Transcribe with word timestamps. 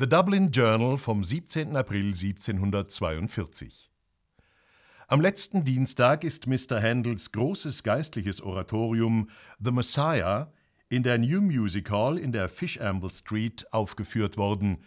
The 0.00 0.08
Dublin 0.08 0.52
Journal 0.52 0.96
vom 0.96 1.24
17. 1.24 1.74
April 1.74 2.10
1742. 2.10 3.90
Am 5.08 5.20
letzten 5.20 5.64
Dienstag 5.64 6.22
ist 6.22 6.46
Mr. 6.46 6.80
Handels 6.80 7.32
großes 7.32 7.82
geistliches 7.82 8.40
Oratorium 8.40 9.28
The 9.58 9.72
Messiah 9.72 10.52
in 10.88 11.02
der 11.02 11.18
New 11.18 11.40
Music 11.40 11.90
Hall 11.90 12.16
in 12.16 12.30
der 12.30 12.48
Fishamble 12.48 13.10
Street 13.10 13.66
aufgeführt 13.72 14.36
worden. 14.36 14.78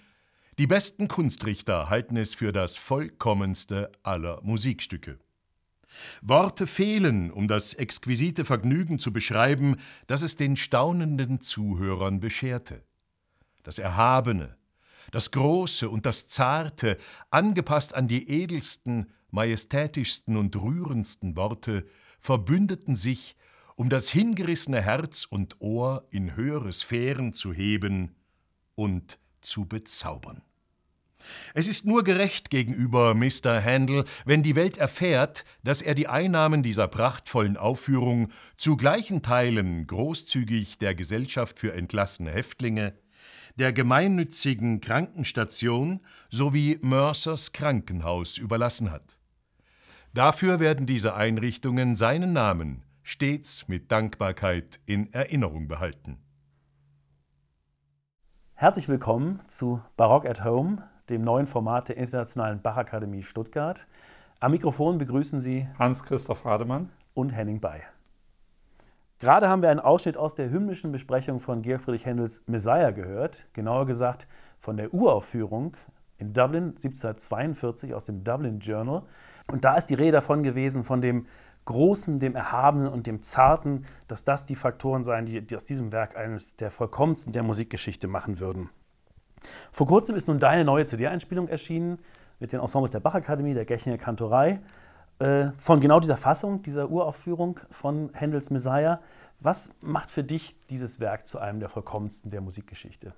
Die 0.57 0.67
besten 0.67 1.09
Kunstrichter 1.09 1.89
halten 1.89 2.15
es 2.15 2.33
für 2.33 2.53
das 2.53 2.77
vollkommenste 2.77 3.91
aller 4.03 4.39
Musikstücke. 4.43 5.19
Worte 6.21 6.67
fehlen, 6.67 7.31
um 7.31 7.49
das 7.49 7.73
exquisite 7.73 8.45
Vergnügen 8.45 8.97
zu 8.97 9.11
beschreiben, 9.11 9.75
das 10.07 10.21
es 10.21 10.37
den 10.37 10.55
staunenden 10.55 11.41
Zuhörern 11.41 12.21
bescherte. 12.21 12.85
Das 13.63 13.77
Erhabene, 13.77 14.55
das 15.11 15.31
Große 15.31 15.89
und 15.89 16.05
das 16.05 16.27
Zarte, 16.27 16.97
angepasst 17.29 17.93
an 17.93 18.07
die 18.07 18.29
edelsten, 18.29 19.11
majestätischsten 19.31 20.37
und 20.37 20.55
rührendsten 20.55 21.35
Worte, 21.35 21.85
verbündeten 22.19 22.95
sich, 22.95 23.35
um 23.75 23.89
das 23.89 24.09
hingerissene 24.09 24.81
Herz 24.81 25.25
und 25.25 25.59
Ohr 25.59 26.07
in 26.11 26.35
höhere 26.35 26.71
Sphären 26.73 27.33
zu 27.33 27.53
heben 27.53 28.15
und 28.75 29.19
zu 29.41 29.65
bezaubern. 29.65 30.41
Es 31.53 31.67
ist 31.67 31.85
nur 31.85 32.03
gerecht 32.03 32.49
gegenüber 32.49 33.13
Mr. 33.13 33.63
Handel, 33.63 34.05
wenn 34.25 34.43
die 34.43 34.55
Welt 34.55 34.77
erfährt, 34.77 35.45
dass 35.63 35.81
er 35.81 35.93
die 35.93 36.07
Einnahmen 36.07 36.63
dieser 36.63 36.87
prachtvollen 36.87 37.57
Aufführung 37.57 38.29
zu 38.57 38.75
gleichen 38.75 39.21
Teilen 39.21 39.85
großzügig 39.85 40.79
der 40.79 40.95
Gesellschaft 40.95 41.59
für 41.59 41.73
entlassene 41.73 42.31
Häftlinge, 42.31 42.93
der 43.55 43.73
gemeinnützigen 43.73 44.81
Krankenstation 44.81 45.99
sowie 46.29 46.79
Mercers 46.81 47.51
Krankenhaus 47.51 48.37
überlassen 48.37 48.91
hat. 48.91 49.17
Dafür 50.13 50.59
werden 50.59 50.85
diese 50.85 51.15
Einrichtungen 51.15 51.95
seinen 51.95 52.33
Namen 52.33 52.83
stets 53.03 53.67
mit 53.67 53.91
Dankbarkeit 53.91 54.79
in 54.85 55.11
Erinnerung 55.13 55.67
behalten. 55.67 56.17
Herzlich 58.53 58.87
willkommen 58.89 59.41
zu 59.47 59.81
Barock 59.97 60.25
at 60.25 60.43
Home, 60.43 60.87
dem 61.09 61.23
neuen 61.23 61.47
Format 61.47 61.89
der 61.89 61.97
Internationalen 61.97 62.61
Bachakademie 62.61 63.23
Stuttgart. 63.23 63.87
Am 64.39 64.51
Mikrofon 64.51 64.97
begrüßen 64.97 65.39
Sie 65.39 65.67
Hans-Christoph 65.79 66.45
Rademann 66.45 66.91
und 67.13 67.31
Henning 67.31 67.59
Bay. 67.59 67.81
Gerade 69.21 69.49
haben 69.49 69.61
wir 69.61 69.69
einen 69.69 69.79
Ausschnitt 69.79 70.17
aus 70.17 70.33
der 70.33 70.49
hymnischen 70.49 70.91
Besprechung 70.91 71.39
von 71.39 71.61
Georg 71.61 71.83
Friedrich 71.83 72.07
Händels 72.07 72.41
Messiah 72.47 72.89
gehört, 72.89 73.45
genauer 73.53 73.85
gesagt 73.85 74.27
von 74.59 74.77
der 74.77 74.95
Uraufführung 74.95 75.77
in 76.17 76.33
Dublin 76.33 76.69
1742 76.69 77.93
aus 77.93 78.05
dem 78.05 78.23
Dublin 78.23 78.57
Journal. 78.57 79.03
Und 79.51 79.63
da 79.63 79.75
ist 79.75 79.91
die 79.91 79.93
Rede 79.93 80.13
davon 80.13 80.41
gewesen, 80.41 80.83
von 80.83 81.01
dem 81.01 81.27
Großen, 81.65 82.17
dem 82.17 82.35
Erhabenen 82.35 82.87
und 82.87 83.05
dem 83.05 83.21
Zarten, 83.21 83.85
dass 84.07 84.23
das 84.23 84.47
die 84.47 84.55
Faktoren 84.55 85.03
seien, 85.03 85.27
die, 85.27 85.39
die 85.41 85.55
aus 85.55 85.65
diesem 85.65 85.91
Werk 85.91 86.17
eines 86.17 86.55
der 86.55 86.71
vollkommensten 86.71 87.31
der 87.31 87.43
Musikgeschichte 87.43 88.07
machen 88.07 88.39
würden. 88.39 88.71
Vor 89.71 89.85
kurzem 89.85 90.15
ist 90.15 90.29
nun 90.29 90.39
deine 90.39 90.65
neue 90.65 90.87
CD-Einspielung 90.87 91.47
erschienen 91.47 91.99
mit 92.39 92.53
den 92.53 92.59
Ensembles 92.59 92.91
der 92.91 93.01
Bachakademie, 93.01 93.53
der 93.53 93.65
Gechinger 93.65 93.99
Kantorei, 93.99 94.61
von 95.57 95.79
genau 95.79 95.99
dieser 95.99 96.17
Fassung, 96.17 96.63
dieser 96.63 96.89
Uraufführung 96.89 97.59
von 97.69 98.09
Händels 98.13 98.49
Messiah. 98.49 98.99
Was 99.39 99.75
macht 99.81 100.09
für 100.09 100.23
dich 100.23 100.55
dieses 100.69 100.99
Werk 100.99 101.27
zu 101.27 101.39
einem 101.39 101.59
der 101.59 101.69
vollkommensten 101.69 102.31
der 102.31 102.41
Musikgeschichte? 102.41 103.13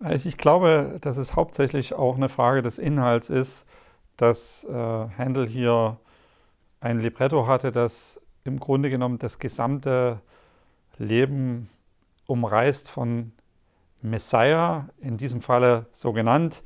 Also 0.00 0.28
ich 0.28 0.36
glaube, 0.36 0.98
dass 1.00 1.16
es 1.16 1.36
hauptsächlich 1.36 1.94
auch 1.94 2.16
eine 2.16 2.28
Frage 2.28 2.62
des 2.62 2.78
Inhalts 2.78 3.30
ist, 3.30 3.66
dass 4.16 4.64
äh, 4.64 5.08
Händel 5.08 5.46
hier 5.46 5.98
ein 6.80 7.00
Libretto 7.00 7.46
hatte, 7.46 7.70
das 7.70 8.20
im 8.44 8.58
Grunde 8.58 8.90
genommen 8.90 9.18
das 9.18 9.38
gesamte 9.38 10.20
Leben 10.98 11.68
umreißt 12.26 12.90
von 12.90 13.32
Messiah, 14.00 14.88
in 15.00 15.16
diesem 15.16 15.40
Falle 15.40 15.86
so 15.92 16.12
genannt, 16.12 16.62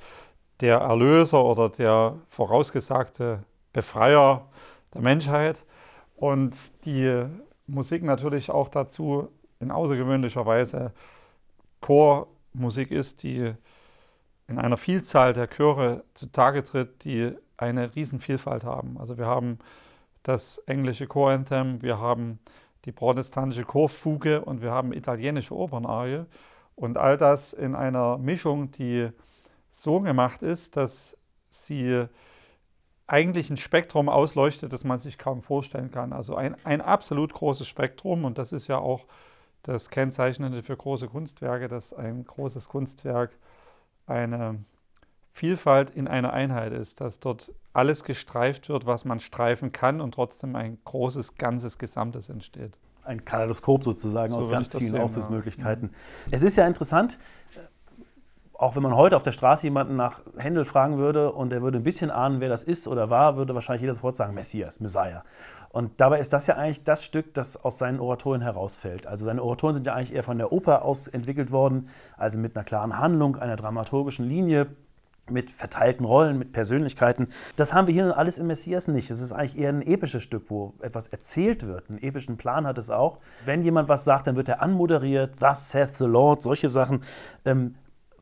der 0.60 0.78
Erlöser 0.78 1.44
oder 1.44 1.69
der 1.69 2.16
vorausgesagte 2.28 3.44
Befreier 3.76 4.48
der 4.94 5.03
Menschheit. 5.03 5.66
Und 6.16 6.56
die 6.87 7.26
Musik 7.66 8.03
natürlich 8.03 8.50
auch 8.50 8.70
dazu 8.70 9.28
in 9.60 9.70
außergewöhnlicher 9.70 10.47
Weise 10.47 10.92
Chormusik 11.82 12.91
ist, 12.91 13.22
die 13.22 13.53
in 14.48 14.59
einer 14.59 14.78
Vielzahl 14.78 15.34
der 15.34 15.48
Chöre 15.48 16.04
zutage 16.15 16.65
tritt, 16.65 17.04
die 17.04 17.32
eine 17.59 17.94
Riesenvielfalt 17.94 18.65
haben. 18.65 18.97
Also 18.98 19.19
wir 19.19 19.26
haben 19.26 19.59
das 20.22 20.56
englische 20.66 21.06
Choranthem, 21.06 21.82
wir 21.82 21.98
haben 21.98 22.38
die 22.86 22.92
protestantische 22.92 23.65
Chorfuge 23.65 24.41
und 24.42 24.62
wir 24.62 24.70
haben 24.70 24.94
italienische 24.94 25.54
Opernarie. 25.54 26.25
Und 26.76 26.97
all 26.97 27.19
das 27.19 27.53
in 27.53 27.75
einer 27.75 28.16
Mischung, 28.16 28.70
die 28.70 29.10
so 29.70 30.00
gemacht 30.00 30.42
ist, 30.42 30.76
dass 30.76 31.19
sie 31.50 32.06
eigentlich 33.06 33.50
ein 33.50 33.56
Spektrum 33.56 34.09
ausleuchtet, 34.09 34.72
das 34.72 34.84
man 34.84 34.99
sich 34.99 35.19
kaum 35.19 35.43
vorstellen 35.43 35.91
kann. 35.91 36.12
Also 36.12 36.34
ein, 36.34 36.56
ein 36.65 36.81
absolut 36.81 37.33
großes 37.33 37.67
Spektrum 37.67 38.25
und 38.25 38.39
das 38.39 38.53
ist 38.53 38.67
ja 38.67 38.78
auch 38.78 39.06
das 39.62 39.91
Kennzeichnende 39.91 40.62
für 40.62 40.77
große 40.77 41.09
Kunstwerke, 41.09 41.69
dass 41.69 41.93
ein 41.93 42.25
großes 42.25 42.69
Kunstwerk 42.69 43.37
eine 44.06 44.65
Vielfalt 45.31 45.91
in 45.91 46.09
einer 46.09 46.33
Einheit 46.33 46.72
ist, 46.72 47.00
dass 47.00 47.21
dort 47.21 47.53
alles 47.72 48.05
gestreift 48.05 48.69
wird, 48.69 48.87
was 48.87 49.05
man 49.05 49.21
streifen 49.21 49.71
kann 49.71 50.00
und 50.00 50.15
trotzdem 50.15 50.56
ein 50.56 50.78
großes, 50.84 51.34
ganzes 51.34 51.78
Gesamtes 51.78 52.28
entsteht. 52.28 52.78
Ein 53.05 53.25
Kaleidoskop 53.25 53.84
sozusagen 53.84 54.33
so 54.33 54.39
aus 54.39 54.50
ganz 54.50 54.75
vielen 54.75 54.97
Ausdrucksmöglichkeiten. 54.97 55.91
Ja. 55.91 56.37
Es 56.37 56.43
ist 56.43 56.56
ja 56.56 56.66
interessant, 56.66 57.19
auch 58.59 58.75
wenn 58.75 58.83
man 58.83 58.97
heute 58.97 59.17
auf 59.17 59.22
der 59.22 59.33
Straße 59.33 59.67
jemanden 59.67 59.97
nach 59.97 60.21
Händel 60.39 60.65
fragen 60.65 60.99
würde 60.99 61.33
und 61.33 61.53
er 61.53 61.62
würde 61.62 61.78
ein 61.78 61.83
bisschen 61.83 62.11
ahnen, 62.11 62.41
wer 62.41 62.49
das 62.49 62.65
ist 62.65 62.89
oder 62.89 63.11
war, 63.11 63.37
würde 63.37 63.55
wahrscheinlich 63.55 63.83
jeder 63.83 63.94
sofort 63.94 64.17
sagen, 64.17 64.34
Messias, 64.34 64.81
Messiah. 64.81 65.25
Und 65.71 66.00
dabei 66.00 66.21
ist 66.21 66.33
das 66.33 66.47
ja 66.47 66.56
eigentlich 66.56 66.84
das 66.84 67.05
Stück, 67.05 67.34
das 67.34 67.62
aus 67.62 67.78
seinen 67.78 68.00
Oratorien 68.00 68.41
herausfällt. 68.41 69.06
Also 69.06 69.27
seine 69.27 69.43
Oratorien 69.43 69.75
sind 69.75 69.87
ja 69.87 69.95
eigentlich 69.95 70.15
eher 70.15 70.22
von 70.22 70.39
der 70.39 70.53
Oper 70.53 70.84
aus 70.84 71.06
entwickelt 71.06 71.53
worden, 71.53 71.89
also 72.16 72.39
mit 72.39 72.56
einer 72.56 72.65
klaren 72.65 72.99
Handlung, 72.99 73.37
einer 73.37 73.56
dramaturgischen 73.56 74.27
Linie, 74.27 74.69
mit 75.28 75.50
verteilten 75.50 76.06
Rollen, 76.06 76.39
mit 76.39 76.53
Persönlichkeiten. 76.53 77.28
Das 77.56 77.75
haben 77.75 77.89
wir 77.89 77.95
hier 77.95 78.16
alles 78.16 78.39
im 78.39 78.47
Messias 78.47 78.89
nicht. 78.89 79.11
Es 79.11 79.21
ist 79.21 79.33
eigentlich 79.33 79.59
eher 79.59 79.71
ein 79.71 79.83
episches 79.83 80.22
Stück, 80.22 80.45
wo 80.50 80.75
etwas 80.81 81.09
erzählt 81.09 81.66
wird. 81.66 81.91
Einen 81.91 81.99
epischen 81.99 82.37
Plan 82.37 82.66
hat 82.66 82.78
es 82.78 82.91
auch. 82.91 83.19
Wenn 83.45 83.62
jemand 83.62 83.89
was 83.89 84.05
sagt, 84.05 84.28
dann 84.28 84.37
wird 84.37 84.49
er 84.49 84.62
anmoderiert, 84.62 85.41
Thus 85.41 85.71
saith 85.71 85.97
the 85.97 86.05
Lord, 86.05 86.43
solche 86.43 86.69
Sachen. 86.69 87.03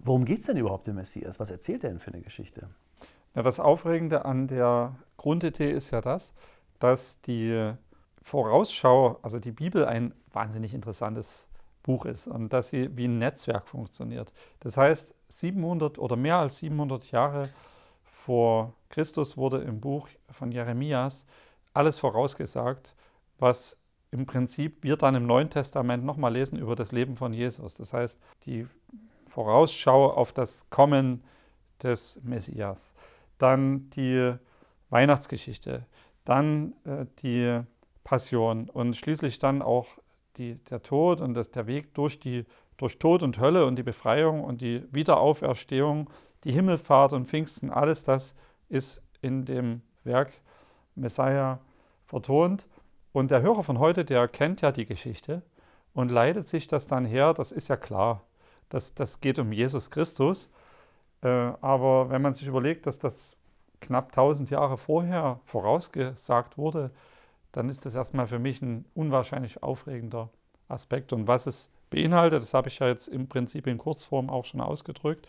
Worum 0.04 0.26
geht 0.26 0.40
es 0.40 0.46
denn 0.46 0.58
überhaupt 0.58 0.86
im 0.86 0.96
Messias? 0.96 1.40
Was 1.40 1.50
erzählt 1.50 1.82
er 1.82 1.90
denn 1.90 1.98
für 1.98 2.12
eine 2.12 2.20
Geschichte? 2.20 2.68
Ja, 3.34 3.42
das 3.42 3.58
Aufregende 3.58 4.26
an 4.26 4.46
der 4.46 4.94
Grundidee 5.16 5.72
ist 5.72 5.90
ja 5.92 6.02
das, 6.02 6.34
dass 6.78 7.22
die 7.22 7.72
Vorausschau, 8.20 9.18
also 9.22 9.38
die 9.38 9.50
Bibel, 9.50 9.86
ein 9.86 10.14
wahnsinnig 10.30 10.74
interessantes 10.74 11.48
Buch 11.82 12.04
ist 12.04 12.26
und 12.26 12.52
dass 12.52 12.68
sie 12.68 12.94
wie 12.96 13.06
ein 13.06 13.18
Netzwerk 13.18 13.66
funktioniert. 13.66 14.32
Das 14.60 14.76
heißt, 14.76 15.14
700 15.28 15.98
oder 15.98 16.16
mehr 16.16 16.36
als 16.36 16.58
700 16.58 17.10
Jahre 17.10 17.48
vor 18.04 18.74
Christus 18.90 19.38
wurde 19.38 19.58
im 19.58 19.80
Buch 19.80 20.08
von 20.30 20.52
Jeremias 20.52 21.24
alles 21.72 21.98
vorausgesagt, 21.98 22.94
was 23.38 23.78
im 24.10 24.26
Prinzip 24.26 24.82
wir 24.82 24.96
dann 24.96 25.14
im 25.14 25.26
Neuen 25.26 25.50
Testament 25.50 26.04
nochmal 26.04 26.34
lesen 26.34 26.58
über 26.58 26.76
das 26.76 26.92
Leben 26.92 27.16
von 27.16 27.32
Jesus. 27.32 27.74
Das 27.74 27.92
heißt, 27.92 28.20
die 28.44 28.66
Vorausschau 29.34 30.12
auf 30.12 30.30
das 30.30 30.70
Kommen 30.70 31.24
des 31.82 32.20
Messias. 32.22 32.94
Dann 33.38 33.90
die 33.90 34.32
Weihnachtsgeschichte, 34.90 35.86
dann 36.24 36.74
äh, 36.84 37.06
die 37.18 37.60
Passion 38.04 38.70
und 38.70 38.94
schließlich 38.94 39.40
dann 39.40 39.60
auch 39.60 39.88
die, 40.36 40.62
der 40.70 40.82
Tod 40.82 41.20
und 41.20 41.34
das, 41.34 41.50
der 41.50 41.66
Weg 41.66 41.94
durch, 41.94 42.20
die, 42.20 42.44
durch 42.76 43.00
Tod 43.00 43.24
und 43.24 43.40
Hölle 43.40 43.66
und 43.66 43.74
die 43.74 43.82
Befreiung 43.82 44.44
und 44.44 44.60
die 44.60 44.84
Wiederauferstehung, 44.92 46.08
die 46.44 46.52
Himmelfahrt 46.52 47.12
und 47.12 47.26
Pfingsten, 47.26 47.70
alles 47.70 48.04
das 48.04 48.36
ist 48.68 49.02
in 49.20 49.44
dem 49.44 49.82
Werk 50.04 50.32
Messiah 50.94 51.58
vertont. 52.04 52.68
Und 53.12 53.32
der 53.32 53.42
Hörer 53.42 53.64
von 53.64 53.80
heute, 53.80 54.04
der 54.04 54.28
kennt 54.28 54.60
ja 54.60 54.70
die 54.70 54.86
Geschichte 54.86 55.42
und 55.92 56.12
leitet 56.12 56.46
sich 56.46 56.68
das 56.68 56.86
dann 56.86 57.04
her, 57.04 57.34
das 57.34 57.50
ist 57.50 57.66
ja 57.66 57.76
klar 57.76 58.22
das, 58.68 58.94
das 58.94 59.20
geht 59.20 59.38
um 59.38 59.52
Jesus 59.52 59.90
Christus. 59.90 60.50
Äh, 61.22 61.28
aber 61.28 62.10
wenn 62.10 62.22
man 62.22 62.34
sich 62.34 62.46
überlegt, 62.46 62.86
dass 62.86 62.98
das 62.98 63.36
knapp 63.80 64.06
1000 64.08 64.50
Jahre 64.50 64.78
vorher 64.78 65.40
vorausgesagt 65.44 66.56
wurde, 66.58 66.90
dann 67.52 67.68
ist 67.68 67.86
das 67.86 67.94
erstmal 67.94 68.26
für 68.26 68.38
mich 68.38 68.62
ein 68.62 68.84
unwahrscheinlich 68.94 69.62
aufregender 69.62 70.30
Aspekt. 70.68 71.12
Und 71.12 71.28
was 71.28 71.46
es 71.46 71.70
beinhaltet, 71.90 72.42
das 72.42 72.54
habe 72.54 72.68
ich 72.68 72.78
ja 72.78 72.88
jetzt 72.88 73.08
im 73.08 73.28
Prinzip 73.28 73.66
in 73.66 73.78
Kurzform 73.78 74.28
auch 74.28 74.44
schon 74.44 74.60
ausgedrückt. 74.60 75.28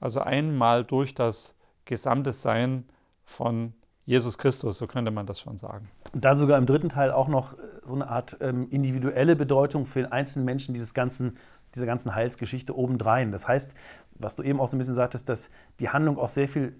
Also 0.00 0.20
einmal 0.20 0.84
durch 0.84 1.14
das 1.14 1.56
gesamte 1.84 2.32
Sein 2.32 2.84
von 3.24 3.74
Jesus 4.06 4.36
Christus, 4.36 4.78
so 4.78 4.86
könnte 4.86 5.10
man 5.10 5.24
das 5.26 5.40
schon 5.40 5.56
sagen. 5.56 5.88
Und 6.12 6.24
dann 6.24 6.36
sogar 6.36 6.58
im 6.58 6.66
dritten 6.66 6.90
Teil 6.90 7.10
auch 7.10 7.28
noch 7.28 7.56
so 7.82 7.94
eine 7.94 8.08
Art 8.08 8.36
ähm, 8.40 8.68
individuelle 8.70 9.34
Bedeutung 9.34 9.86
für 9.86 10.00
den 10.00 10.12
einzelnen 10.12 10.44
Menschen 10.44 10.74
dieses 10.74 10.92
ganzen, 10.92 11.38
dieser 11.74 11.86
ganzen 11.86 12.14
Heilsgeschichte 12.14 12.76
obendrein. 12.76 13.32
Das 13.32 13.48
heißt, 13.48 13.74
was 14.14 14.36
du 14.36 14.42
eben 14.42 14.60
auch 14.60 14.68
so 14.68 14.76
ein 14.76 14.78
bisschen 14.78 14.94
sagtest, 14.94 15.28
dass 15.28 15.50
die 15.80 15.88
Handlung 15.88 16.18
auch 16.18 16.28
sehr 16.28 16.48
viel 16.48 16.74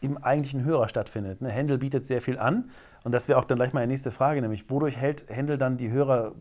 im 0.00 0.18
eigentlichen 0.18 0.64
Hörer 0.64 0.88
stattfindet. 0.88 1.40
Ne? 1.40 1.48
Händel 1.48 1.78
bietet 1.78 2.06
sehr 2.06 2.20
viel 2.20 2.38
an 2.38 2.70
und 3.04 3.12
das 3.12 3.28
wäre 3.28 3.38
auch 3.38 3.44
dann 3.44 3.56
gleich 3.56 3.72
meine 3.72 3.86
nächste 3.86 4.10
Frage, 4.10 4.42
nämlich 4.42 4.70
wodurch 4.70 4.96
hält 4.96 5.24
Händel 5.28 5.58
dann 5.58 5.76
die 5.76 5.90
Hörer 5.90 6.34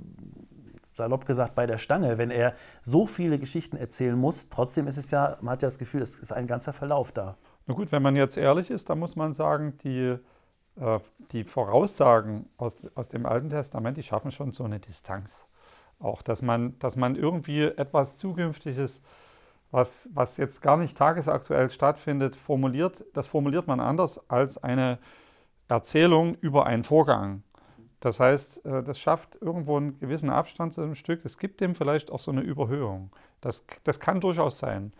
salopp 0.95 1.25
gesagt, 1.25 1.55
bei 1.55 1.65
der 1.65 1.77
Stange, 1.77 2.17
wenn 2.17 2.31
er 2.31 2.53
so 2.83 3.05
viele 3.05 3.37
Geschichten 3.37 3.75
erzählen 3.75 4.17
muss. 4.17 4.49
Trotzdem 4.49 4.87
ist 4.87 4.97
es 4.97 5.11
ja, 5.11 5.37
man 5.41 5.53
hat 5.53 5.61
ja 5.61 5.67
das 5.67 5.77
Gefühl, 5.77 6.01
es 6.01 6.15
ist 6.15 6.31
ein 6.31 6.47
ganzer 6.47 6.73
Verlauf 6.73 7.11
da. 7.11 7.37
Na 7.67 7.73
gut, 7.73 7.91
wenn 7.91 8.01
man 8.01 8.15
jetzt 8.15 8.37
ehrlich 8.37 8.71
ist, 8.71 8.89
dann 8.89 8.99
muss 8.99 9.15
man 9.15 9.33
sagen, 9.33 9.77
die, 9.83 10.17
äh, 10.77 10.99
die 11.31 11.43
Voraussagen 11.43 12.47
aus, 12.57 12.87
aus 12.95 13.09
dem 13.09 13.25
Alten 13.25 13.49
Testament, 13.49 13.97
die 13.97 14.03
schaffen 14.03 14.31
schon 14.31 14.51
so 14.51 14.63
eine 14.63 14.79
Distanz. 14.79 15.47
Auch, 15.99 16.21
dass 16.21 16.41
man, 16.41 16.77
dass 16.79 16.95
man 16.95 17.15
irgendwie 17.15 17.61
etwas 17.61 18.15
Zukünftiges, 18.15 19.01
was, 19.71 20.09
was 20.13 20.37
jetzt 20.37 20.61
gar 20.61 20.77
nicht 20.77 20.97
tagesaktuell 20.97 21.69
stattfindet, 21.69 22.35
formuliert, 22.35 23.03
das 23.13 23.27
formuliert 23.27 23.67
man 23.67 23.79
anders 23.79 24.19
als 24.29 24.57
eine 24.57 24.99
Erzählung 25.67 26.35
über 26.35 26.65
einen 26.65 26.83
Vorgang. 26.83 27.43
Das 27.99 28.19
heißt, 28.19 28.65
äh, 28.65 28.83
das 28.83 28.99
schafft 28.99 29.41
irgendwo 29.41 29.77
einen 29.77 29.97
gewissen 29.99 30.29
Abstand 30.29 30.73
zu 30.73 30.81
einem 30.81 30.95
Stück. 30.95 31.25
Es 31.25 31.37
gibt 31.37 31.59
dem 31.61 31.73
vielleicht 31.73 32.11
auch 32.11 32.19
so 32.19 32.31
eine 32.31 32.41
Überhöhung. 32.41 33.09
Das, 33.41 33.65
das 33.83 33.99
kann 33.99 34.19
durchaus 34.19 34.59
sein. 34.59 34.93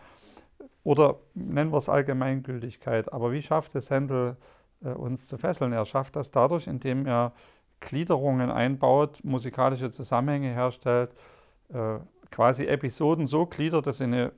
Oder 0.84 1.20
nennen 1.34 1.72
wir 1.72 1.78
es 1.78 1.90
Allgemeingültigkeit. 1.90 3.12
Aber 3.14 3.32
wie 3.32 3.42
schafft 3.42 3.76
es 3.76 3.90
Händel, 3.90 4.38
äh, 4.84 4.90
uns 4.90 5.28
zu 5.28 5.38
fesseln? 5.38 5.74
Er 5.74 5.86
schafft 5.86 6.16
das 6.16 6.32
dadurch, 6.32 6.68
indem 6.68 7.06
er 7.06 7.34
Gliederungen 7.86 8.52
einbaut, 8.52 9.20
musikalische 9.24 9.92
Zusammenhänge 9.92 10.50
herstellt, 10.50 11.12
äh, 11.74 12.00
quasi 12.32 12.66
Episoden 12.66 13.28
so 13.28 13.46
gliedert, 13.46 13.88
dass 13.88 14.00
sie 14.00 14.06
eine 14.06 14.32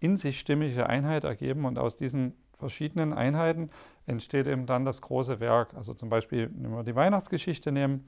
in 0.00 0.16
sich 0.16 0.38
stimmige 0.38 0.86
Einheit 0.86 1.24
ergeben 1.24 1.64
und 1.64 1.78
aus 1.78 1.96
diesen 1.96 2.34
verschiedenen 2.52 3.12
Einheiten 3.12 3.70
entsteht 4.06 4.46
eben 4.46 4.66
dann 4.66 4.84
das 4.84 5.00
große 5.00 5.40
Werk. 5.40 5.74
Also 5.74 5.94
zum 5.94 6.08
Beispiel, 6.08 6.50
wenn 6.54 6.72
wir 6.72 6.84
die 6.84 6.94
Weihnachtsgeschichte 6.94 7.72
nehmen, 7.72 8.06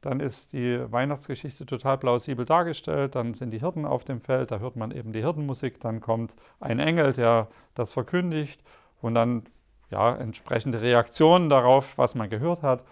dann 0.00 0.20
ist 0.20 0.52
die 0.52 0.80
Weihnachtsgeschichte 0.92 1.66
total 1.66 1.98
plausibel 1.98 2.44
dargestellt. 2.44 3.14
Dann 3.14 3.34
sind 3.34 3.50
die 3.50 3.60
Hirten 3.60 3.84
auf 3.84 4.04
dem 4.04 4.20
Feld, 4.20 4.50
da 4.50 4.58
hört 4.58 4.76
man 4.76 4.90
eben 4.90 5.12
die 5.12 5.22
Hirtenmusik. 5.22 5.80
Dann 5.80 6.00
kommt 6.00 6.36
ein 6.60 6.78
Engel, 6.78 7.12
der 7.14 7.48
das 7.74 7.92
verkündigt 7.92 8.62
und 9.00 9.14
dann 9.14 9.44
ja, 9.90 10.14
entsprechende 10.14 10.82
Reaktionen 10.82 11.48
darauf, 11.48 11.98
was 11.98 12.14
man 12.14 12.28
gehört 12.28 12.62
hat. 12.62 12.84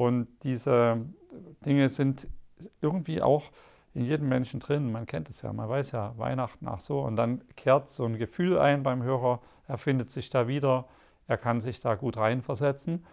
Und 0.00 0.28
diese 0.44 0.96
Dinge 1.66 1.90
sind 1.90 2.26
irgendwie 2.80 3.20
auch 3.20 3.50
in 3.92 4.06
jedem 4.06 4.30
Menschen 4.30 4.58
drin. 4.58 4.90
Man 4.90 5.04
kennt 5.04 5.28
es 5.28 5.42
ja, 5.42 5.52
man 5.52 5.68
weiß 5.68 5.92
ja, 5.92 6.16
Weihnachten, 6.16 6.66
ach 6.66 6.80
so. 6.80 7.02
Und 7.02 7.16
dann 7.16 7.42
kehrt 7.54 7.90
so 7.90 8.06
ein 8.06 8.16
Gefühl 8.16 8.58
ein 8.58 8.82
beim 8.82 9.02
Hörer, 9.02 9.42
er 9.68 9.76
findet 9.76 10.10
sich 10.10 10.30
da 10.30 10.48
wieder, 10.48 10.86
er 11.26 11.36
kann 11.36 11.60
sich 11.60 11.80
da 11.80 11.96
gut 11.96 12.16
reinversetzen. 12.16 13.04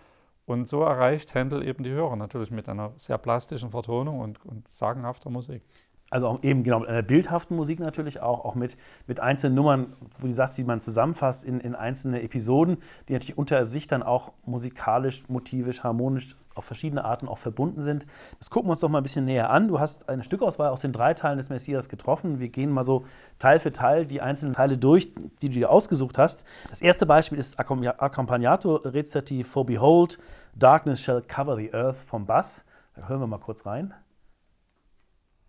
Und 0.46 0.66
so 0.66 0.82
erreicht 0.82 1.34
Händel 1.34 1.68
eben 1.68 1.84
die 1.84 1.90
Hörer 1.90 2.16
natürlich 2.16 2.52
mit 2.52 2.70
einer 2.70 2.94
sehr 2.96 3.18
plastischen 3.18 3.70
Vertonung 3.70 4.22
und, 4.22 4.46
und 4.46 4.66
sagenhafter 4.70 5.30
Musik. 5.30 5.64
Also 6.10 6.28
auch 6.28 6.44
eben 6.44 6.64
genau 6.64 6.80
mit 6.80 6.90
einer 6.90 7.02
bildhaften 7.02 7.56
Musik 7.56 7.80
natürlich 7.80 8.22
auch, 8.22 8.46
auch 8.46 8.56
mit, 8.56 8.78
mit 9.08 9.20
einzelnen 9.20 9.56
Nummern, 9.56 9.94
wo 10.20 10.28
du 10.28 10.34
sagst, 10.34 10.58
die 10.58 10.64
man 10.64 10.80
zusammenfasst 10.80 11.44
in, 11.44 11.60
in 11.60 11.76
einzelne 11.76 12.22
Episoden, 12.22 12.78
die 13.08 13.14
natürlich 13.14 13.38
unter 13.38 13.66
sich 13.66 13.88
dann 13.88 14.04
auch 14.04 14.32
musikalisch, 14.46 15.28
motivisch, 15.28 15.84
harmonisch 15.84 16.36
auf 16.56 16.64
verschiedene 16.64 17.04
Arten 17.04 17.28
auch 17.28 17.38
verbunden 17.38 17.82
sind. 17.82 18.06
Das 18.40 18.50
gucken 18.50 18.68
wir 18.68 18.72
uns 18.72 18.80
doch 18.80 18.90
mal 18.90 19.00
ein 19.00 19.04
bisschen 19.04 19.26
näher 19.26 19.50
an. 19.50 19.68
Du 19.68 19.80
hast 19.80 20.10
eine 20.10 20.24
Stückauswahl 20.24 20.70
aus 20.70 20.82
den 20.82 20.94
drei 20.94 21.14
Teilen 21.14 21.38
des 21.38 21.50
Messias 21.50 21.90
getroffen. 21.90 22.40
Wir 22.40 22.50
gehen 22.50 22.72
mal 22.72 22.84
so 22.84 23.06
Teil 23.38 23.60
für 23.60 23.74
Teil 23.74 24.06
die 24.06 24.22
einzelnen 24.22 24.54
Teile 24.54 24.78
durch, 24.78 25.14
die 25.42 25.50
du 25.50 25.56
dir 25.56 25.70
ausgesucht 25.70 26.18
hast. 26.18 26.46
Das 26.70 26.82
erste 26.82 27.06
Beispiel 27.06 27.38
ist 27.38 27.60
Accompagnato 27.60 28.78
Rezitativ 28.78 29.48
for 29.50 29.66
Behold, 29.66 30.20
Darkness 30.56 31.02
shall 31.02 31.22
cover 31.22 31.58
the 31.58 31.74
earth 31.74 31.98
vom 31.98 32.26
Bass. 32.26 32.66
Da 32.96 33.08
hören 33.08 33.20
wir 33.20 33.28
mal 33.28 33.40
kurz 33.40 33.66
rein. 33.66 33.94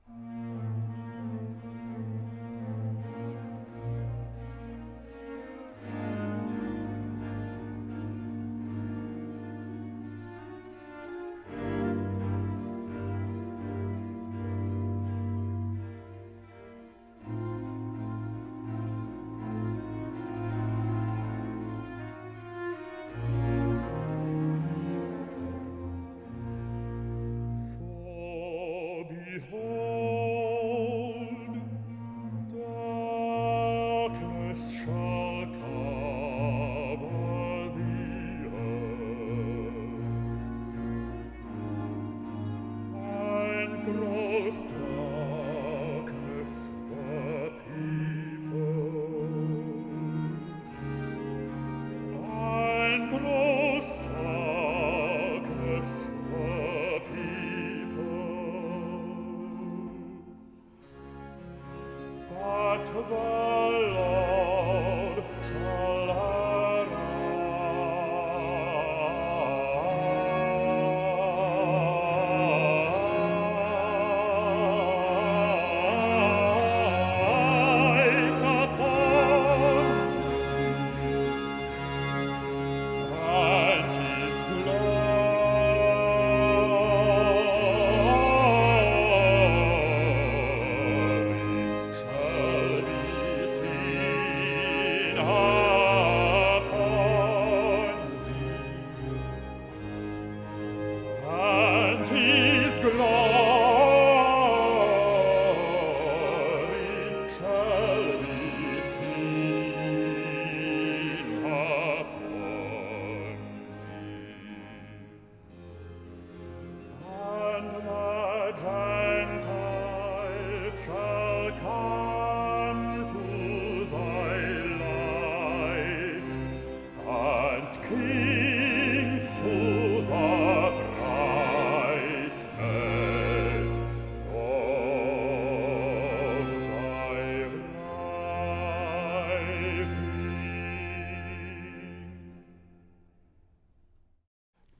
Música 0.08 0.97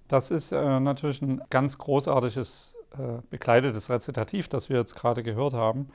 Das 0.09 0.31
ist 0.31 0.53
äh, 0.53 0.81
natürlich 0.81 1.23
ein 1.23 1.43
ganz 1.51 1.79
großartiges 1.79 2.77
äh, 2.93 3.23
begleitetes 3.31 3.91
Rezitativ, 3.91 4.49
das 4.49 4.69
wir 4.69 4.79
jetzt 4.79 4.97
gerade 4.97 5.23
gehört 5.23 5.53
haben. 5.53 5.91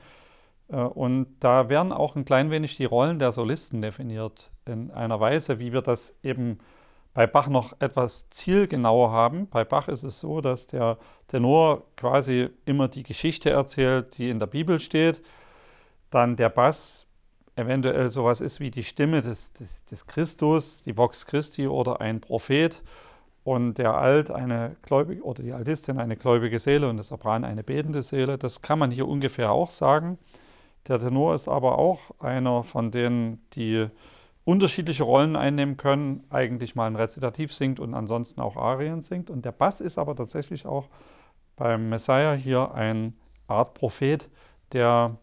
Äh, 0.68 0.76
und 0.76 1.26
da 1.40 1.68
werden 1.68 1.92
auch 1.92 2.14
ein 2.16 2.24
klein 2.24 2.50
wenig 2.50 2.76
die 2.76 2.84
Rollen 2.84 3.18
der 3.18 3.32
Solisten 3.32 3.82
definiert, 3.82 4.50
in 4.64 4.90
einer 4.92 5.20
Weise, 5.20 5.58
wie 5.58 5.72
wir 5.72 5.82
das 5.82 6.14
eben 6.22 6.58
bei 7.12 7.26
Bach 7.26 7.48
noch 7.48 7.74
etwas 7.80 8.28
zielgenauer 8.30 9.10
haben. 9.10 9.48
Bei 9.48 9.64
Bach 9.64 9.88
ist 9.88 10.02
es 10.02 10.18
so, 10.18 10.40
dass 10.40 10.66
der 10.66 10.98
Tenor 11.28 11.84
quasi 11.96 12.50
immer 12.64 12.88
die 12.88 13.04
Geschichte 13.04 13.50
erzählt, 13.50 14.18
die 14.18 14.30
in 14.30 14.38
der 14.38 14.46
Bibel 14.46 14.80
steht. 14.80 15.22
Dann 16.10 16.36
der 16.36 16.48
Bass 16.48 17.06
eventuell 17.56 18.10
sowas 18.10 18.40
ist 18.40 18.58
wie 18.58 18.70
die 18.70 18.82
Stimme 18.82 19.20
des, 19.20 19.52
des, 19.52 19.84
des 19.84 20.06
Christus, 20.06 20.82
die 20.82 20.96
Vox 20.96 21.26
Christi 21.26 21.68
oder 21.68 22.00
ein 22.00 22.20
Prophet. 22.20 22.82
Und 23.44 23.74
der 23.74 23.94
Alt 23.94 24.30
eine 24.30 24.76
gläubige 24.82 25.22
oder 25.22 25.42
die 25.42 25.52
Altistin 25.52 25.98
eine 25.98 26.16
gläubige 26.16 26.58
Seele 26.58 26.88
und 26.88 26.96
der 26.96 27.04
Sopran 27.04 27.44
eine 27.44 27.62
betende 27.62 28.02
Seele. 28.02 28.38
Das 28.38 28.62
kann 28.62 28.78
man 28.78 28.90
hier 28.90 29.06
ungefähr 29.06 29.52
auch 29.52 29.70
sagen. 29.70 30.18
Der 30.88 30.98
Tenor 30.98 31.34
ist 31.34 31.48
aber 31.48 31.78
auch 31.78 32.18
einer 32.20 32.62
von 32.62 32.90
denen, 32.90 33.42
die 33.52 33.86
unterschiedliche 34.44 35.04
Rollen 35.04 35.36
einnehmen 35.36 35.76
können, 35.76 36.24
eigentlich 36.30 36.74
mal 36.74 36.86
ein 36.86 36.96
Rezitativ 36.96 37.52
singt 37.52 37.80
und 37.80 37.94
ansonsten 37.94 38.40
auch 38.40 38.56
Arien 38.56 39.02
singt. 39.02 39.30
Und 39.30 39.44
der 39.44 39.52
Bass 39.52 39.80
ist 39.80 39.98
aber 39.98 40.14
tatsächlich 40.16 40.66
auch 40.66 40.88
beim 41.56 41.88
Messiah 41.88 42.34
hier 42.34 42.72
ein 42.72 43.14
Art 43.46 43.74
Prophet, 43.74 44.28
der 44.72 45.16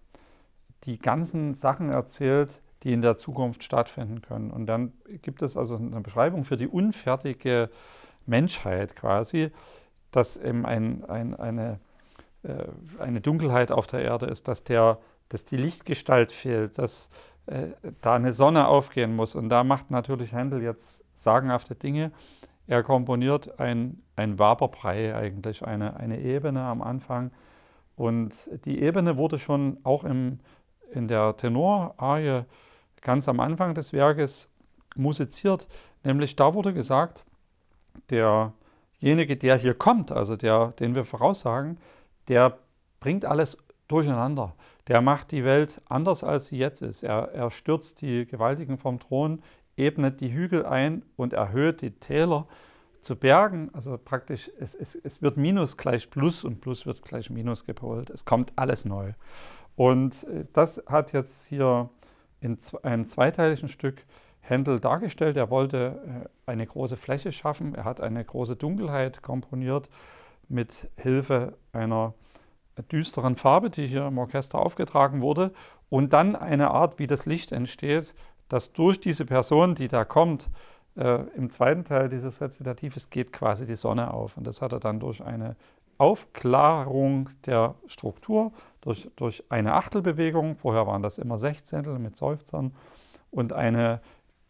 die 0.86 0.98
ganzen 0.98 1.54
Sachen 1.54 1.90
erzählt, 1.90 2.62
die 2.84 2.94
in 2.94 3.02
der 3.04 3.18
Zukunft 3.18 3.64
stattfinden 3.64 4.22
können. 4.22 4.50
Und 4.50 4.66
dann 4.66 4.94
gibt 5.22 5.44
es 5.44 5.56
also 5.56 5.76
eine 5.76 6.02
Beschreibung 6.02 6.44
für 6.44 6.58
die 6.58 6.68
unfertige 6.68 7.70
Menschheit 8.26 8.96
quasi, 8.96 9.52
dass 10.12 10.38
eben 10.38 10.66
ein, 10.66 11.04
ein, 11.06 11.36
eine, 11.36 11.80
äh, 12.44 12.66
eine 13.00 13.22
Dunkelheit 13.22 13.72
auf 13.72 13.88
der 13.88 14.02
Erde 14.02 14.26
ist, 14.28 14.48
dass 14.48 14.64
der 14.64 15.00
dass 15.32 15.46
die 15.46 15.58
Lichtgestalt 15.58 16.32
fehlt, 16.32 16.78
dass 16.78 17.10
äh, 17.46 17.68
da 18.02 18.16
eine 18.16 18.34
Sonne 18.34 18.68
aufgehen 18.68 19.16
muss. 19.16 19.36
Und 19.36 19.50
da 19.50 19.64
macht 19.64 19.92
natürlich 19.92 20.34
Händel 20.34 20.62
jetzt 20.62 21.06
sagenhafte 21.14 21.76
Dinge. 21.76 22.12
Er 22.68 22.84
komponiert 22.84 23.60
ein, 23.60 24.02
ein 24.16 24.40
Waberbrei 24.40 25.16
eigentlich, 25.16 25.66
eine, 25.66 25.96
eine 25.98 26.20
Ebene 26.20 26.62
am 26.62 26.82
Anfang. 26.82 27.32
Und 27.96 28.50
die 28.66 28.82
Ebene 28.82 29.18
wurde 29.18 29.40
schon 29.40 29.78
auch 29.84 30.04
im, 30.04 30.40
in 30.92 31.08
der 31.08 31.36
Tenorarie 31.38 32.44
ganz 33.02 33.28
am 33.28 33.40
Anfang 33.40 33.74
des 33.74 33.94
Werkes 33.94 34.50
musiziert. 34.96 35.68
Nämlich 36.04 36.36
da 36.36 36.54
wurde 36.54 36.74
gesagt, 36.74 37.24
derjenige, 38.10 39.38
der 39.38 39.58
hier 39.58 39.74
kommt, 39.74 40.12
also 40.12 40.36
der, 40.36 40.74
den 40.80 40.96
wir 40.96 41.04
voraussagen, 41.06 41.78
der 42.28 42.58
bringt 43.00 43.26
alles 43.26 43.58
durcheinander 43.88 44.54
der 44.88 45.02
macht 45.02 45.32
die 45.32 45.44
Welt 45.44 45.82
anders, 45.88 46.24
als 46.24 46.48
sie 46.48 46.58
jetzt 46.58 46.82
ist. 46.82 47.04
Er, 47.04 47.32
er 47.34 47.52
stürzt 47.52 48.02
die 48.02 48.26
Gewaltigen 48.26 48.78
vom 48.78 49.00
Thron, 49.00 49.42
ebnet 49.78 50.22
die 50.22 50.34
Hügel 50.34 50.66
ein 50.66 51.06
und 51.16 51.34
erhöht 51.34 51.82
die 51.82 51.92
Täler 51.92 52.48
zu 53.00 53.16
Bergen. 53.16 53.70
Also 53.74 53.98
praktisch, 53.98 54.52
es, 54.60 54.76
es, 54.76 54.96
es 54.96 55.22
wird 55.22 55.38
Minus 55.38 55.78
gleich 55.78 56.10
Plus 56.10 56.44
und 56.44 56.62
Plus 56.62 56.86
wird 56.86 57.04
gleich 57.04 57.30
Minus 57.30 57.64
gepolt. 57.64 58.10
Es 58.10 58.26
kommt 58.26 58.54
alles 58.56 58.86
neu. 58.86 59.14
Und 59.76 60.24
äh, 60.26 60.46
das 60.52 60.84
hat 60.88 61.14
jetzt 61.14 61.46
hier 61.46 61.90
in 62.42 62.58
einem 62.84 63.08
zweiteiligen 63.08 63.70
Stück 63.70 64.04
Händel 64.42 64.80
dargestellt. 64.80 65.38
Er 65.38 65.50
wollte 65.50 66.28
äh, 66.46 66.52
eine 66.52 66.66
große 66.66 66.98
Fläche 66.98 67.32
schaffen. 67.32 67.76
Er 67.76 67.86
hat 67.86 68.02
eine 68.02 68.24
große 68.24 68.56
Dunkelheit 68.56 69.22
komponiert 69.22 69.90
mit 70.50 70.90
Hilfe 70.98 71.58
einer 71.72 72.14
düsteren 72.92 73.36
Farbe, 73.36 73.70
die 73.70 73.88
hier 73.88 74.08
im 74.08 74.18
Orchester 74.18 74.60
aufgetragen 74.60 75.22
wurde, 75.22 75.52
und 75.90 76.14
dann 76.14 76.36
eine 76.36 76.72
Art, 76.72 77.00
wie 77.00 77.08
das 77.08 77.26
Licht 77.26 77.52
entsteht, 77.52 78.14
dass 78.48 78.74
durch 78.74 79.00
diese 79.00 79.26
Person, 79.26 79.76
die 79.76 79.88
da 79.88 80.06
kommt, 80.06 80.50
äh, 80.96 81.24
im 81.36 81.50
zweiten 81.50 81.84
Teil 81.84 82.10
dieses 82.10 82.42
Rezitatives 82.42 83.10
geht 83.10 83.32
quasi 83.32 83.66
die 83.66 83.76
Sonne 83.76 84.14
auf. 84.14 84.38
Und 84.38 84.46
das 84.46 84.62
hat 84.62 84.74
er 84.74 84.80
dann 84.80 85.00
durch 85.00 85.24
eine 85.24 85.56
Aufklarung 85.98 87.30
der 87.46 87.76
Struktur, 87.86 88.52
durch, 88.82 89.10
durch 89.16 89.44
eine 89.50 89.74
Achtelbewegung, 89.74 90.56
vorher 90.56 90.88
waren 90.88 91.04
das 91.04 91.18
immer 91.18 91.38
Sechzehntel 91.38 92.00
mit 92.00 92.16
Seufzern, 92.16 92.74
und 93.30 93.54
eine, 93.54 94.02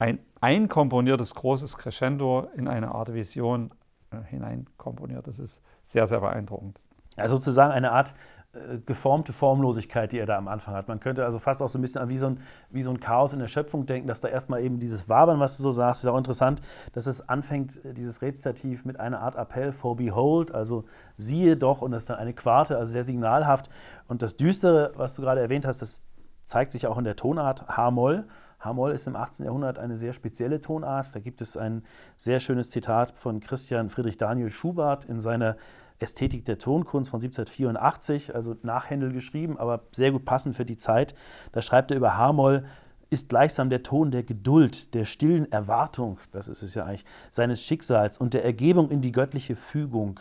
ein 0.02 0.18
einkomponiertes 0.42 1.36
großes 1.36 1.78
Crescendo 1.78 2.48
in 2.58 2.68
eine 2.68 2.96
Art 2.96 3.14
Vision 3.14 3.70
äh, 4.10 4.18
hineinkomponiert. 4.28 5.28
Das 5.28 5.38
ist 5.38 5.62
sehr, 5.84 6.08
sehr 6.08 6.22
beeindruckend. 6.22 6.80
Also 7.18 7.38
sozusagen 7.38 7.72
eine 7.72 7.92
Art 7.92 8.16
äh, 8.54 8.80
geformte 8.80 9.32
Formlosigkeit, 9.32 10.12
die 10.12 10.18
er 10.18 10.26
da 10.26 10.40
am 10.40 10.48
Anfang 10.48 10.74
hat. 10.74 10.88
Man 10.88 11.00
könnte 11.00 11.24
also 11.24 11.38
fast 11.38 11.62
auch 11.62 11.70
so 11.70 11.78
ein 11.78 11.84
bisschen 11.84 12.10
wie 12.10 12.18
so 12.18 12.26
ein, 12.26 12.40
wie 12.72 12.82
so 12.82 12.90
ein 12.90 13.00
Chaos 13.00 13.34
in 13.34 13.40
der 13.40 13.48
Schöpfung 13.48 13.86
denken, 13.86 14.08
dass 14.08 14.22
da 14.22 14.28
erstmal 14.28 14.64
eben 14.64 14.80
dieses 14.80 15.08
Wabern, 15.08 15.40
was 15.40 15.58
du 15.58 15.64
so 15.64 15.70
sagst, 15.70 16.04
ist 16.04 16.10
auch 16.10 16.18
interessant, 16.18 16.62
dass 16.94 17.06
es 17.06 17.30
anfängt, 17.30 17.86
äh, 17.86 17.94
dieses 17.94 18.24
Rezitativ 18.24 18.86
mit 18.86 19.00
einer 19.00 19.20
Art 19.20 19.36
Appell 19.36 19.72
for 19.72 19.98
Behold, 19.98 20.52
also 20.52 20.84
siehe 21.16 21.58
doch, 21.58 21.84
und 21.84 21.92
das 21.92 22.04
ist 22.04 22.10
dann 22.10 22.18
eine 22.18 22.34
Quarte, 22.34 22.76
also 22.76 22.92
sehr 22.92 23.04
signalhaft. 23.04 23.70
Und 24.08 24.24
das 24.24 24.36
Düstere, 24.36 24.94
was 24.96 25.14
du 25.14 25.22
gerade 25.22 25.42
erwähnt 25.42 25.68
hast, 25.68 25.84
das 25.84 26.02
zeigt 26.46 26.72
sich 26.72 26.88
auch 26.88 26.98
in 26.98 27.04
der 27.04 27.16
Tonart 27.16 27.68
H-Moll. 27.68 28.28
H-Moll 28.60 28.92
ist 28.92 29.08
im 29.08 29.16
18. 29.16 29.46
Jahrhundert 29.46 29.80
eine 29.80 29.98
sehr 29.98 30.14
spezielle 30.14 30.62
Tonart. 30.62 31.14
Da 31.16 31.20
gibt 31.20 31.42
es 31.42 31.58
ein 31.58 31.84
sehr 32.16 32.40
schönes 32.40 32.72
Zitat 32.72 33.12
von 33.12 33.40
Christian 33.40 33.90
Friedrich 33.90 34.18
Daniel 34.18 34.50
Schubert 34.50 35.06
in 35.06 35.20
seiner 35.20 35.56
Ästhetik 36.02 36.46
der 36.46 36.58
Tonkunst 36.58 37.12
von 37.12 37.20
1784, 37.20 38.34
also 38.34 38.56
nach 38.64 38.90
Händel 38.90 39.14
geschrieben, 39.14 39.58
aber 39.58 39.84
sehr 39.92 40.12
gut 40.12 40.26
passend 40.26 40.56
für 40.56 40.66
die 40.66 40.78
Zeit. 40.78 41.14
Da 41.52 41.62
schreibt 41.62 41.92
er 41.92 41.98
über 41.98 42.18
Hamoll, 42.18 42.66
ist 43.10 43.30
gleichsam 43.30 43.70
der 43.70 43.84
Ton 43.84 44.10
der 44.10 44.24
Geduld, 44.24 44.94
der 44.94 45.06
stillen 45.06 45.52
Erwartung, 45.52 46.18
das 46.32 46.48
ist 46.48 46.64
es 46.64 46.76
ja 46.76 46.86
eigentlich, 46.86 47.06
seines 47.30 47.62
Schicksals 47.62 48.18
und 48.18 48.34
der 48.34 48.46
Ergebung 48.46 48.90
in 48.90 49.02
die 49.02 49.12
göttliche 49.12 49.56
Fügung. 49.56 50.20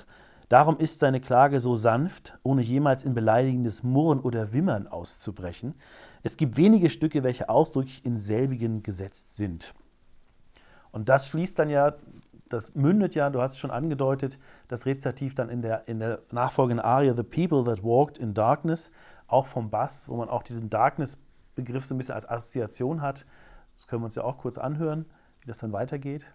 Darum 0.50 0.76
ist 0.76 0.98
seine 0.98 1.20
Klage 1.20 1.60
so 1.60 1.76
sanft, 1.76 2.38
ohne 2.42 2.60
jemals 2.60 3.04
in 3.04 3.14
beleidigendes 3.14 3.82
Murren 3.82 4.20
oder 4.20 4.52
Wimmern 4.52 4.86
auszubrechen. 4.86 5.72
Es 6.22 6.36
gibt 6.36 6.58
wenige 6.58 6.90
Stücke, 6.90 7.24
welche 7.24 7.48
ausdrücklich 7.48 8.04
in 8.04 8.18
selbigen 8.18 8.82
gesetzt 8.82 9.36
sind. 9.36 9.72
Und 10.90 11.08
das 11.08 11.28
schließt 11.28 11.58
dann 11.58 11.70
ja 11.70 11.94
das 12.50 12.74
mündet 12.74 13.14
ja, 13.14 13.30
du 13.30 13.40
hast 13.40 13.52
es 13.52 13.58
schon 13.58 13.70
angedeutet, 13.70 14.38
das 14.68 14.84
Rezitativ 14.84 15.34
dann 15.34 15.48
in 15.48 15.62
der, 15.62 15.88
in 15.88 16.00
der 16.00 16.20
nachfolgenden 16.32 16.84
Arie 16.84 17.14
The 17.14 17.22
People 17.22 17.64
That 17.64 17.82
Walked 17.84 18.18
in 18.18 18.34
Darkness, 18.34 18.90
auch 19.28 19.46
vom 19.46 19.70
Bass, 19.70 20.08
wo 20.08 20.16
man 20.16 20.28
auch 20.28 20.42
diesen 20.42 20.68
Darkness-Begriff 20.68 21.84
so 21.84 21.94
ein 21.94 21.98
bisschen 21.98 22.16
als 22.16 22.28
Assoziation 22.28 23.00
hat. 23.00 23.24
Das 23.76 23.86
können 23.86 24.02
wir 24.02 24.06
uns 24.06 24.16
ja 24.16 24.24
auch 24.24 24.36
kurz 24.36 24.58
anhören, 24.58 25.06
wie 25.40 25.46
das 25.46 25.58
dann 25.58 25.72
weitergeht. 25.72 26.34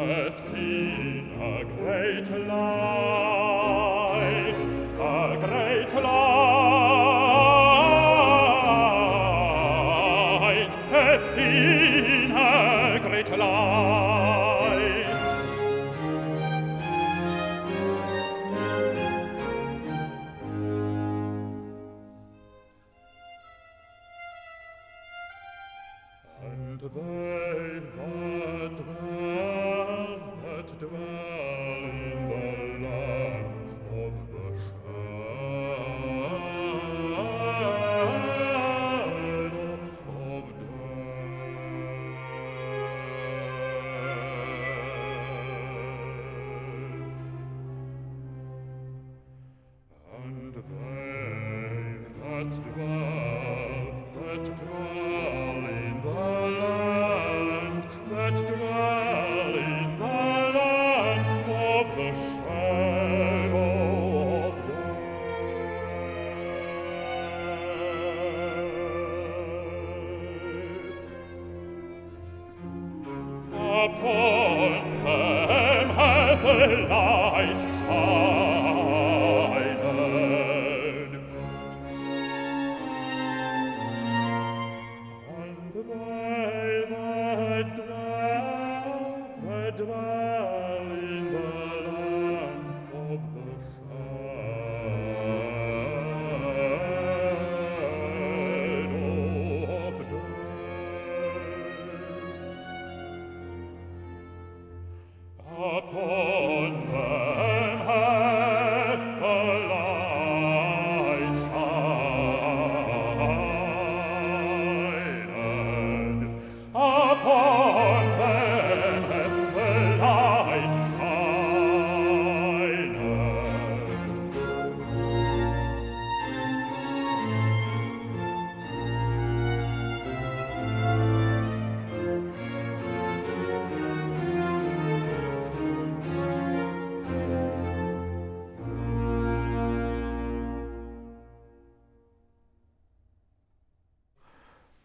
I've 0.00 0.38
seen 0.38 1.38
a 1.38 1.62
great 1.76 2.30
love. 2.48 3.29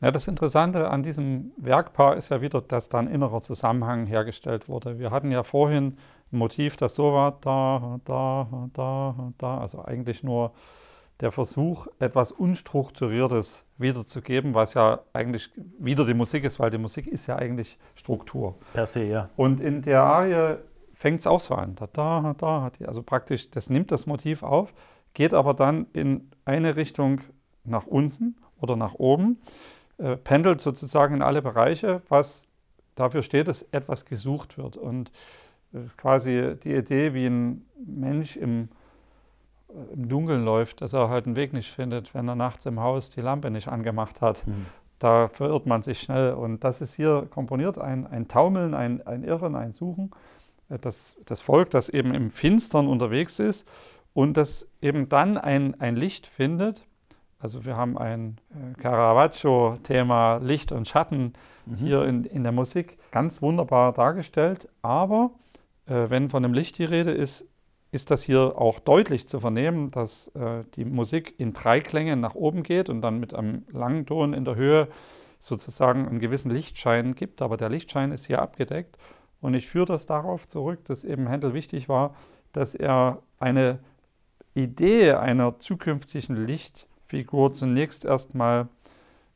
Ja, 0.06 0.12
das 0.12 0.28
Interessante 0.28 0.92
an 0.92 1.02
diesem 1.02 1.52
Werkpaar 1.58 2.16
ist 2.16 2.30
ja 2.30 2.40
wieder, 2.40 2.62
dass 2.62 2.90
da 2.90 3.00
ein 3.00 3.08
innerer 3.08 3.42
Zusammenhang 3.42 4.06
hergestellt 4.06 4.70
wurde. 4.70 5.00
Wir 5.00 5.10
hatten 5.10 5.32
ja 5.32 5.42
vorhin 5.42 5.98
ein 6.32 6.38
Motiv, 6.38 6.78
das 6.78 6.94
so 6.94 7.12
war, 7.12 7.40
da, 7.42 8.00
da, 8.06 8.70
da, 8.74 9.32
da, 9.36 9.58
also 9.58 9.84
eigentlich 9.84 10.24
nur 10.24 10.52
der 11.22 11.32
Versuch, 11.32 11.88
etwas 11.98 12.32
Unstrukturiertes 12.32 13.66
wiederzugeben, 13.80 14.54
was 14.54 14.76
ja 14.76 15.00
eigentlich 15.12 15.50
wieder 15.80 16.06
die 16.06 16.14
Musik 16.14 16.44
ist, 16.44 16.60
weil 16.60 16.70
die 16.70 16.78
Musik 16.78 17.08
ist 17.08 17.26
ja 17.26 17.38
eigentlich 17.38 17.80
Struktur. 17.96 18.60
Per 18.74 18.86
se, 18.86 19.06
ja. 19.06 19.30
Und 19.36 19.60
in 19.60 19.82
der 19.82 20.04
Arie 20.04 20.58
fängt 20.94 21.22
es 21.22 21.26
auch 21.26 21.40
so 21.40 21.56
an. 21.56 21.74
Da, 21.74 21.88
da, 21.92 22.36
da, 22.38 22.72
also 22.86 23.02
praktisch, 23.02 23.50
das 23.50 23.72
nimmt 23.72 23.92
das 23.92 24.06
Motiv 24.06 24.44
auf, 24.44 24.72
geht 25.16 25.34
aber 25.34 25.56
dann 25.56 25.88
in 25.94 26.30
eine 26.46 26.76
Richtung 26.76 27.22
nach 27.64 27.88
unten 27.88 28.36
oder 28.62 28.76
nach 28.76 28.94
oben 28.94 29.40
äh, 29.98 30.18
pendelt 30.18 30.62
sozusagen 30.62 31.16
in 31.16 31.22
alle 31.22 31.42
Bereiche, 31.42 32.02
was 32.10 32.48
dafür 32.96 33.22
steht, 33.22 33.48
dass 33.48 33.64
etwas 33.72 34.06
gesucht 34.06 34.58
wird. 34.58 34.78
Und 34.78 35.12
das 35.72 35.86
ist 35.86 35.98
quasi 35.98 36.56
die 36.64 36.74
Idee, 36.74 37.14
wie 37.14 37.26
ein 37.28 37.66
Mensch 37.86 38.38
im, 38.38 38.70
äh, 39.70 39.94
im 39.94 40.08
Dunkeln 40.08 40.44
läuft, 40.44 40.82
dass 40.82 40.94
er 40.94 41.10
halt 41.10 41.26
einen 41.26 41.36
Weg 41.36 41.54
nicht 41.54 41.72
findet, 41.72 42.14
wenn 42.14 42.28
er 42.28 42.36
nachts 42.36 42.66
im 42.66 42.80
Haus 42.80 43.10
die 43.10 43.22
Lampe 43.22 43.52
nicht 43.52 43.68
angemacht 43.68 44.22
hat. 44.22 44.46
Mhm. 44.48 44.66
Da 45.00 45.28
verirrt 45.28 45.66
man 45.66 45.82
sich 45.82 46.00
schnell. 46.00 46.34
Und 46.34 46.64
das 46.64 46.82
ist 46.82 46.96
hier 46.96 47.28
komponiert, 47.30 47.78
ein, 47.78 48.08
ein 48.08 48.28
Taumeln, 48.28 48.74
ein, 48.74 49.06
ein 49.06 49.24
Irren, 49.24 49.56
ein 49.56 49.74
Suchen. 49.74 50.12
Äh, 50.70 50.80
das, 50.80 51.18
das 51.26 51.42
Volk, 51.42 51.70
das 51.70 51.90
eben 51.90 52.14
im 52.14 52.30
Finstern 52.30 52.88
unterwegs 52.88 53.40
ist 53.40 53.68
und 54.14 54.38
das 54.38 54.68
eben 54.82 55.10
dann 55.10 55.38
ein, 55.38 55.80
ein 55.80 55.96
Licht 55.96 56.28
findet, 56.28 56.86
also 57.46 57.64
wir 57.64 57.78
haben 57.78 57.96
ein 57.96 58.38
äh, 58.50 58.82
Caravaggio-Thema 58.82 60.38
Licht 60.38 60.72
und 60.72 60.88
Schatten 60.88 61.34
mhm. 61.68 61.76
hier 61.76 62.04
in, 62.06 62.24
in 62.24 62.42
der 62.42 62.52
Musik 62.52 62.98
ganz 63.12 63.40
wunderbar 63.40 63.94
dargestellt. 63.94 64.68
Aber 64.82 65.30
äh, 65.86 66.10
wenn 66.10 66.32
von 66.32 66.42
dem 66.42 66.56
Licht 66.56 66.80
die 66.80 66.86
Rede 66.86 67.12
ist, 67.12 67.46
ist 67.92 68.10
das 68.10 68.24
hier 68.24 68.58
auch 68.58 68.80
deutlich 68.80 69.28
zu 69.28 69.40
vernehmen, 69.40 69.92
dass 69.92 70.30
äh, 70.30 70.64
die 70.76 70.86
Musik 70.86 71.36
in 71.38 71.54
drei 71.54 71.82
Klängen 71.82 72.20
nach 72.20 72.34
oben 72.34 72.64
geht 72.64 72.90
und 72.90 73.04
dann 73.04 73.20
mit 73.20 73.36
einem 73.36 73.64
langen 73.72 74.08
Ton 74.08 74.34
in 74.34 74.44
der 74.44 74.56
Höhe 74.56 74.88
sozusagen 75.38 76.08
einen 76.08 76.20
gewissen 76.20 76.50
Lichtschein 76.50 77.14
gibt. 77.14 77.44
Aber 77.44 77.58
der 77.58 77.70
Lichtschein 77.70 78.12
ist 78.12 78.26
hier 78.26 78.42
abgedeckt. 78.42 78.98
Und 79.40 79.54
ich 79.54 79.68
führe 79.68 79.86
das 79.86 80.08
darauf 80.08 80.48
zurück, 80.48 80.84
dass 80.86 81.04
eben 81.04 81.28
Händel 81.28 81.54
wichtig 81.54 81.90
war, 81.90 82.16
dass 82.54 82.74
er 82.74 83.20
eine 83.38 83.78
Idee 84.56 85.12
einer 85.12 85.60
zukünftigen 85.60 86.48
Licht 86.48 86.88
Figur 87.06 87.54
zunächst 87.54 88.04
erstmal 88.06 88.68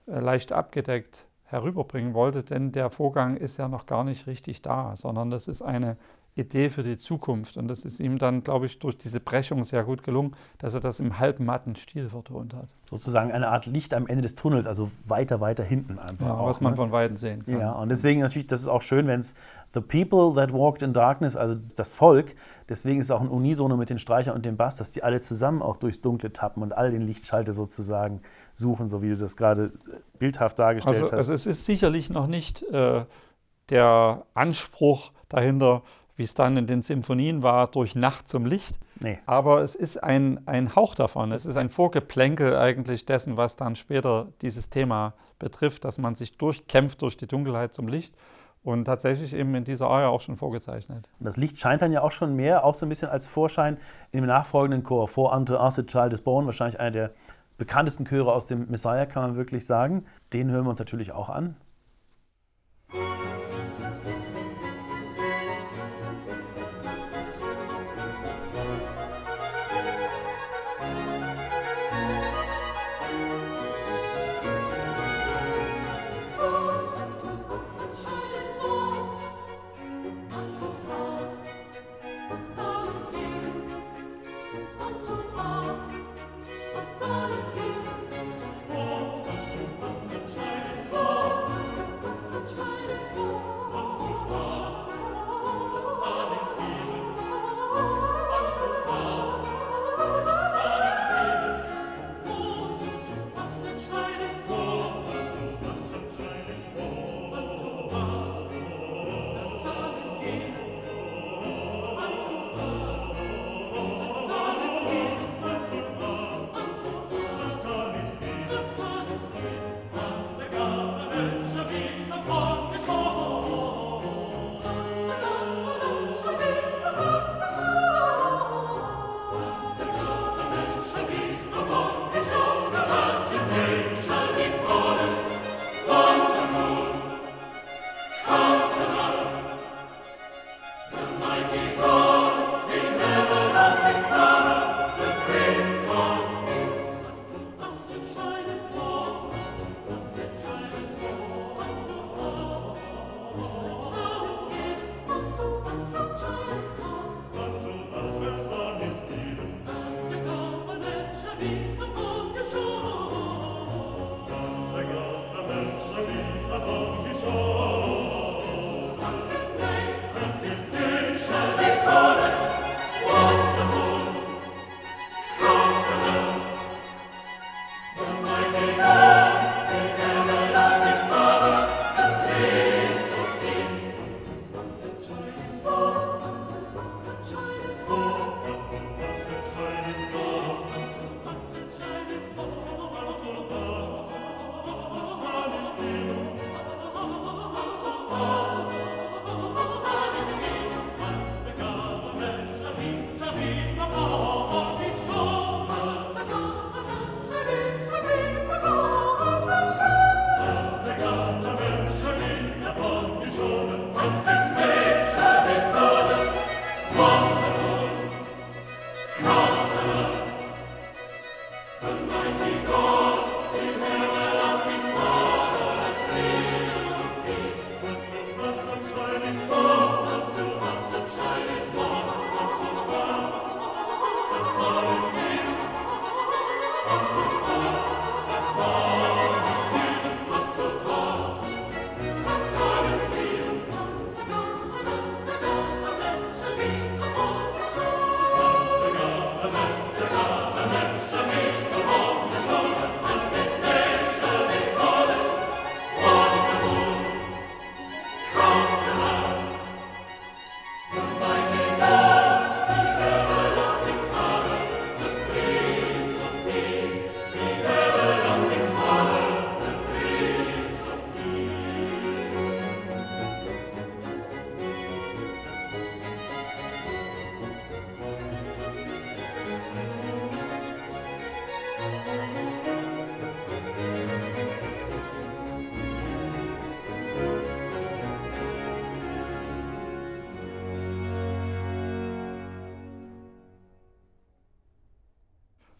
äh, 0.07 0.19
leicht 0.19 0.51
abgedeckt 0.51 1.27
herüberbringen 1.45 2.13
wollte, 2.13 2.43
denn 2.43 2.71
der 2.71 2.89
Vorgang 2.89 3.37
ist 3.37 3.57
ja 3.57 3.67
noch 3.67 3.85
gar 3.85 4.03
nicht 4.03 4.27
richtig 4.27 4.61
da, 4.61 4.95
sondern 4.95 5.31
das 5.31 5.47
ist 5.47 5.61
eine 5.61 5.97
Idee 6.39 6.69
für 6.69 6.83
die 6.83 6.97
Zukunft. 6.97 7.57
Und 7.57 7.67
das 7.67 7.85
ist 7.85 7.99
ihm 7.99 8.17
dann, 8.17 8.43
glaube 8.43 8.65
ich, 8.65 8.79
durch 8.79 8.97
diese 8.97 9.19
Brechung 9.19 9.63
sehr 9.63 9.83
gut 9.83 10.03
gelungen, 10.03 10.35
dass 10.57 10.73
er 10.73 10.79
das 10.79 10.99
im 10.99 11.19
halbmatten 11.19 11.75
Stil 11.75 12.09
vertont 12.09 12.53
hat. 12.53 12.69
Sozusagen 12.89 13.31
eine 13.31 13.49
Art 13.49 13.65
Licht 13.65 13.93
am 13.93 14.07
Ende 14.07 14.23
des 14.23 14.35
Tunnels, 14.35 14.65
also 14.65 14.89
weiter, 15.05 15.41
weiter 15.41 15.63
hinten 15.63 15.99
einfach. 15.99 16.25
Ja, 16.25 16.33
auch, 16.37 16.47
was 16.47 16.61
man 16.61 16.73
ne? 16.73 16.77
von 16.77 16.91
Weitem 16.91 17.17
sehen 17.17 17.45
kann. 17.45 17.59
Ja, 17.59 17.71
und 17.73 17.89
deswegen 17.89 18.21
natürlich, 18.21 18.47
das 18.47 18.61
ist 18.61 18.67
auch 18.67 18.81
schön, 18.81 19.07
wenn 19.07 19.19
es 19.19 19.35
The 19.73 19.81
People 19.81 20.33
That 20.35 20.53
Walked 20.53 20.81
in 20.81 20.93
Darkness, 20.93 21.35
also 21.35 21.55
das 21.75 21.93
Volk, 21.93 22.35
deswegen 22.67 22.99
ist 22.99 23.05
es 23.05 23.11
auch 23.11 23.21
ein 23.21 23.27
Unisono 23.27 23.77
mit 23.77 23.89
den 23.89 23.99
Streichern 23.99 24.33
und 24.33 24.45
dem 24.45 24.57
Bass, 24.57 24.77
dass 24.77 24.91
die 24.91 25.03
alle 25.03 25.21
zusammen 25.21 25.61
auch 25.61 25.77
durchs 25.77 26.01
Dunkle 26.01 26.33
tappen 26.33 26.63
und 26.63 26.75
alle 26.75 26.91
den 26.91 27.01
Lichtschalter 27.01 27.53
sozusagen 27.53 28.21
suchen, 28.55 28.87
so 28.87 29.01
wie 29.01 29.09
du 29.09 29.17
das 29.17 29.35
gerade 29.35 29.71
bildhaft 30.17 30.57
dargestellt 30.57 31.01
also, 31.01 31.05
hast. 31.05 31.13
Also 31.13 31.33
es 31.33 31.45
ist 31.45 31.65
sicherlich 31.65 32.09
noch 32.09 32.27
nicht 32.27 32.63
äh, 32.63 33.05
der 33.69 34.25
Anspruch 34.33 35.11
dahinter, 35.27 35.83
wie 36.19 36.23
es 36.23 36.33
dann 36.33 36.57
in 36.57 36.67
den 36.67 36.81
Symphonien 36.81 37.43
war, 37.43 37.67
durch 37.67 37.95
Nacht 37.95 38.27
zum 38.27 38.45
Licht. 38.45 38.77
Nee. 38.99 39.19
Aber 39.25 39.61
es 39.61 39.73
ist 39.73 40.03
ein, 40.03 40.45
ein 40.47 40.75
Hauch 40.75 40.93
davon. 40.93 41.31
Es 41.31 41.45
ist 41.45 41.55
ein 41.55 41.69
Vorgeplänkel 41.69 42.57
eigentlich 42.57 43.05
dessen, 43.05 43.37
was 43.37 43.55
dann 43.55 43.77
später 43.77 44.27
dieses 44.41 44.69
Thema 44.69 45.13
betrifft, 45.39 45.85
dass 45.85 45.97
man 45.97 46.15
sich 46.15 46.37
durchkämpft 46.37 47.01
durch 47.01 47.15
die 47.15 47.25
Dunkelheit 47.25 47.73
zum 47.73 47.87
Licht. 47.87 48.13
Und 48.61 48.83
tatsächlich 48.83 49.33
eben 49.33 49.55
in 49.55 49.63
dieser 49.63 49.87
Aria 49.87 50.09
auch 50.09 50.19
schon 50.19 50.35
vorgezeichnet. 50.35 51.07
Das 51.21 51.37
Licht 51.37 51.57
scheint 51.57 51.81
dann 51.81 51.93
ja 51.93 52.01
auch 52.01 52.11
schon 52.11 52.35
mehr, 52.35 52.65
auch 52.65 52.75
so 52.75 52.85
ein 52.85 52.89
bisschen 52.89 53.07
als 53.07 53.25
Vorschein 53.25 53.77
in 54.11 54.19
dem 54.19 54.25
nachfolgenden 54.25 54.83
Chor. 54.83 55.07
For 55.07 55.31
unto 55.33 55.55
us 55.55 55.79
a 55.79 55.83
child 55.83 56.11
is 56.11 56.21
born, 56.21 56.45
wahrscheinlich 56.45 56.81
einer 56.81 56.91
der 56.91 57.11
bekanntesten 57.57 58.03
Chöre 58.03 58.33
aus 58.33 58.47
dem 58.47 58.69
Messiah, 58.69 59.05
kann 59.05 59.23
man 59.23 59.35
wirklich 59.37 59.65
sagen. 59.65 60.03
Den 60.33 60.51
hören 60.51 60.65
wir 60.65 60.71
uns 60.71 60.79
natürlich 60.79 61.13
auch 61.13 61.29
an. 61.29 61.55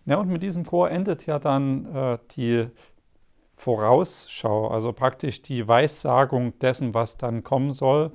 Ja, 0.10 0.18
und 0.18 0.28
mit 0.30 0.42
diesem 0.42 0.66
Chor 0.66 0.90
endet 0.90 1.28
ja 1.28 1.38
dann 1.38 1.86
äh, 1.96 2.18
die 2.32 2.66
Vorausschau, 3.56 4.68
also 4.68 4.92
praktisch 4.92 5.44
die 5.44 5.68
Weissagung 5.68 6.58
dessen, 6.58 6.96
was 6.96 7.18
dann 7.18 7.44
kommen 7.44 7.74
soll. 7.74 8.12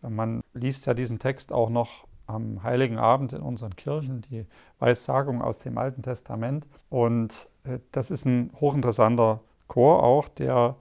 Man 0.00 0.40
liest 0.54 0.86
ja 0.86 0.94
diesen 0.94 1.18
Text 1.18 1.52
auch 1.52 1.68
noch 1.68 2.06
am 2.26 2.62
Heiligen 2.62 2.96
Abend 2.96 3.34
in 3.34 3.42
unseren 3.42 3.76
Kirchen, 3.76 4.22
die 4.22 4.46
Weissagung 4.78 5.42
aus 5.42 5.58
dem 5.58 5.76
Alten 5.76 6.00
Testament. 6.00 6.66
Und 6.88 7.46
äh, 7.64 7.78
das 7.92 8.10
ist 8.10 8.24
ein 8.24 8.50
hochinteressanter 8.58 9.40
Chor 9.66 10.02
auch, 10.02 10.30
der 10.30 10.76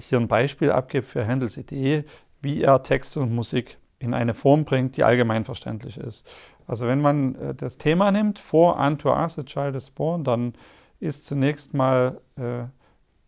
hier 0.00 0.18
ein 0.18 0.28
Beispiel 0.28 0.70
abgibt 0.70 1.06
für 1.06 1.22
Händels 1.22 1.58
Idee, 1.58 2.04
wie 2.40 2.62
er 2.62 2.82
Texte 2.82 3.20
und 3.20 3.34
Musik 3.34 3.76
in 3.98 4.14
eine 4.14 4.34
Form 4.34 4.64
bringt, 4.64 4.96
die 4.96 5.04
allgemein 5.04 5.44
verständlich 5.44 5.96
ist. 5.98 6.26
Also 6.66 6.86
wenn 6.86 7.00
man 7.00 7.34
äh, 7.36 7.54
das 7.54 7.78
Thema 7.78 8.10
nimmt, 8.10 8.38
For 8.38 8.76
unto 8.76 9.10
us 9.10 9.38
a 9.38 9.42
child 9.42 9.76
is 9.76 9.90
born, 9.90 10.24
dann 10.24 10.54
ist 11.00 11.26
zunächst 11.26 11.74
mal 11.74 12.20
äh, 12.36 12.64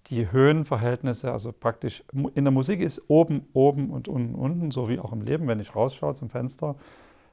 die 0.07 0.33
Höhenverhältnisse, 0.33 1.31
also 1.31 1.53
praktisch 1.53 2.03
in 2.35 2.45
der 2.45 2.51
Musik 2.51 2.81
ist 2.81 3.03
oben, 3.09 3.47
oben 3.53 3.91
und 3.91 4.09
unten, 4.09 4.35
unten, 4.35 4.71
so 4.71 4.89
wie 4.89 4.99
auch 4.99 5.13
im 5.13 5.21
Leben, 5.21 5.47
wenn 5.49 5.61
ich 5.61 5.75
rausschaue 5.75 6.15
zum 6.15 6.31
Fenster, 6.31 6.77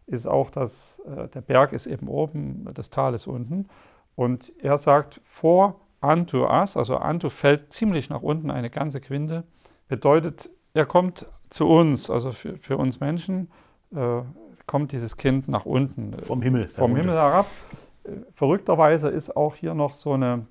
ist 0.08 0.28
auch, 0.28 0.50
dass 0.50 1.00
äh, 1.00 1.28
der 1.30 1.42
Berg 1.42 1.74
ist 1.74 1.88
eben 1.88 2.08
oben, 2.08 2.68
das 2.74 2.90
Tal 2.90 3.14
ist 3.14 3.28
unten. 3.28 3.68
Und 4.16 4.52
er 4.60 4.78
sagt, 4.78 5.20
vor 5.24 5.80
unto 6.02 6.48
us, 6.48 6.78
also 6.78 7.00
unto 7.00 7.30
fällt 7.30 7.74
ziemlich 7.74 8.10
nach 8.10 8.22
unten, 8.22 8.52
eine 8.52 8.70
ganze 8.70 9.02
Quinte, 9.02 9.44
bedeutet, 9.88 10.50
er 10.74 10.86
kommt 10.86 11.28
zu 11.56 11.68
uns, 11.68 12.10
also 12.10 12.32
für, 12.32 12.58
für 12.58 12.78
uns 12.78 13.00
Menschen, 13.00 13.50
äh, 13.96 14.22
kommt 14.66 14.92
dieses 14.92 15.16
Kind 15.16 15.48
nach 15.48 15.66
unten. 15.66 16.14
Vom 16.22 16.42
Himmel. 16.42 16.68
Vom 16.70 16.96
Himmel 16.96 17.16
herab. 17.16 17.48
Verrückterweise 18.32 19.08
ist 19.08 19.36
auch 19.36 19.56
hier 19.56 19.74
noch 19.74 19.94
so 19.94 20.14
eine, 20.14 20.46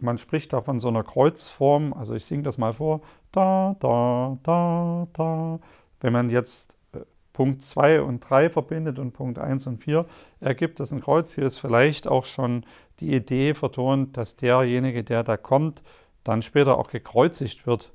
man 0.00 0.16
spricht 0.16 0.52
da 0.52 0.62
von 0.62 0.80
so 0.80 0.88
einer 0.88 1.04
Kreuzform, 1.04 1.92
also 1.92 2.14
ich 2.14 2.24
singe 2.24 2.42
das 2.42 2.56
mal 2.56 2.72
vor, 2.72 3.02
da, 3.30 3.76
da, 3.78 4.38
da, 4.42 5.06
da. 5.12 5.60
Wenn 6.00 6.12
man 6.14 6.30
jetzt 6.30 6.76
äh, 6.92 7.00
Punkt 7.34 7.60
2 7.60 8.00
und 8.00 8.20
3 8.20 8.48
verbindet 8.48 8.98
und 8.98 9.12
Punkt 9.12 9.38
1 9.38 9.66
und 9.66 9.82
4, 9.82 10.06
ergibt 10.40 10.80
das 10.80 10.92
ein 10.92 11.00
Kreuz. 11.00 11.34
Hier 11.34 11.44
ist 11.44 11.58
vielleicht 11.58 12.08
auch 12.08 12.24
schon 12.24 12.64
die 13.00 13.14
Idee 13.14 13.52
vertont, 13.52 14.16
dass 14.16 14.36
derjenige, 14.36 15.04
der 15.04 15.24
da 15.24 15.36
kommt, 15.36 15.82
dann 16.24 16.40
später 16.40 16.78
auch 16.78 16.88
gekreuzigt 16.88 17.66
wird, 17.66 17.92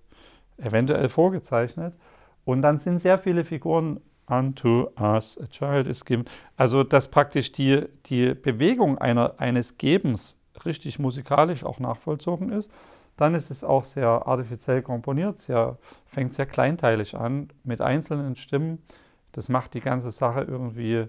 eventuell 0.57 1.09
vorgezeichnet. 1.09 1.95
Und 2.45 2.61
dann 2.61 2.77
sind 2.77 2.99
sehr 2.99 3.17
viele 3.17 3.45
Figuren 3.45 3.99
unto 4.27 4.89
us 4.99 5.37
a 5.41 5.47
child 5.47 5.87
is 5.87 6.05
given. 6.05 6.25
Also, 6.57 6.83
dass 6.83 7.09
praktisch 7.09 7.51
die, 7.51 7.85
die 8.05 8.33
Bewegung 8.33 8.97
einer, 8.97 9.35
eines 9.37 9.77
Gebens 9.77 10.37
richtig 10.65 10.99
musikalisch 10.99 11.63
auch 11.63 11.79
nachvollzogen 11.79 12.51
ist. 12.51 12.69
Dann 13.15 13.35
ist 13.35 13.51
es 13.51 13.63
auch 13.63 13.83
sehr 13.83 14.07
artifiziell 14.07 14.81
komponiert, 14.81 15.37
sehr, 15.37 15.77
fängt 16.05 16.33
sehr 16.33 16.47
kleinteilig 16.47 17.15
an 17.15 17.49
mit 17.63 17.79
einzelnen 17.79 18.35
Stimmen. 18.35 18.81
Das 19.33 19.49
macht 19.49 19.75
die 19.75 19.81
ganze 19.81 20.11
Sache 20.11 20.41
irgendwie, 20.41 21.07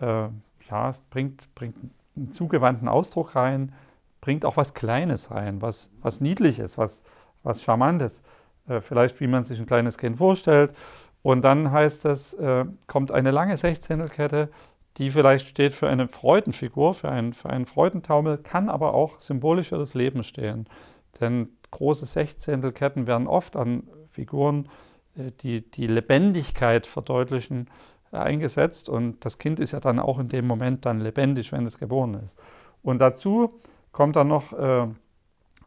äh, 0.00 0.28
ja, 0.70 0.94
bringt, 1.10 1.54
bringt 1.54 1.76
einen 2.16 2.32
zugewandten 2.32 2.88
Ausdruck 2.88 3.36
rein, 3.36 3.72
bringt 4.20 4.44
auch 4.44 4.56
was 4.56 4.74
Kleines 4.74 5.30
rein, 5.30 5.62
was, 5.62 5.90
was 6.02 6.20
Niedliches, 6.20 6.76
was, 6.76 7.02
was 7.44 7.62
Charmantes. 7.62 8.22
Äh, 8.68 8.80
vielleicht, 8.80 9.20
wie 9.20 9.26
man 9.26 9.44
sich 9.44 9.58
ein 9.58 9.66
kleines 9.66 9.98
Kind 9.98 10.18
vorstellt. 10.18 10.72
Und 11.22 11.44
dann 11.44 11.72
heißt 11.72 12.04
es, 12.04 12.34
äh, 12.34 12.64
kommt 12.86 13.12
eine 13.12 13.30
lange 13.30 13.56
Sechzehntelkette, 13.56 14.50
die 14.96 15.10
vielleicht 15.10 15.46
steht 15.46 15.74
für 15.74 15.88
eine 15.88 16.08
Freudenfigur, 16.08 16.94
für 16.94 17.08
einen, 17.08 17.32
für 17.32 17.50
einen 17.50 17.66
Freudentaumel, 17.66 18.38
kann 18.38 18.68
aber 18.68 18.94
auch 18.94 19.20
symbolisch 19.20 19.68
für 19.68 19.78
das 19.78 19.94
Leben 19.94 20.24
stehen. 20.24 20.68
Denn 21.20 21.50
große 21.70 22.06
Sechzehntelketten 22.06 23.06
werden 23.06 23.26
oft 23.26 23.56
an 23.56 23.88
Figuren, 24.08 24.68
äh, 25.16 25.32
die 25.40 25.68
die 25.70 25.86
Lebendigkeit 25.86 26.86
verdeutlichen, 26.86 27.68
eingesetzt. 28.10 28.88
Und 28.88 29.24
das 29.24 29.38
Kind 29.38 29.60
ist 29.60 29.72
ja 29.72 29.80
dann 29.80 29.98
auch 29.98 30.18
in 30.18 30.28
dem 30.28 30.46
Moment 30.46 30.86
dann 30.86 31.00
lebendig, 31.00 31.52
wenn 31.52 31.66
es 31.66 31.78
geboren 31.78 32.14
ist. 32.24 32.38
Und 32.82 33.00
dazu 33.00 33.60
kommt 33.92 34.16
dann 34.16 34.28
noch, 34.28 34.54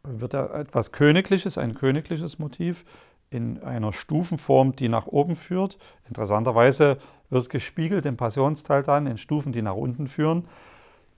wird 0.03 0.33
da 0.33 0.47
etwas 0.59 0.91
Königliches, 0.91 1.57
ein 1.57 1.75
königliches 1.75 2.39
Motiv 2.39 2.85
in 3.29 3.63
einer 3.63 3.93
Stufenform, 3.93 4.75
die 4.75 4.89
nach 4.89 5.07
oben 5.07 5.35
führt. 5.35 5.77
Interessanterweise 6.07 6.97
wird 7.29 7.49
gespiegelt 7.49 8.05
im 8.05 8.17
Passionsteil 8.17 8.83
dann 8.83 9.07
in 9.07 9.17
Stufen, 9.17 9.53
die 9.53 9.61
nach 9.61 9.75
unten 9.75 10.07
führen, 10.07 10.47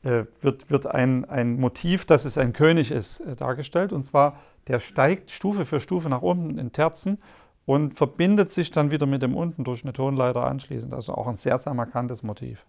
äh, 0.03 0.25
wird, 0.41 0.69
wird 0.69 0.85
ein, 0.85 1.25
ein 1.25 1.59
Motiv, 1.59 2.05
dass 2.05 2.25
es 2.25 2.37
ein 2.37 2.53
König 2.53 2.91
ist, 2.91 3.21
äh, 3.21 3.35
dargestellt. 3.35 3.91
Und 3.91 4.05
zwar, 4.05 4.39
der 4.67 4.79
steigt 4.79 5.31
Stufe 5.31 5.65
für 5.65 5.79
Stufe 5.79 6.07
nach 6.07 6.21
unten 6.21 6.59
in 6.59 6.71
Terzen 6.71 7.17
und 7.65 7.95
verbindet 7.95 8.51
sich 8.51 8.69
dann 8.69 8.91
wieder 8.91 9.07
mit 9.07 9.21
dem 9.21 9.35
unten 9.35 9.63
durch 9.63 9.83
eine 9.83 9.93
Tonleiter 9.93 10.45
anschließend. 10.45 10.93
Also 10.93 11.15
auch 11.15 11.27
ein 11.27 11.35
sehr, 11.35 11.57
sehr 11.57 11.73
markantes 11.73 12.21
Motiv. 12.21 12.65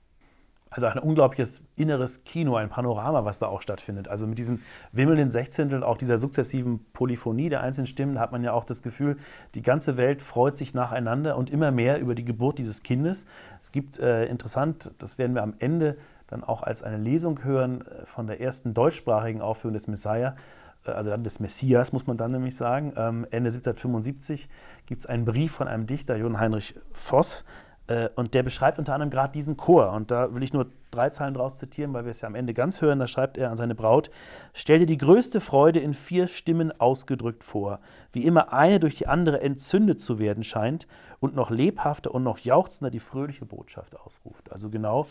Also 0.74 0.88
ein 0.88 0.98
unglaubliches 0.98 1.62
inneres 1.76 2.24
Kino, 2.24 2.56
ein 2.56 2.68
Panorama, 2.68 3.24
was 3.24 3.38
da 3.38 3.46
auch 3.46 3.62
stattfindet. 3.62 4.08
Also 4.08 4.26
mit 4.26 4.38
diesen 4.38 4.62
wimmelnden 4.90 5.30
Sechzehnteln, 5.30 5.84
auch 5.84 5.96
dieser 5.96 6.18
sukzessiven 6.18 6.84
Polyphonie 6.92 7.48
der 7.48 7.60
einzelnen 7.60 7.86
Stimmen, 7.86 8.18
hat 8.18 8.32
man 8.32 8.42
ja 8.42 8.52
auch 8.52 8.64
das 8.64 8.82
Gefühl, 8.82 9.16
die 9.54 9.62
ganze 9.62 9.96
Welt 9.96 10.20
freut 10.20 10.56
sich 10.56 10.74
nacheinander 10.74 11.36
und 11.36 11.48
immer 11.48 11.70
mehr 11.70 12.00
über 12.00 12.16
die 12.16 12.24
Geburt 12.24 12.58
dieses 12.58 12.82
Kindes. 12.82 13.24
Es 13.62 13.70
gibt 13.70 14.00
äh, 14.00 14.26
interessant, 14.26 14.90
das 14.98 15.16
werden 15.16 15.36
wir 15.36 15.44
am 15.44 15.54
Ende 15.60 15.96
dann 16.26 16.42
auch 16.42 16.64
als 16.64 16.82
eine 16.82 16.96
Lesung 16.96 17.44
hören 17.44 17.82
äh, 17.86 18.06
von 18.06 18.26
der 18.26 18.40
ersten 18.40 18.74
deutschsprachigen 18.74 19.40
Aufführung 19.40 19.74
des 19.74 19.86
Messiah, 19.86 20.34
äh, 20.84 20.90
also 20.90 21.10
dann 21.10 21.22
des 21.22 21.38
Messias, 21.38 21.92
muss 21.92 22.08
man 22.08 22.16
dann 22.16 22.32
nämlich 22.32 22.56
sagen. 22.56 22.92
Ähm, 22.96 23.26
Ende 23.30 23.50
1775 23.50 24.48
gibt 24.86 25.02
es 25.02 25.06
einen 25.06 25.24
Brief 25.24 25.52
von 25.52 25.68
einem 25.68 25.86
Dichter, 25.86 26.16
Johann 26.16 26.40
Heinrich 26.40 26.74
Voss, 26.92 27.44
und 28.16 28.32
der 28.32 28.42
beschreibt 28.42 28.78
unter 28.78 28.94
anderem 28.94 29.10
gerade 29.10 29.32
diesen 29.32 29.58
Chor. 29.58 29.92
Und 29.92 30.10
da 30.10 30.34
will 30.34 30.42
ich 30.42 30.54
nur 30.54 30.66
drei 30.90 31.10
Zeilen 31.10 31.34
draus 31.34 31.58
zitieren, 31.58 31.92
weil 31.92 32.04
wir 32.04 32.12
es 32.12 32.22
ja 32.22 32.28
am 32.28 32.34
Ende 32.34 32.54
ganz 32.54 32.80
hören. 32.80 32.98
Da 32.98 33.06
schreibt 33.06 33.36
er 33.36 33.50
an 33.50 33.56
seine 33.56 33.74
Braut: 33.74 34.10
Stell 34.54 34.78
dir 34.78 34.86
die 34.86 34.96
größte 34.96 35.40
Freude 35.40 35.80
in 35.80 35.92
vier 35.92 36.26
Stimmen 36.26 36.72
ausgedrückt 36.80 37.44
vor, 37.44 37.80
wie 38.12 38.24
immer 38.24 38.52
eine 38.54 38.80
durch 38.80 38.94
die 38.94 39.06
andere 39.06 39.42
entzündet 39.42 40.00
zu 40.00 40.18
werden 40.18 40.44
scheint 40.44 40.86
und 41.20 41.34
noch 41.34 41.50
lebhafter 41.50 42.14
und 42.14 42.22
noch 42.22 42.38
jauchzender 42.38 42.90
die 42.90 43.00
fröhliche 43.00 43.44
Botschaft 43.44 43.98
ausruft. 44.00 44.50
Also 44.50 44.70
genau, 44.70 45.06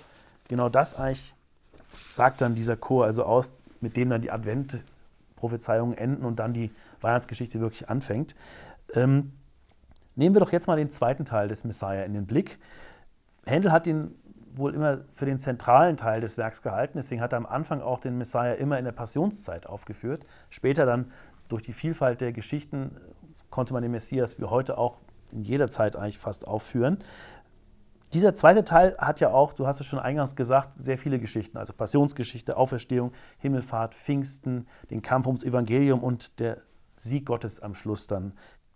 genau 0.48 0.70
das 0.70 0.96
eigentlich 0.96 1.36
sagt 2.10 2.42
dann 2.42 2.56
dieser 2.56 2.76
Chor 2.76 3.06
also 3.06 3.24
aus, 3.24 3.62
mit 3.82 3.98
dem 3.98 4.10
dann 4.10 4.22
die 4.22 4.32
Adventprophezeiungen 4.32 5.96
enden 5.96 6.26
und 6.26 6.40
dann 6.40 6.54
die 6.54 6.72
Weihnachtsgeschichte 7.02 7.60
wirklich 7.60 7.90
anfängt. 7.90 8.36
Ähm, 8.96 9.34
Nehmen 10.16 10.36
wir 10.36 10.40
doch 10.40 10.52
jetzt 10.52 10.68
mal 10.68 10.78
den 10.78 10.90
zweiten 10.90 11.26
Teil 11.26 11.48
des 11.48 11.64
Messiah 11.64 12.04
in 12.04 12.14
den 12.14 12.26
Blick. 12.26 12.60
Händel 13.46 13.72
hat 13.72 13.88
ihn 13.88 14.16
wohl 14.56 14.74
immer 14.74 15.02
für 15.12 15.26
den 15.26 15.40
zentralen 15.40 15.98
Teil 15.98 16.22
des 16.22 16.38
Werks 16.38 16.62
gehalten, 16.62 16.94
deswegen 16.96 17.22
hat 17.22 17.34
er 17.34 17.38
am 17.38 17.46
Anfang 17.46 17.82
auch 17.82 18.00
den 18.00 18.18
Messiah 18.18 18.54
immer 18.54 18.78
in 18.78 18.86
der 18.86 18.92
Passionszeit 18.92 19.66
aufgeführt. 19.66 20.26
Später 20.50 20.86
dann 20.86 21.12
durch 21.50 21.64
die 21.64 21.74
Vielfalt 21.74 22.22
der 22.22 22.32
Geschichten 22.32 22.96
konnte 23.50 23.74
man 23.74 23.82
den 23.82 23.92
Messias 23.92 24.40
wie 24.40 24.46
heute 24.46 24.78
auch 24.78 25.00
in 25.32 25.42
jeder 25.42 25.68
Zeit 25.70 25.96
eigentlich 25.96 26.20
fast 26.20 26.48
aufführen. 26.48 27.00
Dieser 28.14 28.36
zweite 28.36 28.64
Teil 28.64 28.96
hat 29.00 29.20
ja 29.20 29.34
auch, 29.34 29.54
du 29.54 29.66
hast 29.66 29.80
es 29.80 29.88
schon 29.88 29.98
eingangs 29.98 30.36
gesagt, 30.36 30.74
sehr 30.78 31.00
viele 31.00 31.18
Geschichten, 31.18 31.58
also 31.58 31.74
Passionsgeschichte, 31.74 32.56
Auferstehung, 32.58 33.12
Himmelfahrt, 33.40 33.96
Pfingsten, 33.96 34.68
den 34.92 35.02
Kampf 35.02 35.26
ums 35.26 35.44
Evangelium 35.44 36.04
und 36.04 36.40
der 36.40 36.60
Sieg 36.96 37.26
Gottes 37.26 37.60
am 37.60 37.74
Schluss 37.74 38.06
dann. 38.06 38.34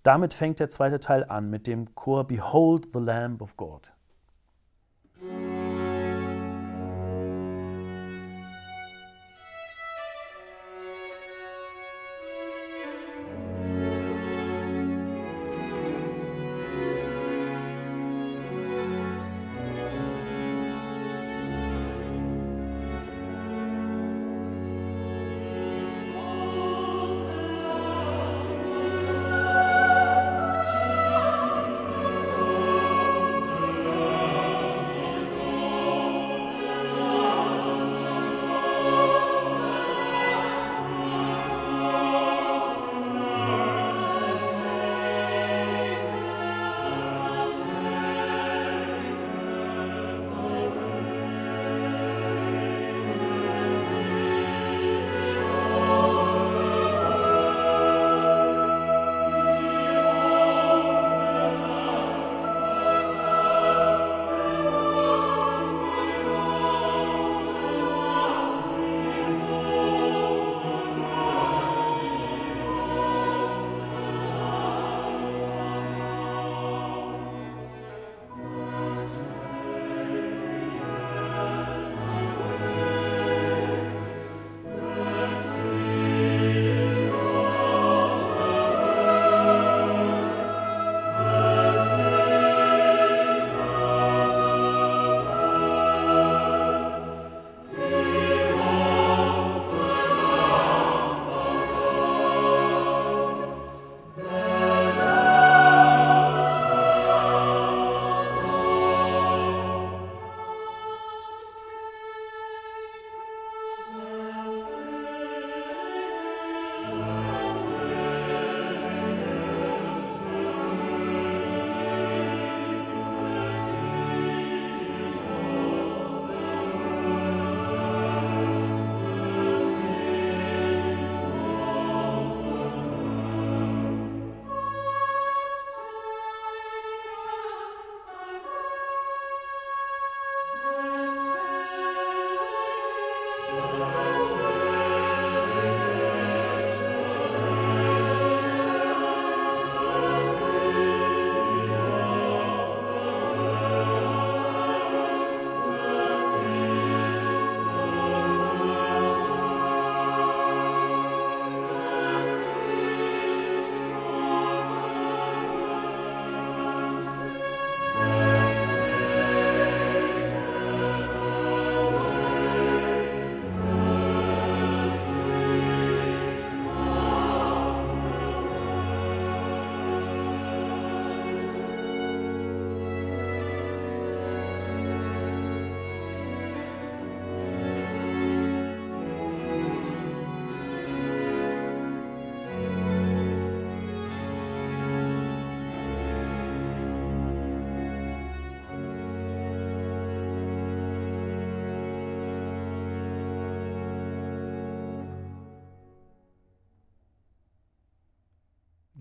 Damit 0.07 0.33
fängt 0.33 0.61
der 0.61 0.69
zweite 0.69 1.01
Teil 1.01 1.25
an 1.25 1.49
mit 1.49 1.67
dem 1.67 1.93
Chor 1.93 2.25
Behold 2.25 2.93
the 2.93 2.99
Lamb 3.01 3.41
of 3.41 3.57
God. 3.57 3.91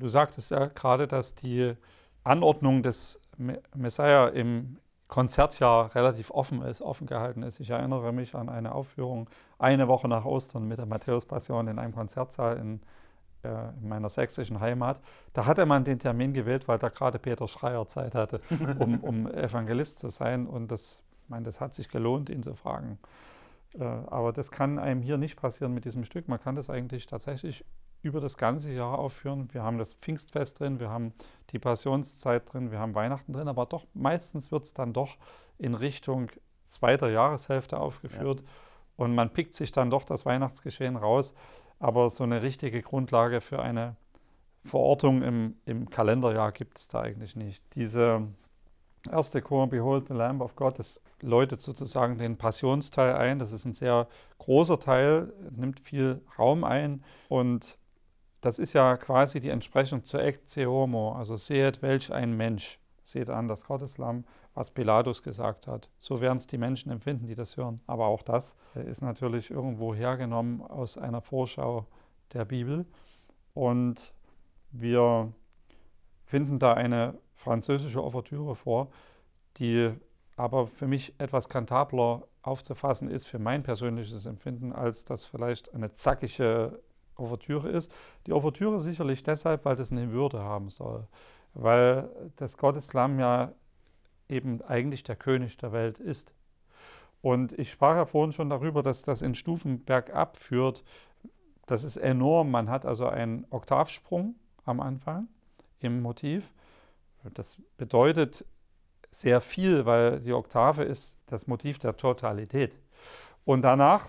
Du 0.07 0.11
sagtest 0.11 0.53
ja 0.53 0.66
gerade, 0.66 1.09
dass 1.09 1.35
die 1.35 1.75
Anordnung 2.23 2.85
des 2.85 3.21
Messiah 3.75 4.29
im 4.29 4.79
Konzertjahr 5.09 5.95
relativ 5.97 6.31
offen 6.31 6.62
ist, 6.62 6.81
offen 6.81 7.09
gehalten 7.09 7.42
ist. 7.42 7.59
Ich 7.59 7.71
erinnere 7.71 8.12
mich 8.12 8.35
an 8.37 8.49
eine 8.49 8.73
Aufführung 8.73 9.29
eine 9.59 9.88
Woche 9.88 10.07
nach 10.09 10.25
Ostern 10.25 10.69
mit 10.69 10.79
der 10.79 10.87
Matthäus-Passion 10.87 11.66
in 11.66 11.79
einem 11.81 11.92
Konzertsaal 11.92 12.57
in, 12.57 12.81
äh, 13.42 13.69
in, 13.81 13.88
meiner 13.88 14.09
sächsischen 14.09 14.61
Heimat. 14.61 15.01
Da 15.33 15.47
hatte 15.47 15.66
man 15.66 15.83
den 15.83 15.99
Termin 15.99 16.33
gewählt, 16.33 16.69
weil 16.69 16.79
da 16.79 16.88
gerade 16.88 17.19
Peter 17.19 17.49
Schreier 17.49 17.87
Zeit 17.88 18.14
hatte, 18.14 18.40
um, 18.79 19.01
um 19.01 19.27
Evangelist 19.33 19.99
zu 19.99 20.09
sein. 20.09 20.47
Und 20.47 20.71
das, 20.71 21.03
meine, 21.27 21.45
das 21.45 21.61
hat 21.61 21.75
sich 21.75 21.88
gelohnt, 21.88 22.31
ihn 22.31 22.45
zu 22.45 22.55
fragen. 22.55 22.99
Äh, 23.75 23.85
aber 23.85 24.33
das 24.33 24.53
kann 24.53 24.79
einem 24.79 25.03
hier 25.03 25.19
nicht 25.19 25.37
passieren 25.37 25.75
mit 25.75 25.85
diesem 25.85 26.05
Stück. 26.05 26.29
Man 26.29 26.40
kann 26.40 26.55
das 26.55 26.71
eigentlich 26.71 27.07
tatsächlich 27.07 27.64
über 28.07 28.21
das 28.21 28.37
ganze 28.37 28.73
Jahr 28.73 28.99
aufführen. 28.99 29.49
Wir 29.53 29.62
haben 29.62 29.79
das 29.79 29.95
Pfingstfest 29.95 30.61
drin, 30.61 30.81
wir 30.81 30.88
haben 30.88 31.12
die 31.51 31.59
Passionszeit 31.59 32.53
drin, 32.53 32.71
wir 32.71 32.79
haben 32.79 32.95
Weihnachten 32.95 33.33
drin, 33.33 33.49
aber 33.49 33.66
doch 33.66 33.85
meistens 33.95 34.53
wird 34.53 34.64
es 34.64 34.73
dann 34.73 34.92
doch 34.92 35.16
in 35.59 35.75
Richtung 35.75 36.31
zweiter 36.64 37.11
Jahreshälfte 37.11 37.79
aufgeführt 37.79 38.40
ja. 38.40 38.47
und 38.97 39.14
man 39.14 39.33
pickt 39.33 39.55
sich 39.55 39.73
dann 39.73 39.90
doch 39.90 40.05
das 40.05 40.25
Weihnachtsgeschehen 40.25 40.97
raus. 40.97 41.35
Aber 41.79 42.09
so 42.09 42.25
eine 42.25 42.42
richtige 42.42 42.81
Grundlage 42.81 43.40
für 43.40 43.61
eine 43.61 43.97
Verortung 44.64 45.23
im, 45.23 45.57
im 45.66 45.90
Kalenderjahr 45.90 46.53
gibt 46.53 46.79
es 46.79 46.88
da 46.88 47.01
eigentlich 47.01 47.37
nicht. 47.37 47.62
Diese 47.75 48.27
erste 49.11 49.42
Chor, 49.42 49.69
Behold 49.69 50.09
the 50.09 50.14
Lamb 50.14 50.40
of 50.40 50.57
God, 50.57 50.79
das 50.79 51.03
läutet 51.21 51.61
sozusagen 51.61 52.19
den 52.19 52.37
Passionsteil 52.37 53.14
ein. 53.14 53.38
Das 53.38 53.53
ist 53.53 53.64
ein 53.64 53.75
sehr 53.75 54.09
großer 54.38 54.81
Teil, 54.81 55.33
nimmt 55.51 55.81
viel 55.81 56.23
Raum 56.38 56.64
ein 56.64 57.05
und 57.29 57.79
das 58.46 58.61
ist 58.61 58.74
ja 58.74 58.96
quasi 58.96 59.40
die 59.40 59.48
Entsprechung 59.48 60.04
zur 60.04 60.22
Ecce 60.22 60.66
Homo, 60.66 61.12
also 61.12 61.35
seht 61.35 61.82
welch 61.82 62.12
ein 62.12 62.37
Mensch, 62.37 62.78
seht 63.02 63.28
an 63.28 63.48
das 63.48 63.64
Gotteslamm, 63.64 64.24
was 64.54 64.70
Pilatus 64.70 65.24
gesagt 65.24 65.66
hat. 65.66 65.90
So 65.98 66.20
werden 66.20 66.38
es 66.38 66.46
die 66.46 66.56
Menschen 66.56 66.92
empfinden, 66.92 67.26
die 67.26 67.35
das 67.35 67.56
hören. 67.56 67.80
Aber 67.88 68.06
auch 68.06 68.22
das 68.22 68.54
ist 68.74 69.02
natürlich 69.02 69.50
irgendwo 69.50 69.96
hergenommen 69.96 70.62
aus 70.62 70.96
einer 70.96 71.22
Vorschau 71.22 71.87
der 72.35 72.44
Bibel. 72.44 72.87
Und 73.52 74.14
wir 74.70 75.32
finden 76.24 76.61
da 76.61 76.74
eine 76.74 77.18
französische 77.35 78.00
Ouvertüre 78.00 78.54
vor, 78.54 78.90
die 79.56 79.92
aber 80.37 80.68
für 80.68 80.87
mich 80.87 81.18
etwas 81.18 81.48
kantabler 81.48 82.28
aufzufassen 82.42 83.11
ist, 83.11 83.26
für 83.26 83.40
mein 83.40 83.64
persönliches 83.64 84.24
Empfinden, 84.24 84.72
als 84.72 85.02
das 85.02 85.24
vielleicht 85.24 85.74
eine 85.74 85.90
zackige 85.90 86.80
Ouvertüre 87.16 87.68
ist. 87.68 87.92
Die 88.26 88.33
Ouvertüre 88.33 88.81
sicherlich 88.81 89.22
deshalb, 89.22 89.64
weil 89.64 89.76
das 89.76 89.92
eine 89.92 90.12
Würde 90.12 90.40
haben 90.40 90.70
soll, 90.70 91.07
weil 91.55 92.09
das 92.37 92.57
Gotteslamm 92.57 93.18
ja 93.18 93.52
eben 94.29 94.62
eigentlich 94.62 95.02
der 95.02 95.16
König 95.16 95.57
der 95.57 95.72
Welt 95.72 95.98
ist. 95.98 96.35
Und 97.22 97.59
ich 97.59 97.70
sprach 97.70 97.96
ja 97.96 98.07
vorhin 98.07 98.33
schon 98.33 98.50
darüber, 98.50 98.83
dass 98.83 99.02
das 99.02 99.22
in 99.22 99.35
Stufen 99.35 99.85
bergab 99.85 100.37
führt. 100.37 100.85
Das 101.66 101.83
ist 101.83 101.96
enorm. 101.96 102.50
Man 102.50 102.70
hat 102.70 102.87
also 102.87 103.09
einen 103.09 103.46
Oktavsprung 103.50 104.37
am 104.64 104.81
Anfang 104.81 105.29
im 105.81 106.02
Motiv. 106.02 106.52
Das 107.35 107.57
bedeutet 107.76 108.44
sehr 109.11 109.40
viel, 109.40 109.87
weil 109.87 110.20
die 110.20 110.33
Oktave 110.33 110.85
ist 110.85 111.18
das 111.26 111.46
Motiv 111.46 111.79
der 111.79 111.96
Totalität. 111.96 112.79
Und 113.44 113.62
danach 113.62 114.09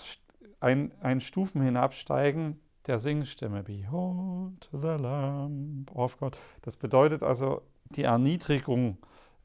ein, 0.60 0.91
ein 1.02 1.22
Stufen 1.22 1.62
hinabsteigen 1.62 2.60
der 2.88 3.00
Singstimme. 3.00 3.63
Behold 3.63 4.69
the 4.71 5.02
Lamb 5.02 5.91
of 5.95 6.17
God. 6.17 6.38
Das 6.62 6.76
bedeutet 6.76 7.23
also, 7.23 7.62
die 7.91 8.04
Erniedrigung 8.04 8.97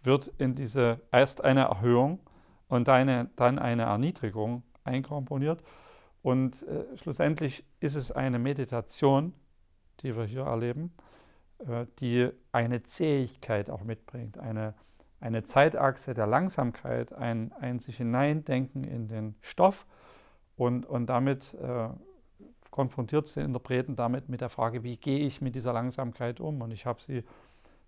wird 0.03 0.29
in 0.39 0.55
diese, 0.55 1.01
erst 1.11 1.45
eine 1.45 1.63
Erhöhung 1.63 2.21
und 2.69 2.89
eine, 2.89 3.31
dann 3.37 3.59
eine 3.59 3.83
Erniedrigung 3.83 4.63
einkomponiert. 4.85 5.63
Und 6.23 6.63
äh, 6.63 6.97
schlussendlich 6.97 7.65
ist 7.81 7.97
es 7.97 8.13
eine 8.13 8.39
Meditation, 8.39 9.35
die 10.01 10.17
wir 10.17 10.25
hier 10.25 10.43
erleben, 10.43 10.93
äh, 11.67 11.87
die 11.99 12.31
eine 12.53 12.83
Zähigkeit 12.83 13.71
auch 13.71 13.83
mitbringt, 13.83 14.39
eine, 14.39 14.75
eine 15.21 15.43
Zeitachse 15.45 16.15
der 16.15 16.27
Langsamkeit, 16.27 17.13
ein, 17.13 17.53
ein 17.61 17.79
sich 17.79 17.97
hineindenken 17.97 18.85
in 18.85 19.09
den 19.09 19.35
Stoff 19.41 19.87
und, 20.57 20.87
und 20.87 21.07
damit 21.07 21.55
äh, 21.55 21.89
konfrontiert 22.73 23.37
den 23.37 23.45
Interpreten 23.45 23.95
damit 23.95 24.29
mit 24.29 24.41
der 24.41 24.49
Frage, 24.49 24.83
wie 24.83 24.97
gehe 24.97 25.21
ich 25.21 25.41
mit 25.41 25.55
dieser 25.55 25.73
Langsamkeit 25.73 26.41
um? 26.41 26.63
Und 26.63 26.73
ich 26.73 26.87
habe 26.87 27.01
sie 27.01 27.23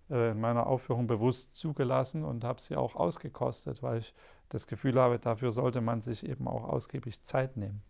äh, 0.09 0.31
in 0.31 0.39
meiner 0.39 0.67
Aufführung 0.67 1.07
bewusst 1.07 1.55
zugelassen 1.55 2.23
und 2.23 2.45
habe 2.45 2.61
sie 2.61 2.77
auch 2.77 2.95
ausgekostet, 2.95 3.83
weil 3.83 3.97
ich 3.97 4.13
das 4.47 4.67
Gefühl 4.67 4.99
habe, 4.99 5.19
dafür 5.19 5.51
sollte 5.51 5.81
man 5.81 6.01
sich 6.01 6.25
eben 6.25 6.47
auch 6.47 6.63
ausgiebig 6.63 7.23
Zeit 7.23 7.57
nehmen. 7.57 7.81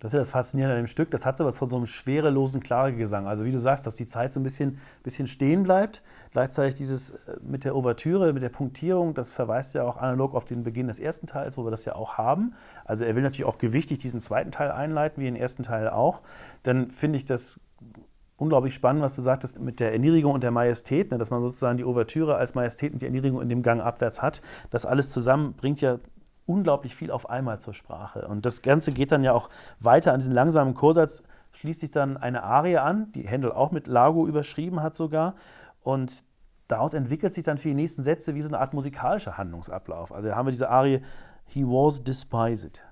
Das 0.00 0.10
ist 0.10 0.14
ja 0.14 0.20
das 0.20 0.30
Faszinierende 0.30 0.76
an 0.76 0.82
dem 0.82 0.86
Stück. 0.86 1.10
Das 1.10 1.26
hat 1.26 1.36
so 1.36 1.44
was 1.44 1.58
von 1.58 1.68
so 1.68 1.76
einem 1.76 1.86
schwerelosen 1.86 2.60
Klagegesang. 2.60 3.26
Also 3.26 3.44
wie 3.44 3.50
du 3.50 3.58
sagst, 3.58 3.84
dass 3.86 3.96
die 3.96 4.06
Zeit 4.06 4.32
so 4.32 4.38
ein 4.38 4.44
bisschen, 4.44 4.78
bisschen 5.02 5.26
stehen 5.26 5.64
bleibt. 5.64 6.02
Gleichzeitig 6.30 6.76
dieses 6.76 7.10
äh, 7.10 7.36
mit 7.42 7.64
der 7.64 7.74
Ouvertüre, 7.74 8.32
mit 8.32 8.42
der 8.42 8.48
Punktierung, 8.48 9.14
das 9.14 9.32
verweist 9.32 9.74
ja 9.74 9.82
auch 9.82 9.96
analog 9.96 10.34
auf 10.34 10.44
den 10.44 10.62
Beginn 10.62 10.86
des 10.86 11.00
ersten 11.00 11.26
Teils, 11.26 11.58
wo 11.58 11.64
wir 11.64 11.72
das 11.72 11.84
ja 11.84 11.96
auch 11.96 12.16
haben. 12.16 12.54
Also 12.84 13.04
er 13.04 13.16
will 13.16 13.22
natürlich 13.22 13.46
auch 13.46 13.58
gewichtig 13.58 13.98
diesen 13.98 14.20
zweiten 14.20 14.52
Teil 14.52 14.70
einleiten, 14.70 15.20
wie 15.20 15.24
den 15.24 15.36
ersten 15.36 15.64
Teil 15.64 15.88
auch. 15.88 16.22
Dann 16.62 16.92
finde 16.92 17.16
ich 17.16 17.24
das 17.24 17.58
unglaublich 18.36 18.74
spannend, 18.74 19.02
was 19.02 19.16
du 19.16 19.22
sagtest 19.22 19.58
mit 19.58 19.80
der 19.80 19.92
Erniedrigung 19.92 20.32
und 20.32 20.44
der 20.44 20.52
Majestät, 20.52 21.10
ne, 21.10 21.18
dass 21.18 21.30
man 21.30 21.42
sozusagen 21.42 21.76
die 21.76 21.84
Ouvertüre 21.84 22.36
als 22.36 22.54
Majestät 22.54 22.92
und 22.92 23.02
die 23.02 23.06
Erniedrigung 23.06 23.42
in 23.42 23.48
dem 23.48 23.62
Gang 23.62 23.82
abwärts 23.82 24.22
hat. 24.22 24.42
Das 24.70 24.86
alles 24.86 25.10
zusammen 25.10 25.54
bringt 25.54 25.80
ja 25.80 25.98
unglaublich 26.48 26.94
viel 26.94 27.10
auf 27.10 27.28
einmal 27.28 27.60
zur 27.60 27.74
Sprache. 27.74 28.26
Und 28.26 28.46
das 28.46 28.62
Ganze 28.62 28.92
geht 28.92 29.12
dann 29.12 29.22
ja 29.22 29.32
auch 29.32 29.50
weiter 29.80 30.12
an 30.12 30.18
diesen 30.18 30.32
langsamen 30.32 30.74
Chorsatz, 30.74 31.22
schließt 31.52 31.80
sich 31.80 31.90
dann 31.90 32.16
eine 32.16 32.42
Arie 32.42 32.78
an, 32.78 33.12
die 33.12 33.26
Händel 33.28 33.52
auch 33.52 33.70
mit 33.70 33.86
Lago 33.86 34.26
überschrieben 34.26 34.82
hat 34.82 34.96
sogar. 34.96 35.34
Und 35.82 36.20
daraus 36.66 36.94
entwickelt 36.94 37.34
sich 37.34 37.44
dann 37.44 37.58
für 37.58 37.68
die 37.68 37.74
nächsten 37.74 38.02
Sätze 38.02 38.34
wie 38.34 38.42
so 38.42 38.48
eine 38.48 38.58
Art 38.58 38.72
musikalischer 38.72 39.36
Handlungsablauf. 39.36 40.12
Also 40.12 40.28
da 40.28 40.36
haben 40.36 40.46
wir 40.46 40.52
diese 40.52 40.70
Arie 40.70 41.02
He 41.44 41.64
was 41.64 42.02
despised. 42.02 42.82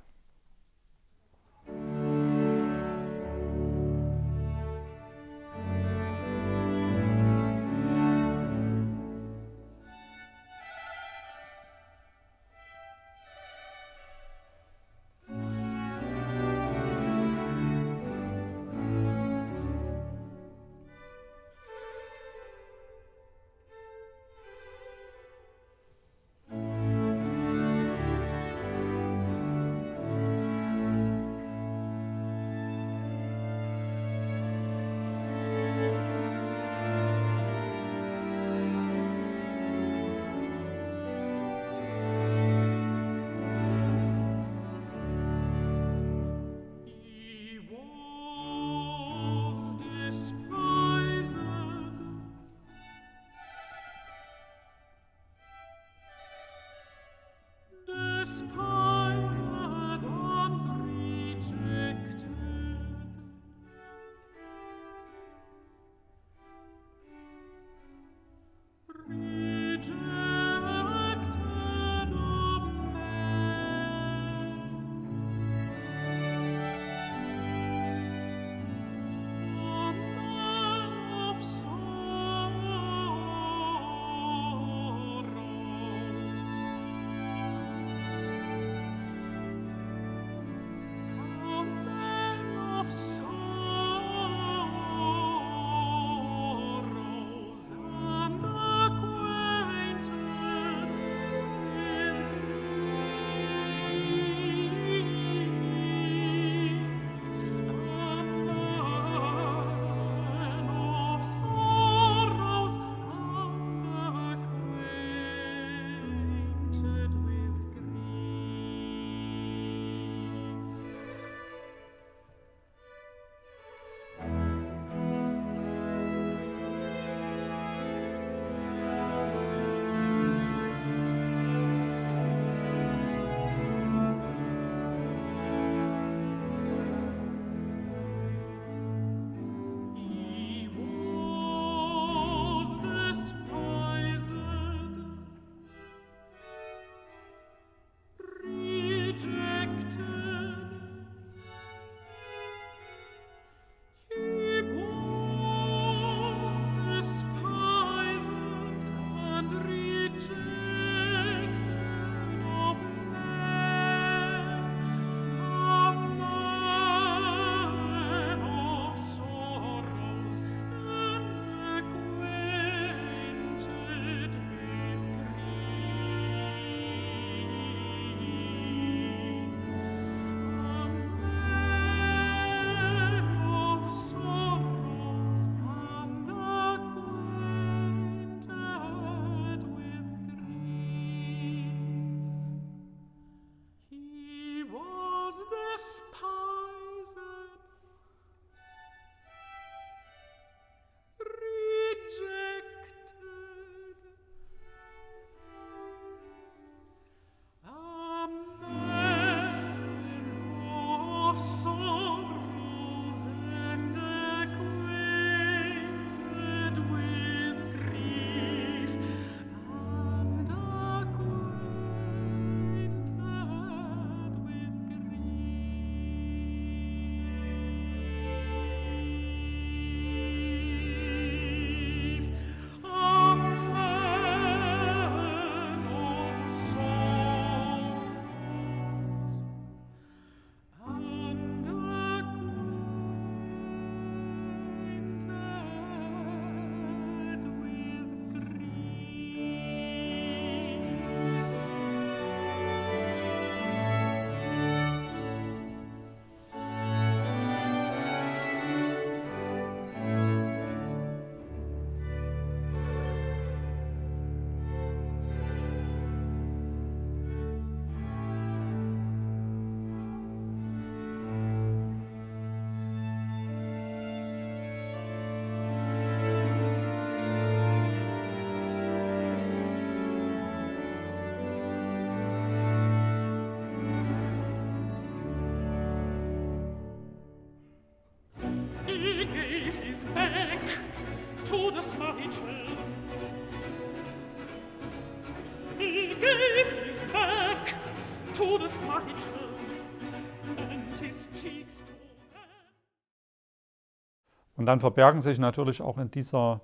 Und 304.56 304.66
dann 304.66 304.80
verbergen 304.80 305.22
sich 305.22 305.38
natürlich 305.38 305.82
auch 305.82 305.98
in 305.98 306.10
dieser 306.10 306.60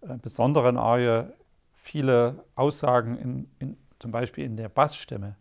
äh, 0.00 0.16
besonderen 0.16 0.76
Arie 0.76 1.24
viele 1.74 2.44
Aussagen, 2.56 3.16
in, 3.16 3.50
in, 3.58 3.76
zum 3.98 4.10
Beispiel 4.10 4.44
in 4.44 4.56
der 4.56 4.68
Bassstimme. 4.68 5.36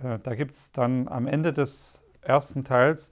Äh, 0.00 0.18
da 0.22 0.34
gibt 0.34 0.52
es 0.52 0.72
dann 0.72 1.08
am 1.08 1.26
Ende 1.26 1.52
des 1.52 2.02
ersten 2.22 2.64
Teils 2.64 3.10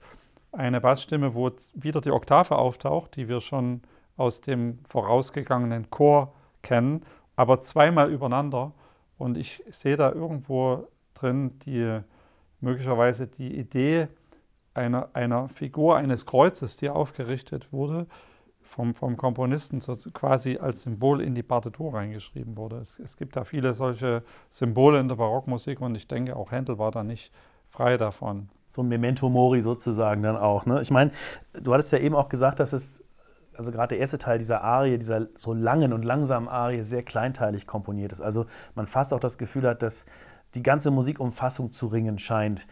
eine 0.51 0.81
Bassstimme, 0.81 1.35
wo 1.35 1.49
wieder 1.75 2.01
die 2.01 2.11
Oktave 2.11 2.57
auftaucht, 2.57 3.15
die 3.15 3.29
wir 3.29 3.39
schon 3.39 3.81
aus 4.17 4.41
dem 4.41 4.79
vorausgegangenen 4.85 5.89
Chor 5.89 6.33
kennen, 6.61 7.05
aber 7.35 7.61
zweimal 7.61 8.11
übereinander. 8.11 8.73
Und 9.17 9.37
ich 9.37 9.63
sehe 9.69 9.95
da 9.95 10.11
irgendwo 10.11 10.87
drin 11.13 11.59
die 11.59 12.01
möglicherweise 12.59 13.27
die 13.27 13.57
Idee 13.57 14.07
einer, 14.73 15.09
einer 15.13 15.49
Figur 15.49 15.97
eines 15.97 16.25
Kreuzes, 16.25 16.77
die 16.77 16.89
aufgerichtet 16.89 17.73
wurde, 17.73 18.07
vom, 18.63 18.95
vom 18.95 19.17
Komponisten 19.17 19.81
so 19.81 19.95
quasi 20.13 20.57
als 20.57 20.83
Symbol 20.83 21.21
in 21.21 21.35
die 21.35 21.43
Partitur 21.43 21.93
reingeschrieben 21.93 22.55
wurde. 22.57 22.77
Es, 22.77 22.99
es, 22.99 23.17
gibt 23.17 23.35
da 23.35 23.43
viele 23.43 23.73
solche 23.73 24.23
Symbole 24.49 24.99
in 24.99 25.09
der 25.09 25.15
Barockmusik 25.15 25.81
und 25.81 25.95
ich 25.95 26.07
denke, 26.07 26.35
auch 26.35 26.51
Händel 26.51 26.77
war 26.77 26.91
da 26.91 27.03
nicht 27.03 27.33
frei 27.65 27.97
davon. 27.97 28.49
So 28.69 28.81
ein 28.81 28.87
Memento 28.87 29.29
Mori 29.29 29.61
sozusagen 29.61 30.23
dann 30.23 30.37
auch. 30.37 30.65
Ne? 30.65 30.81
Ich 30.81 30.91
meine, 30.91 31.11
du 31.61 31.73
hattest 31.73 31.91
ja 31.91 31.99
eben 31.99 32.15
auch 32.15 32.29
gesagt, 32.29 32.61
dass 32.61 32.71
es, 32.71 33.03
also 33.53 33.71
gerade 33.71 33.89
der 33.89 33.99
erste 33.99 34.17
Teil 34.17 34.37
dieser 34.37 34.63
Arie, 34.63 34.97
dieser 34.97 35.27
so 35.37 35.53
langen 35.53 35.91
und 35.91 36.05
langsamen 36.05 36.47
Arie, 36.47 36.83
sehr 36.83 37.03
kleinteilig 37.03 37.67
komponiert 37.67 38.13
ist. 38.13 38.21
Also 38.21 38.45
man 38.75 38.87
fast 38.87 39.13
auch 39.13 39.19
das 39.19 39.37
Gefühl 39.37 39.63
hat, 39.63 39.81
dass 39.81 40.05
die 40.55 40.63
ganze 40.63 40.91
Musik 40.91 41.19
um 41.19 41.31
Fassung 41.31 41.71
zu 41.71 41.87
ringen 41.87 42.19
scheint. 42.19 42.67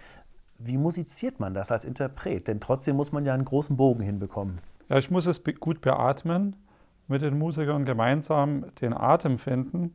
Wie 0.58 0.78
musiziert 0.78 1.40
man 1.40 1.54
das 1.54 1.72
als 1.72 1.86
Interpret? 1.86 2.48
Denn 2.48 2.60
trotzdem 2.60 2.96
muss 2.96 3.12
man 3.12 3.26
ja 3.26 3.34
einen 3.34 3.46
großen 3.46 3.78
Bogen 3.78 4.04
hinbekommen. 4.04 4.60
Ja, 4.90 4.98
ich 4.98 5.10
muss 5.10 5.26
es 5.26 5.42
gut 5.60 5.82
beatmen, 5.82 6.56
mit 7.08 7.22
den 7.22 7.38
Musikern 7.38 7.86
gemeinsam 7.86 8.66
den 8.82 8.94
Atem 8.94 9.38
finden 9.38 9.94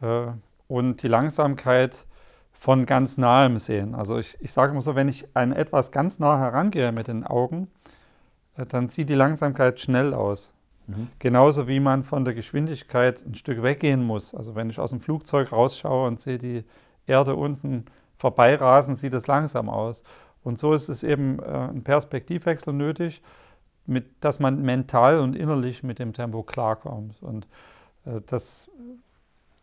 äh, 0.00 0.26
und 0.68 1.02
die 1.02 1.08
Langsamkeit 1.08 2.06
von 2.52 2.86
ganz 2.86 3.18
nahem 3.18 3.58
sehen. 3.58 3.94
Also 3.94 4.18
ich, 4.18 4.36
ich 4.40 4.52
sage 4.52 4.72
immer 4.72 4.80
so, 4.80 4.94
wenn 4.94 5.08
ich 5.08 5.26
an 5.34 5.52
etwas 5.52 5.90
ganz 5.90 6.18
nah 6.18 6.38
herangehe 6.38 6.92
mit 6.92 7.08
den 7.08 7.24
Augen, 7.24 7.68
äh, 8.56 8.64
dann 8.64 8.88
sieht 8.88 9.08
die 9.08 9.14
Langsamkeit 9.14 9.80
schnell 9.80 10.14
aus. 10.14 10.54
Mhm. 10.86 11.08
Genauso 11.18 11.68
wie 11.68 11.80
man 11.80 12.04
von 12.04 12.24
der 12.24 12.34
Geschwindigkeit 12.34 13.24
ein 13.26 13.34
Stück 13.34 13.62
weggehen 13.62 14.04
muss. 14.04 14.34
Also 14.34 14.54
wenn 14.54 14.70
ich 14.70 14.78
aus 14.78 14.90
dem 14.90 15.00
Flugzeug 15.00 15.52
rausschaue 15.52 16.06
und 16.06 16.20
sehe 16.20 16.38
die 16.38 16.64
Erde 17.06 17.36
unten 17.36 17.84
vorbeirasen, 18.14 18.96
sieht 18.96 19.12
es 19.12 19.26
langsam 19.26 19.68
aus. 19.68 20.02
Und 20.42 20.58
so 20.58 20.74
ist 20.74 20.88
es 20.88 21.02
eben 21.02 21.38
äh, 21.40 21.44
ein 21.44 21.82
Perspektivwechsel 21.82 22.72
nötig, 22.72 23.22
mit, 23.86 24.06
dass 24.20 24.40
man 24.40 24.62
mental 24.62 25.20
und 25.20 25.36
innerlich 25.36 25.82
mit 25.82 25.98
dem 25.98 26.12
Tempo 26.12 26.42
klarkommt. 26.42 27.22
Und 27.22 27.46
äh, 28.04 28.20
das, 28.26 28.70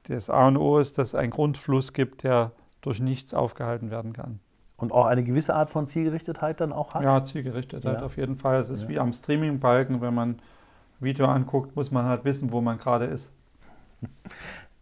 das 0.03 0.29
A 0.29 0.47
und 0.47 0.57
O 0.57 0.77
ist, 0.77 0.97
dass 0.97 1.09
es 1.09 1.15
einen 1.15 1.31
Grundfluss 1.31 1.93
gibt, 1.93 2.23
der 2.23 2.51
durch 2.81 2.99
nichts 2.99 3.33
aufgehalten 3.33 3.91
werden 3.91 4.13
kann. 4.13 4.39
Und 4.75 4.91
auch 4.91 5.05
eine 5.05 5.23
gewisse 5.23 5.55
Art 5.55 5.69
von 5.69 5.87
Zielgerichtetheit 5.87 6.59
dann 6.59 6.73
auch 6.73 6.93
hat? 6.93 7.03
Ja, 7.03 7.23
Zielgerichtetheit 7.23 7.99
ja. 7.99 8.05
auf 8.05 8.17
jeden 8.17 8.35
Fall. 8.35 8.59
Es 8.59 8.69
ist 8.69 8.83
ja. 8.83 8.89
wie 8.89 8.99
am 8.99 9.13
Streaming-Balken, 9.13 10.01
wenn 10.01 10.13
man 10.13 10.41
Video 10.99 11.27
anguckt, 11.27 11.75
muss 11.75 11.91
man 11.91 12.05
halt 12.05 12.25
wissen, 12.25 12.51
wo 12.51 12.61
man 12.61 12.77
gerade 12.77 13.05
ist. 13.05 13.31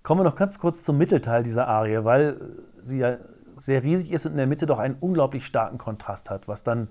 Kommen 0.04 0.22
wir 0.22 0.24
noch 0.24 0.36
ganz 0.36 0.58
kurz 0.58 0.84
zum 0.84 0.98
Mittelteil 0.98 1.44
dieser 1.44 1.68
Arie, 1.68 2.04
weil 2.04 2.38
sie 2.82 3.00
ja 3.00 3.18
sehr 3.56 3.84
riesig 3.84 4.12
ist 4.12 4.26
und 4.26 4.32
in 4.32 4.38
der 4.38 4.48
Mitte 4.48 4.66
doch 4.66 4.80
einen 4.80 4.96
unglaublich 5.00 5.46
starken 5.46 5.78
Kontrast 5.78 6.30
hat. 6.30 6.48
Was 6.48 6.64
dann, 6.64 6.88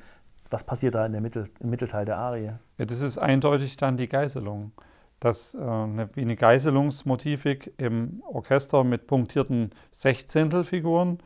was 0.51 0.65
passiert 0.65 0.95
da 0.95 1.05
in 1.07 1.13
der 1.13 1.21
Mittel, 1.21 1.49
im 1.59 1.71
Mittelteil 1.71 2.05
der 2.05 2.19
Arie? 2.19 2.53
Ja, 2.79 2.85
das 2.85 3.01
ist 3.01 3.19
eindeutig 3.19 3.77
dann 3.77 3.97
die 3.97 4.09
Geißelung. 4.09 4.73
Das 5.19 5.55
äh, 5.55 5.59
eine, 5.59 6.09
wie 6.15 6.23
eine 6.23 6.37
Geißelungsmotivik 6.37 7.75
im 7.77 8.23
Orchester 8.27 8.85
mit 8.85 9.07
punktierten 9.07 9.71
Sechzehntelfiguren, 9.91 11.19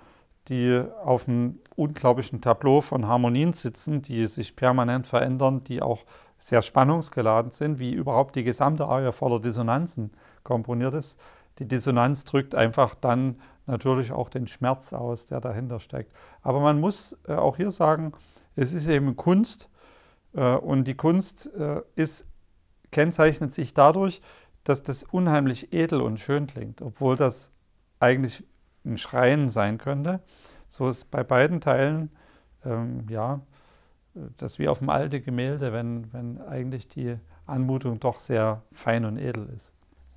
die 0.49 0.82
auf 1.05 1.28
einem 1.28 1.61
unglaublichen 1.76 2.41
Tableau 2.41 2.80
von 2.80 3.07
Harmonien 3.07 3.53
sitzen, 3.53 4.03
die 4.03 4.26
sich 4.26 4.57
permanent 4.57 5.07
verändern, 5.07 5.64
die 5.64 5.80
auch 5.82 6.05
sehr 6.39 6.62
spannungsgeladen 6.62 7.51
sind, 7.51 7.78
wie 7.78 7.93
überhaupt 7.93 8.37
die 8.37 8.45
gesamte 8.45 8.87
Arie 8.87 9.12
voller 9.12 9.41
Dissonanzen 9.41 10.11
komponiert 10.43 10.95
ist. 10.95 11.18
Die 11.59 11.68
Dissonanz 11.68 12.24
drückt 12.24 12.55
einfach 12.55 12.94
dann 12.94 13.40
natürlich 13.66 14.12
auch 14.12 14.28
den 14.28 14.46
Schmerz 14.46 14.92
aus, 14.92 15.26
der 15.26 15.40
dahinter 15.40 15.78
steckt. 15.78 16.12
Aber 16.42 16.61
man 16.61 16.80
muss 16.80 17.18
äh, 17.26 17.34
auch 17.34 17.57
hier 17.57 17.70
sagen, 17.70 18.12
es 18.57 18.72
ist 18.72 18.88
eben 18.88 19.16
Kunst 19.16 19.70
äh, 20.34 20.55
und 20.57 20.84
die 20.84 20.94
Kunst 20.94 21.50
äh, 21.55 21.82
ist, 21.96 22.26
kennzeichnet 22.90 23.52
sich 23.52 23.74
dadurch, 23.74 24.20
dass 24.64 24.82
das 24.82 25.05
unheimlich 25.05 25.72
edel 25.72 26.00
und 26.00 26.18
schön 26.18 26.46
klingt, 26.46 26.82
obwohl 26.82 27.16
das 27.16 27.50
eigentlich 28.00 28.44
ein 28.84 28.98
Schreien 28.98 29.48
sein 29.48 29.78
könnte. 29.78 30.20
So 30.68 30.88
ist 30.88 31.11
bei 31.11 31.22
beiden 31.22 31.61
Teilen, 31.61 32.11
ähm, 32.64 33.07
ja, 33.09 33.40
das 34.36 34.59
wie 34.59 34.68
auf 34.68 34.78
dem 34.78 34.90
alten 34.90 35.22
Gemälde, 35.22 35.72
wenn, 35.72 36.12
wenn 36.12 36.40
eigentlich 36.40 36.88
die 36.88 37.16
Anmutung 37.46 38.00
doch 38.00 38.18
sehr 38.18 38.62
fein 38.72 39.05
und 39.05 39.18
edel 39.18 39.48
ist. 39.55 39.72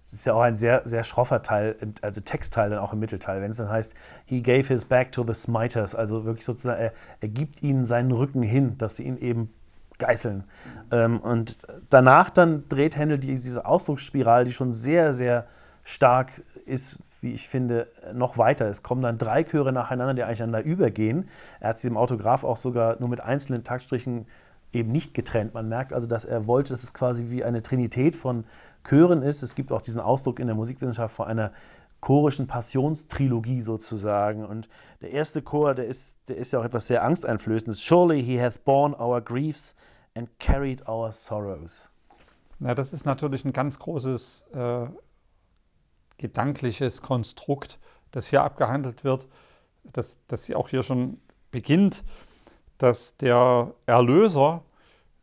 Es 0.07 0.13
ist 0.13 0.25
ja 0.25 0.33
auch 0.33 0.41
ein 0.41 0.55
sehr, 0.55 0.83
sehr 0.85 1.03
schroffer 1.03 1.41
Teil, 1.41 1.75
also 2.01 2.21
Textteil 2.21 2.69
dann 2.69 2.79
auch 2.79 2.93
im 2.93 2.99
Mittelteil, 2.99 3.41
wenn 3.41 3.51
es 3.51 3.57
dann 3.57 3.69
heißt, 3.69 3.93
he 4.25 4.41
gave 4.41 4.67
his 4.69 4.85
back 4.85 5.11
to 5.11 5.25
the 5.27 5.33
smiters, 5.33 5.95
also 5.95 6.23
wirklich 6.23 6.45
sozusagen, 6.45 6.79
er, 6.79 6.93
er 7.19 7.27
gibt 7.27 7.61
ihnen 7.61 7.83
seinen 7.83 8.11
Rücken 8.11 8.41
hin, 8.41 8.77
dass 8.77 8.95
sie 8.95 9.03
ihn 9.03 9.17
eben 9.17 9.53
geißeln. 9.97 10.45
Ähm, 10.91 11.19
und 11.19 11.67
danach 11.89 12.29
dann 12.29 12.69
dreht 12.69 12.95
Händel 12.95 13.17
die, 13.17 13.35
diese 13.35 13.65
Ausdrucksspirale, 13.65 14.45
die 14.45 14.53
schon 14.53 14.71
sehr, 14.71 15.13
sehr 15.13 15.45
stark 15.83 16.29
ist, 16.65 16.99
wie 17.21 17.33
ich 17.33 17.49
finde, 17.49 17.87
noch 18.13 18.37
weiter. 18.37 18.67
Es 18.67 18.83
kommen 18.83 19.01
dann 19.01 19.17
drei 19.17 19.43
Chöre 19.43 19.73
nacheinander, 19.73 20.13
die 20.13 20.23
einander 20.23 20.63
übergehen. 20.63 21.25
Er 21.59 21.69
hat 21.69 21.79
sie 21.79 21.87
im 21.87 21.97
Autograph 21.97 22.45
auch 22.45 22.57
sogar 22.57 22.97
nur 22.99 23.09
mit 23.09 23.19
einzelnen 23.19 23.63
Taktstrichen 23.63 24.25
eben 24.73 24.91
nicht 24.91 25.13
getrennt. 25.13 25.53
Man 25.53 25.69
merkt 25.69 25.93
also, 25.93 26.07
dass 26.07 26.25
er 26.25 26.45
wollte, 26.45 26.71
dass 26.71 26.83
es 26.83 26.93
quasi 26.93 27.29
wie 27.29 27.43
eine 27.43 27.61
Trinität 27.61 28.15
von 28.15 28.43
Chören 28.83 29.21
ist. 29.21 29.43
Es 29.43 29.55
gibt 29.55 29.71
auch 29.71 29.81
diesen 29.81 30.01
Ausdruck 30.01 30.39
in 30.39 30.47
der 30.47 30.55
Musikwissenschaft 30.55 31.15
von 31.15 31.27
einer 31.27 31.51
chorischen 31.99 32.47
Passionstrilogie 32.47 33.61
sozusagen. 33.61 34.45
Und 34.45 34.69
der 35.01 35.11
erste 35.11 35.41
Chor, 35.41 35.73
der 35.73 35.85
ist, 35.85 36.17
der 36.29 36.37
ist 36.37 36.53
ja 36.53 36.59
auch 36.59 36.65
etwas 36.65 36.87
sehr 36.87 37.03
Angsteinflößendes. 37.03 37.79
Surely 37.79 38.23
he 38.23 38.41
hath 38.41 38.63
borne 38.63 38.95
our 38.99 39.21
griefs 39.21 39.75
and 40.15 40.29
carried 40.39 40.87
our 40.87 41.11
sorrows. 41.11 41.91
Na, 42.59 42.73
das 42.73 42.93
ist 42.93 43.05
natürlich 43.05 43.45
ein 43.45 43.53
ganz 43.53 43.77
großes 43.77 44.45
äh, 44.53 44.87
gedankliches 46.17 47.01
Konstrukt, 47.01 47.79
das 48.11 48.27
hier 48.27 48.43
abgehandelt 48.43 49.03
wird, 49.03 49.27
das, 49.83 50.17
das 50.27 50.49
auch 50.51 50.69
hier 50.69 50.83
schon 50.83 51.19
beginnt, 51.51 52.03
dass 52.77 53.15
der 53.17 53.73
Erlöser 53.85 54.63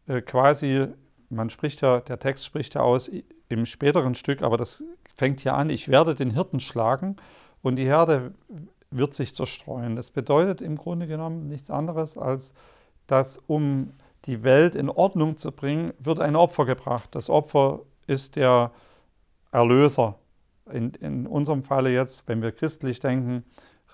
äh, 0.06 0.20
quasi, 0.20 0.86
man 1.28 1.50
spricht 1.50 1.80
ja, 1.80 2.00
der 2.00 2.18
Text 2.18 2.44
spricht 2.44 2.74
ja 2.74 2.82
aus, 2.82 3.10
im 3.48 3.66
späteren 3.66 4.14
Stück, 4.14 4.42
aber 4.42 4.56
das 4.56 4.84
fängt 5.14 5.40
hier 5.40 5.54
an, 5.54 5.70
ich 5.70 5.88
werde 5.88 6.14
den 6.14 6.30
Hirten 6.30 6.60
schlagen 6.60 7.16
und 7.62 7.76
die 7.76 7.84
Herde 7.84 8.34
wird 8.90 9.14
sich 9.14 9.34
zerstreuen. 9.34 9.96
Das 9.96 10.10
bedeutet 10.10 10.60
im 10.60 10.76
Grunde 10.76 11.06
genommen 11.06 11.48
nichts 11.48 11.70
anderes, 11.70 12.16
als 12.16 12.54
dass 13.06 13.38
um 13.46 13.92
die 14.24 14.42
Welt 14.42 14.74
in 14.74 14.88
Ordnung 14.88 15.36
zu 15.36 15.52
bringen, 15.52 15.92
wird 15.98 16.20
ein 16.20 16.36
Opfer 16.36 16.64
gebracht. 16.64 17.10
Das 17.12 17.28
Opfer 17.28 17.80
ist 18.06 18.36
der 18.36 18.70
Erlöser. 19.52 20.16
In, 20.72 20.90
in 20.94 21.26
unserem 21.26 21.62
Falle 21.62 21.92
jetzt, 21.92 22.26
wenn 22.26 22.40
wir 22.40 22.50
christlich 22.50 22.98
denken, 22.98 23.44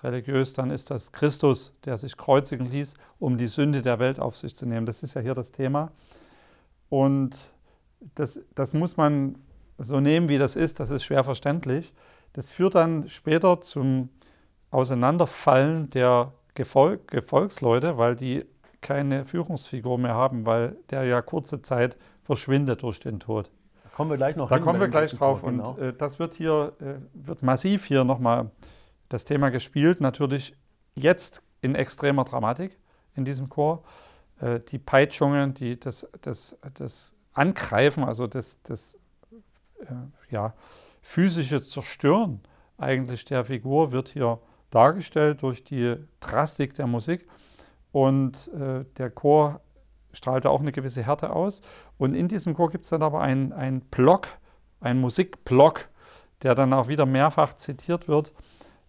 religiös, 0.03 0.53
dann 0.53 0.71
ist 0.71 0.89
das 0.89 1.11
Christus, 1.11 1.73
der 1.85 1.97
sich 1.97 2.15
kreuzigen 2.15 2.65
ließ, 2.65 2.93
um 3.19 3.37
die 3.37 3.47
Sünde 3.47 3.81
der 3.81 3.99
Welt 3.99 4.19
auf 4.19 4.37
sich 4.37 4.55
zu 4.55 4.65
nehmen. 4.65 4.85
Das 4.85 5.03
ist 5.03 5.13
ja 5.13 5.21
hier 5.21 5.33
das 5.33 5.51
Thema. 5.51 5.91
Und 6.89 7.35
das, 8.15 8.41
das 8.55 8.73
muss 8.73 8.97
man 8.97 9.37
so 9.77 9.99
nehmen, 9.99 10.29
wie 10.29 10.37
das 10.37 10.55
ist, 10.55 10.79
das 10.79 10.89
ist 10.89 11.03
schwer 11.03 11.23
verständlich. 11.23 11.93
Das 12.33 12.49
führt 12.49 12.75
dann 12.75 13.09
später 13.09 13.61
zum 13.61 14.09
Auseinanderfallen 14.69 15.89
der 15.89 16.33
Gefolg, 16.53 17.07
Gefolgsleute, 17.07 17.97
weil 17.97 18.15
die 18.15 18.45
keine 18.81 19.25
Führungsfigur 19.25 19.97
mehr 19.97 20.15
haben, 20.15 20.45
weil 20.45 20.77
der 20.89 21.03
ja 21.03 21.21
kurze 21.21 21.61
Zeit 21.61 21.97
verschwindet 22.21 22.81
durch 22.83 22.99
den 22.99 23.19
Tod. 23.19 23.51
Da 23.83 23.89
kommen 23.89 24.09
wir 24.09 24.17
gleich 24.17 24.35
noch 24.35 24.49
Da 24.49 24.55
hin, 24.55 24.63
kommen 24.63 24.79
wir 24.79 24.87
gleich 24.87 25.11
drauf. 25.11 25.41
Tod, 25.41 25.51
genau. 25.51 25.71
Und 25.71 25.79
äh, 25.79 25.93
das 25.93 26.19
wird 26.19 26.33
hier, 26.33 26.73
äh, 26.79 26.95
wird 27.13 27.43
massiv 27.43 27.85
hier 27.85 28.03
nochmal 28.03 28.49
das 29.09 29.25
Thema 29.25 29.49
gespielt. 29.49 30.01
Natürlich 30.01 30.55
jetzt 30.95 31.43
in 31.61 31.75
extremer 31.75 32.23
Dramatik 32.23 32.77
in 33.15 33.25
diesem 33.25 33.49
Chor. 33.49 33.83
Äh, 34.39 34.59
die 34.61 34.79
Peitschungen, 34.79 35.53
die, 35.53 35.79
das, 35.79 36.09
das, 36.21 36.57
das 36.73 37.13
Angreifen, 37.33 38.03
also 38.03 38.27
das, 38.27 38.61
das 38.63 38.97
äh, 39.79 39.93
ja, 40.29 40.53
physische 41.01 41.61
Zerstören 41.61 42.41
eigentlich 42.77 43.25
der 43.25 43.45
Figur 43.45 43.91
wird 43.91 44.09
hier 44.09 44.39
dargestellt 44.71 45.43
durch 45.43 45.63
die 45.63 45.95
Drastik 46.19 46.73
der 46.73 46.87
Musik. 46.87 47.27
Und 47.91 48.49
äh, 48.53 48.85
der 48.97 49.09
Chor 49.09 49.61
strahlte 50.13 50.49
auch 50.49 50.61
eine 50.61 50.71
gewisse 50.71 51.03
Härte 51.03 51.31
aus. 51.31 51.61
Und 51.97 52.15
in 52.15 52.27
diesem 52.27 52.53
Chor 52.53 52.69
gibt 52.69 52.85
es 52.85 52.89
dann 52.89 53.03
aber 53.03 53.21
einen 53.21 53.81
Block, 53.91 54.27
einen 54.79 55.01
Musikblock, 55.01 55.89
der 56.41 56.55
dann 56.55 56.73
auch 56.73 56.87
wieder 56.87 57.05
mehrfach 57.05 57.53
zitiert 57.53 58.07
wird, 58.07 58.33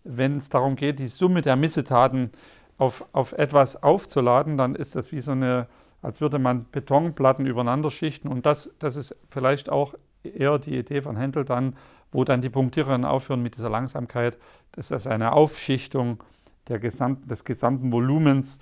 wenn 0.05 0.37
es 0.37 0.49
darum 0.49 0.77
geht, 0.77 0.99
die 0.99 1.09
Summe 1.09 1.43
der 1.43 1.57
Missetaten 1.57 2.31
auf, 2.79 3.05
auf 3.13 3.33
etwas 3.33 3.83
aufzuladen, 3.83 4.57
dann 4.57 4.75
ist 4.75 4.97
das 4.97 5.13
wie 5.13 5.21
so 5.21 5.33
eine, 5.33 5.69
als 6.03 6.21
würde 6.21 6.39
man 6.39 6.67
Betonplatten 6.71 7.47
übereinander 7.47 7.91
schichten. 7.91 8.29
Und 8.29 8.45
das, 8.45 8.71
das 8.79 8.97
ist 8.97 9.17
vielleicht 9.29 9.71
auch 9.71 9.95
eher 10.25 10.59
die 10.59 10.77
Idee 10.77 11.01
von 11.01 11.17
Händel 11.17 11.45
dann, 11.45 11.77
wo 12.11 12.25
dann 12.25 12.43
die 12.43 12.51
Punktiererinnen 12.51 13.05
aufhören 13.05 13.43
mit 13.43 13.57
dieser 13.57 13.71
Langsamkeit. 13.71 14.37
Das 14.73 14.91
ist 14.91 15.07
eine 15.07 15.33
Aufschichtung 15.33 16.23
der 16.69 16.79
gesamten, 16.79 17.29
des 17.29 17.45
gesamten 17.45 17.91
Volumens 17.91 18.59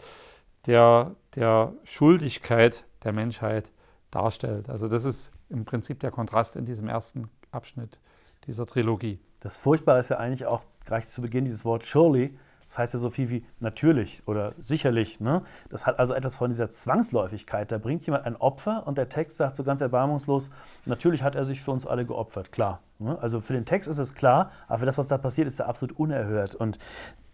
der, 0.67 1.17
der 1.35 1.73
Schuldigkeit 1.85 2.85
der 3.03 3.13
Menschheit 3.13 3.73
darstellt. 4.11 4.69
Also 4.69 4.89
das 4.89 5.05
ist 5.05 5.33
im 5.49 5.65
Prinzip 5.65 6.01
der 6.01 6.11
Kontrast 6.11 6.57
in 6.57 6.65
diesem 6.65 6.89
ersten 6.89 7.29
Abschnitt 7.51 7.99
dieser 8.47 8.67
Trilogie. 8.67 9.19
Das 9.41 9.57
Furchtbare 9.57 9.99
ist 9.99 10.11
ja 10.11 10.19
eigentlich 10.19 10.47
auch 10.47 10.63
gleich 10.85 11.09
zu 11.09 11.23
Beginn 11.23 11.45
dieses 11.45 11.65
Wort 11.65 11.83
surely. 11.83 12.37
Das 12.71 12.79
heißt 12.79 12.95
ja 12.95 13.01
so 13.01 13.11
viel 13.11 13.31
wie 13.31 13.45
natürlich 13.59 14.23
oder 14.27 14.55
sicherlich. 14.61 15.19
Ne? 15.19 15.43
Das 15.71 15.87
hat 15.87 15.99
also 15.99 16.15
etwas 16.15 16.37
von 16.37 16.53
dieser 16.53 16.71
Zwangsläufigkeit. 16.71 17.73
Da 17.73 17.79
bringt 17.79 18.07
jemand 18.07 18.27
ein 18.27 18.37
Opfer 18.37 18.87
und 18.87 18.97
der 18.97 19.09
Text 19.09 19.39
sagt 19.39 19.57
so 19.57 19.65
ganz 19.65 19.81
erbarmungslos, 19.81 20.53
natürlich 20.85 21.25
hat 21.25 21.35
er 21.35 21.45
sich 21.45 21.61
für 21.63 21.73
uns 21.73 21.85
alle 21.85 22.07
geopfert, 22.07 22.53
klar. 22.53 22.79
Ne? 23.01 23.19
Also 23.21 23.41
für 23.41 23.55
den 23.55 23.65
Text 23.65 23.89
ist 23.89 23.99
es 23.99 24.15
klar, 24.15 24.53
aber 24.69 24.79
für 24.79 24.87
das, 24.87 24.99
was 24.99 25.09
da 25.09 25.19
passiert, 25.19 25.49
ist 25.49 25.59
er 25.59 25.67
absolut 25.67 25.99
unerhört. 25.99 26.55
Und 26.55 26.79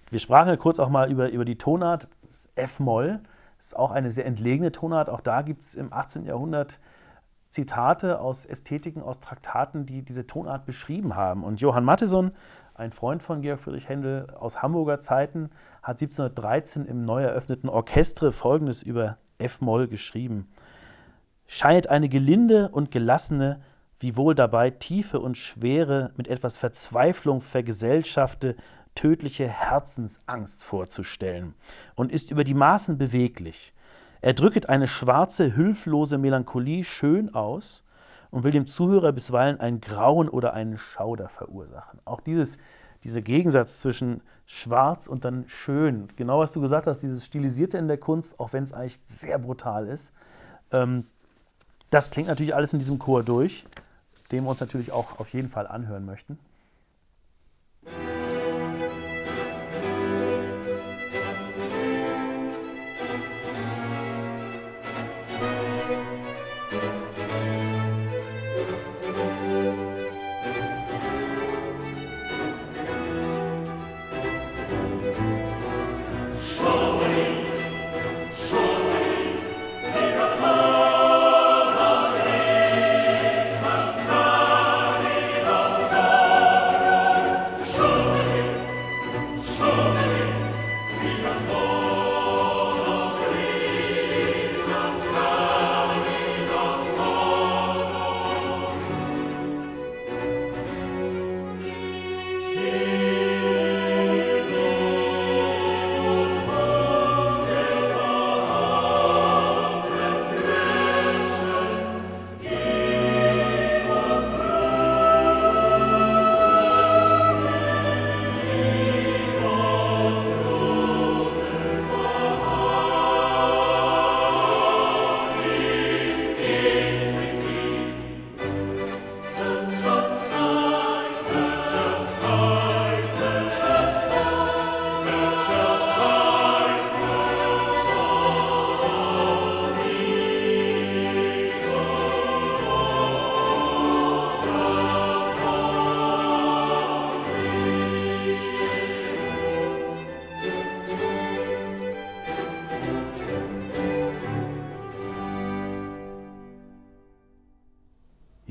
wir 0.08 0.20
sprachen 0.20 0.48
ja 0.48 0.56
kurz 0.56 0.78
auch 0.78 0.88
mal 0.88 1.10
über, 1.12 1.28
über 1.28 1.44
die 1.44 1.58
Tonart, 1.58 2.08
F-Moll. 2.54 3.20
Ist 3.58 3.76
auch 3.76 3.90
eine 3.90 4.10
sehr 4.10 4.24
entlegene 4.24 4.72
Tonart. 4.72 5.10
Auch 5.10 5.20
da 5.20 5.42
gibt 5.42 5.60
es 5.60 5.74
im 5.74 5.92
18. 5.92 6.24
Jahrhundert 6.24 6.80
Zitate 7.50 8.20
aus 8.20 8.44
Ästhetiken, 8.44 9.02
aus 9.02 9.20
Traktaten, 9.20 9.86
die 9.86 10.02
diese 10.02 10.26
Tonart 10.26 10.66
beschrieben 10.66 11.14
haben. 11.14 11.44
Und 11.44 11.60
Johann 11.60 11.84
Matheson, 11.84 12.32
ein 12.78 12.92
Freund 12.92 13.22
von 13.22 13.40
Georg 13.40 13.60
Friedrich 13.60 13.88
Händel 13.88 14.26
aus 14.38 14.62
Hamburger 14.62 15.00
Zeiten, 15.00 15.50
hat 15.82 16.02
1713 16.02 16.84
im 16.84 17.04
neu 17.04 17.22
eröffneten 17.22 17.70
Orchestre 17.70 18.32
Folgendes 18.32 18.82
über 18.82 19.16
F-Moll 19.38 19.88
geschrieben. 19.88 20.48
Scheint 21.46 21.88
eine 21.88 22.08
gelinde 22.08 22.68
und 22.68 22.90
gelassene, 22.90 23.60
wiewohl 23.98 24.34
dabei 24.34 24.70
tiefe 24.70 25.20
und 25.20 25.38
schwere, 25.38 26.12
mit 26.16 26.28
etwas 26.28 26.58
Verzweiflung 26.58 27.40
vergesellschaftete, 27.40 28.60
tödliche 28.94 29.48
Herzensangst 29.48 30.64
vorzustellen 30.64 31.54
und 31.94 32.12
ist 32.12 32.30
über 32.30 32.44
die 32.44 32.54
Maßen 32.54 32.98
beweglich. 32.98 33.74
Er 34.20 34.32
drücket 34.32 34.68
eine 34.68 34.86
schwarze, 34.86 35.54
hülflose 35.54 36.18
Melancholie 36.18 36.82
schön 36.82 37.34
aus 37.34 37.85
und 38.36 38.44
will 38.44 38.52
dem 38.52 38.66
Zuhörer 38.66 39.12
bisweilen 39.12 39.60
ein 39.60 39.80
Grauen 39.80 40.28
oder 40.28 40.52
einen 40.52 40.76
Schauder 40.76 41.30
verursachen. 41.30 42.00
Auch 42.04 42.20
dieses, 42.20 42.58
dieser 43.02 43.22
Gegensatz 43.22 43.80
zwischen 43.80 44.20
schwarz 44.44 45.06
und 45.06 45.24
dann 45.24 45.48
schön, 45.48 46.08
genau 46.16 46.40
was 46.40 46.52
du 46.52 46.60
gesagt 46.60 46.86
hast, 46.86 47.00
dieses 47.00 47.24
Stilisierte 47.24 47.78
in 47.78 47.88
der 47.88 47.96
Kunst, 47.96 48.38
auch 48.38 48.52
wenn 48.52 48.62
es 48.62 48.74
eigentlich 48.74 49.00
sehr 49.06 49.38
brutal 49.38 49.88
ist, 49.88 50.12
ähm, 50.70 51.06
das 51.88 52.10
klingt 52.10 52.28
natürlich 52.28 52.54
alles 52.54 52.74
in 52.74 52.78
diesem 52.78 52.98
Chor 52.98 53.22
durch, 53.22 53.64
den 54.30 54.44
wir 54.44 54.50
uns 54.50 54.60
natürlich 54.60 54.92
auch 54.92 55.18
auf 55.18 55.32
jeden 55.32 55.48
Fall 55.48 55.66
anhören 55.66 56.04
möchten. 56.04 56.38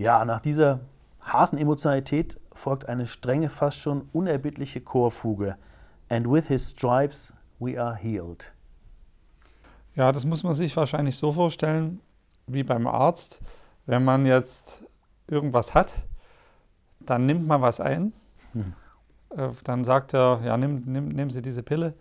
Ja, 0.06 0.24
nach 0.24 0.40
dieser 0.40 0.82
harten 1.20 1.58
Emotionalität 1.58 2.40
folgt 2.54 2.88
eine 2.88 3.08
strenge, 3.08 3.50
fast 3.50 3.80
schon 3.80 4.08
unerbittliche 4.14 4.80
Chorfuge. 4.80 5.58
And 6.10 6.30
with 6.30 6.48
his 6.48 6.70
stripes 6.70 7.34
we 7.58 7.82
are 7.82 7.96
healed. 7.96 8.54
Ja, 9.96 10.12
das 10.12 10.24
muss 10.24 10.44
man 10.44 10.54
sich 10.54 10.78
wahrscheinlich 10.78 11.18
so 11.18 11.32
vorstellen, 11.32 12.02
wie 12.46 12.62
beim 12.62 12.86
Arzt. 12.86 13.42
Wenn 13.88 14.06
man 14.06 14.28
jetzt 14.28 14.84
irgendwas 15.28 15.74
hat, 15.74 15.96
dann 17.00 17.26
nimmt 17.26 17.48
man 17.48 17.64
was 17.64 17.80
ein. 17.80 18.14
Hm. 18.54 18.74
Äh, 19.36 19.50
dann 19.64 19.84
sagt 19.84 20.14
er, 20.14 20.40
ja, 20.46 20.56
nimm, 20.56 20.84
nimm, 20.86 21.08
nehmen 21.08 21.32
Sie 21.32 21.42
diese 21.42 21.64
Pille. 21.64 21.96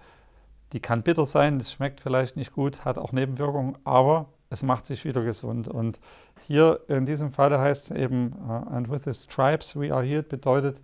Die 0.75 0.81
kann 0.81 1.05
bitter 1.05 1.25
sein, 1.25 1.59
das 1.59 1.73
schmeckt 1.73 2.03
vielleicht 2.03 2.37
nicht 2.37 2.53
gut, 2.53 2.85
hat 2.85 2.99
auch 2.99 3.13
Nebenwirkungen, 3.13 3.79
aber 3.85 4.27
es 4.51 4.63
macht 4.63 4.87
sich 4.87 5.05
wieder 5.05 5.23
gesund. 5.23 5.69
Und 5.69 6.01
hier 6.47 6.81
in 6.89 7.07
diesem 7.07 7.31
Fall 7.31 7.59
heißt 7.59 7.91
es 7.91 7.97
eben, 7.97 8.35
uh, 8.47 8.69
and 8.71 8.91
with 8.91 9.05
the 9.05 9.15
stripes 9.15 9.77
we 9.77 9.93
are 9.93 10.05
healed, 10.05 10.29
bedeutet 10.29 10.81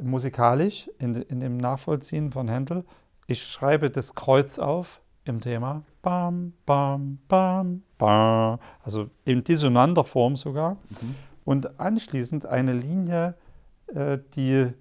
musikalisch 0.00 0.90
in, 0.98 1.14
in 1.14 1.40
dem 1.40 1.56
Nachvollziehen 1.56 2.30
von 2.30 2.48
Händel, 2.48 2.84
ich 3.26 3.42
schreibe 3.42 3.90
das 3.90 4.14
Kreuz 4.14 4.58
auf 4.58 5.00
im 5.24 5.40
Thema. 5.40 5.84
Bam, 6.02 6.52
bam, 6.66 7.18
bam, 7.28 7.82
bam. 7.98 8.58
Also 8.82 9.08
in 9.24 9.44
dissonanter 9.44 10.04
Form 10.04 10.36
sogar. 10.36 10.74
Mhm. 10.74 11.14
Und 11.44 11.80
anschließend 11.80 12.46
eine 12.46 12.72
Linie, 12.72 13.34
äh, 13.86 14.18
die 14.34 14.72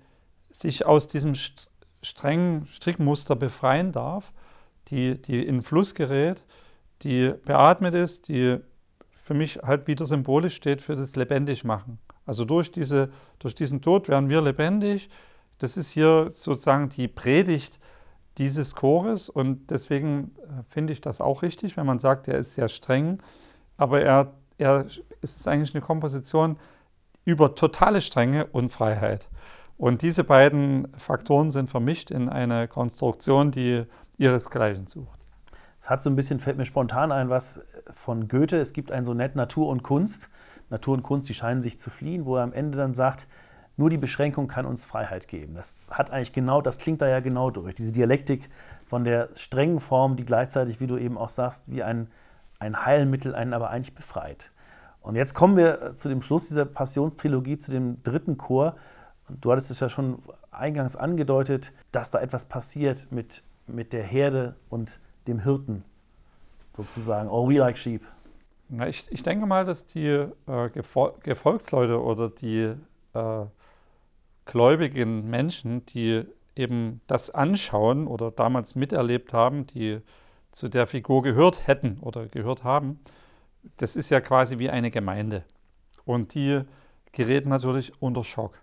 sich 0.49 0.85
aus 0.85 1.07
diesem 1.07 1.35
st 1.35 1.69
strengen 2.03 2.65
Strickmuster 2.65 3.35
befreien 3.35 3.91
darf, 3.91 4.33
die, 4.87 5.21
die 5.21 5.45
in 5.45 5.61
Fluss 5.61 5.93
gerät 5.93 6.43
die 7.03 7.33
beatmet 7.45 7.95
ist, 7.95 8.27
die 8.27 8.57
für 9.11 9.33
mich 9.33 9.57
halt 9.57 9.87
wieder 9.87 10.05
symbolisch 10.05 10.55
steht 10.55 10.81
für 10.81 10.95
das 10.95 11.15
Lebendigmachen. 11.15 11.99
Also 12.25 12.45
durch, 12.45 12.71
diese, 12.71 13.09
durch 13.39 13.55
diesen 13.55 13.81
Tod 13.81 14.09
werden 14.09 14.29
wir 14.29 14.41
lebendig. 14.41 15.09
Das 15.57 15.77
ist 15.77 15.91
hier 15.91 16.29
sozusagen 16.31 16.89
die 16.89 17.07
Predigt 17.07 17.79
dieses 18.37 18.75
Chores 18.75 19.29
und 19.29 19.69
deswegen 19.69 20.31
äh, 20.37 20.63
finde 20.67 20.93
ich 20.93 21.01
das 21.01 21.21
auch 21.21 21.41
richtig, 21.41 21.77
wenn 21.77 21.85
man 21.85 21.99
sagt, 21.99 22.27
er 22.27 22.37
ist 22.37 22.53
sehr 22.53 22.69
streng, 22.69 23.21
aber 23.77 24.01
er, 24.01 24.33
er 24.57 24.85
ist 25.21 25.47
eigentlich 25.47 25.75
eine 25.75 25.81
Komposition 25.81 26.57
über 27.25 27.55
totale 27.55 28.01
Strenge 28.01 28.47
und 28.47 28.69
Freiheit. 28.69 29.27
Und 29.77 30.01
diese 30.01 30.23
beiden 30.23 30.87
Faktoren 30.97 31.51
sind 31.51 31.69
vermischt 31.69 32.11
in 32.11 32.29
eine 32.29 32.67
Konstruktion, 32.67 33.51
die 33.51 33.83
ihresgleichen 34.17 34.87
sucht. 34.87 35.20
Es 35.81 35.89
hat 35.89 36.03
so 36.03 36.09
ein 36.11 36.15
bisschen, 36.15 36.39
fällt 36.39 36.57
mir 36.57 36.65
spontan 36.65 37.11
ein, 37.11 37.29
was 37.29 37.65
von 37.91 38.27
Goethe. 38.27 38.57
Es 38.57 38.71
gibt 38.71 38.91
ein 38.91 39.03
Sonett 39.03 39.35
Natur 39.35 39.67
und 39.67 39.81
Kunst. 39.81 40.29
Natur 40.69 40.93
und 40.93 41.01
Kunst, 41.01 41.27
die 41.27 41.33
scheinen 41.33 41.61
sich 41.61 41.79
zu 41.79 41.89
fliehen, 41.89 42.25
wo 42.25 42.37
er 42.37 42.43
am 42.43 42.53
Ende 42.53 42.77
dann 42.77 42.93
sagt, 42.93 43.27
nur 43.77 43.89
die 43.89 43.97
Beschränkung 43.97 44.47
kann 44.47 44.67
uns 44.67 44.85
Freiheit 44.85 45.27
geben. 45.27 45.55
Das 45.55 45.89
hat 45.91 46.11
eigentlich 46.11 46.33
genau, 46.33 46.61
das 46.61 46.77
klingt 46.77 47.01
da 47.01 47.07
ja 47.07 47.19
genau 47.19 47.49
durch. 47.49 47.73
Diese 47.73 47.91
Dialektik 47.91 48.49
von 48.85 49.03
der 49.03 49.29
strengen 49.35 49.79
Form, 49.79 50.17
die 50.17 50.25
gleichzeitig, 50.25 50.79
wie 50.79 50.87
du 50.87 50.97
eben 50.97 51.17
auch 51.17 51.29
sagst, 51.29 51.63
wie 51.65 51.81
ein, 51.81 52.09
ein 52.59 52.85
Heilmittel 52.85 53.33
einen 53.33 53.53
aber 53.53 53.71
eigentlich 53.71 53.95
befreit. 53.95 54.51
Und 55.01 55.15
jetzt 55.15 55.33
kommen 55.33 55.57
wir 55.57 55.95
zu 55.95 56.09
dem 56.09 56.21
Schluss 56.21 56.47
dieser 56.47 56.65
Passionstrilogie, 56.65 57.57
zu 57.57 57.71
dem 57.71 58.03
dritten 58.03 58.37
Chor. 58.37 58.75
Und 59.27 59.43
du 59.43 59.51
hattest 59.51 59.71
es 59.71 59.79
ja 59.79 59.89
schon 59.89 60.21
eingangs 60.51 60.95
angedeutet, 60.95 61.73
dass 61.91 62.11
da 62.11 62.19
etwas 62.19 62.45
passiert 62.45 63.07
mit, 63.11 63.41
mit 63.65 63.93
der 63.93 64.03
Herde 64.03 64.55
und 64.69 64.99
dem 65.27 65.39
Hirten, 65.39 65.83
sozusagen. 66.75 67.29
Or 67.29 67.47
we 67.49 67.57
like 67.57 67.77
sheep. 67.77 68.01
Na, 68.69 68.87
ich, 68.87 69.05
ich 69.09 69.23
denke 69.23 69.45
mal, 69.45 69.65
dass 69.65 69.85
die 69.85 70.07
äh, 70.07 70.69
Gefol 70.73 71.13
Gefolgsleute 71.23 72.01
oder 72.01 72.29
die 72.29 72.73
äh, 73.13 73.45
gläubigen 74.45 75.29
Menschen, 75.29 75.85
die 75.87 76.25
eben 76.55 77.01
das 77.07 77.29
anschauen 77.29 78.07
oder 78.07 78.31
damals 78.31 78.75
miterlebt 78.75 79.33
haben, 79.33 79.67
die 79.67 79.99
zu 80.51 80.67
der 80.67 80.87
Figur 80.87 81.23
gehört 81.23 81.67
hätten 81.67 81.99
oder 82.01 82.27
gehört 82.27 82.63
haben, 82.63 82.99
das 83.77 83.95
ist 83.95 84.09
ja 84.09 84.21
quasi 84.21 84.59
wie 84.59 84.69
eine 84.69 84.91
Gemeinde. 84.91 85.43
Und 86.05 86.33
die 86.33 86.61
geraten 87.11 87.49
natürlich 87.49 88.01
unter 88.01 88.23
Schock. 88.23 88.57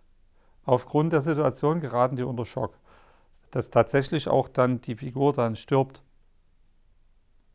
Aufgrund 0.64 1.12
der 1.12 1.20
Situation 1.20 1.80
geraten 1.80 2.16
die 2.16 2.22
unter 2.22 2.44
Schock, 2.44 2.74
dass 3.50 3.70
tatsächlich 3.70 4.28
auch 4.28 4.48
dann 4.48 4.80
die 4.80 4.96
Figur 4.96 5.32
dann 5.32 5.56
stirbt. 5.56 6.02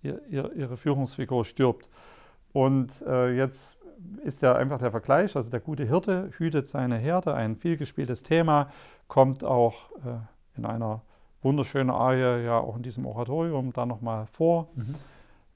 Ihr, 0.03 0.21
ihr, 0.29 0.53
ihre 0.53 0.77
Führungsfigur 0.77 1.45
stirbt. 1.45 1.89
Und 2.51 3.01
äh, 3.07 3.35
jetzt 3.35 3.77
ist 4.23 4.41
ja 4.41 4.55
einfach 4.55 4.77
der 4.77 4.91
Vergleich, 4.91 5.35
also 5.35 5.49
der 5.49 5.59
gute 5.59 5.85
Hirte 5.85 6.29
hütet 6.37 6.67
seine 6.67 6.97
Herde, 6.97 7.33
ein 7.33 7.55
vielgespieltes 7.55 8.23
Thema, 8.23 8.69
kommt 9.07 9.43
auch 9.43 9.91
äh, 9.91 10.57
in 10.57 10.65
einer 10.65 11.01
wunderschönen 11.41 11.89
Arie 11.89 12.43
ja 12.45 12.59
auch 12.59 12.77
in 12.77 12.83
diesem 12.83 13.05
Oratorium 13.05 13.73
da 13.73 13.85
nochmal 13.85 14.27
vor. 14.27 14.69
Mhm. 14.75 14.95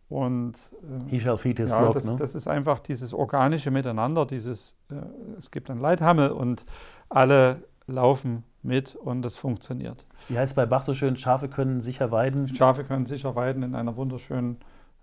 Und 0.09 0.71
äh, 0.83 1.09
He 1.09 1.19
shall 1.19 1.37
feed 1.37 1.57
his 1.57 1.69
ja, 1.69 1.79
flock, 1.79 1.93
das, 1.93 2.05
ne? 2.05 2.15
das 2.15 2.35
ist 2.35 2.47
einfach 2.47 2.79
dieses 2.79 3.13
organische 3.13 3.71
Miteinander, 3.71 4.25
dieses, 4.25 4.75
äh, 4.89 4.95
es 5.37 5.51
gibt 5.51 5.69
ein 5.69 5.79
Leithammel 5.79 6.31
und 6.31 6.63
alle 7.09 7.63
laufen 7.87 8.43
mit 8.63 8.95
und 8.95 9.25
es 9.25 9.37
funktioniert. 9.37 10.05
Wie 10.29 10.37
heißt 10.37 10.51
es 10.51 10.55
bei 10.55 10.65
Bach 10.65 10.83
so 10.83 10.93
schön, 10.93 11.15
Schafe 11.15 11.47
können 11.47 11.81
sicher 11.81 12.11
weiden? 12.11 12.47
Schafe 12.49 12.83
können 12.83 13.05
sicher 13.05 13.35
weiden 13.35 13.63
in 13.63 13.75
einer 13.75 13.95
wunderschönen 13.97 14.57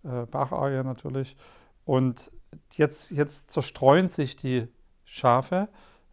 äh, 0.04 0.26
Bach-Arie 0.26 0.82
natürlich. 0.84 1.36
Und 1.84 2.30
jetzt, 2.72 3.10
jetzt 3.10 3.50
zerstreuen 3.50 4.08
sich 4.08 4.36
die 4.36 4.68
Schafe, 5.04 5.68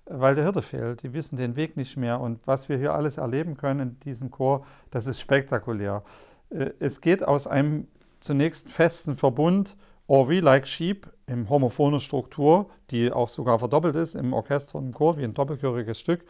weil 0.05 0.35
der 0.35 0.43
Hirte 0.43 0.61
fehlt. 0.61 1.03
Die 1.03 1.13
wissen 1.13 1.35
den 1.35 1.55
Weg 1.55 1.77
nicht 1.77 1.97
mehr. 1.97 2.19
Und 2.19 2.45
was 2.47 2.69
wir 2.69 2.77
hier 2.77 2.93
alles 2.93 3.17
erleben 3.17 3.57
können 3.57 3.79
in 3.79 3.99
diesem 4.01 4.31
Chor, 4.31 4.65
das 4.89 5.07
ist 5.07 5.19
spektakulär. 5.19 6.03
Äh, 6.49 6.71
es 6.79 7.01
geht 7.01 7.27
aus 7.27 7.47
einem 7.47 7.87
zunächst 8.19 8.69
festen 8.69 9.15
Verbund, 9.15 9.75
or 10.07 10.29
we 10.29 10.39
like 10.39 10.67
sheep, 10.67 11.07
in 11.27 11.49
homophoner 11.49 11.99
Struktur, 11.99 12.69
die 12.89 13.11
auch 13.11 13.29
sogar 13.29 13.57
verdoppelt 13.57 13.95
ist 13.95 14.15
im 14.15 14.33
Orchester 14.33 14.77
und 14.77 14.87
im 14.87 14.93
Chor, 14.93 15.17
wie 15.17 15.23
ein 15.23 15.33
doppelchöriges 15.33 15.99
Stück, 15.99 16.25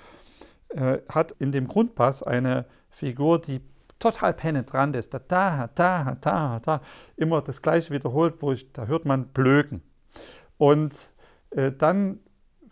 äh, 0.75 0.99
hat 1.09 1.33
in 1.39 1.51
dem 1.51 1.67
Grundpass 1.67 2.23
eine 2.23 2.65
Figur, 2.89 3.39
die 3.39 3.61
total 3.99 4.33
penetrant 4.33 4.95
ist. 4.95 5.13
Da, 5.13 5.19
da, 5.19 5.69
da, 5.75 6.15
da, 6.19 6.59
da, 6.59 6.81
immer 7.15 7.41
das 7.41 7.61
Gleiche 7.61 7.93
wiederholt, 7.93 8.41
wo 8.41 8.51
ich, 8.51 8.71
da 8.73 8.87
hört 8.87 9.05
man 9.05 9.27
Blöken. 9.27 9.81
Und 10.57 11.11
äh, 11.51 11.71
dann 11.71 12.19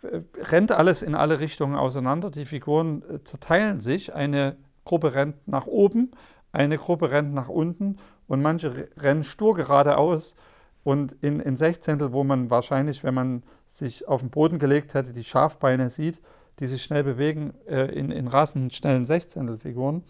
äh, 0.02 0.20
rennt 0.50 0.72
alles 0.72 1.02
in 1.02 1.14
alle 1.14 1.40
Richtungen 1.40 1.76
auseinander. 1.76 2.30
Die 2.30 2.46
Figuren 2.46 3.02
äh, 3.02 3.22
zerteilen 3.24 3.80
sich. 3.80 4.14
Eine 4.14 4.56
Gruppe 4.84 5.14
rennt 5.14 5.46
nach 5.46 5.66
oben, 5.66 6.10
eine 6.52 6.78
Gruppe 6.78 7.10
rennt 7.10 7.32
nach 7.32 7.48
unten 7.48 7.96
und 8.26 8.42
manche 8.42 8.88
rennen 8.96 9.24
stur 9.24 9.54
geradeaus. 9.54 10.34
Und 10.82 11.12
in, 11.20 11.40
in 11.40 11.56
Sechzehntel, 11.56 12.12
wo 12.12 12.24
man 12.24 12.50
wahrscheinlich, 12.50 13.04
wenn 13.04 13.14
man 13.14 13.42
sich 13.66 14.08
auf 14.08 14.22
den 14.22 14.30
Boden 14.30 14.58
gelegt 14.58 14.94
hätte, 14.94 15.12
die 15.12 15.24
Schafbeine 15.24 15.90
sieht, 15.90 16.20
die 16.60 16.66
sich 16.66 16.82
schnell 16.82 17.02
bewegen, 17.02 17.54
äh, 17.66 17.86
in, 17.86 18.10
in 18.10 18.28
rasend 18.28 18.74
schnellen 18.74 19.04
Sechzehntelfiguren, 19.04 20.04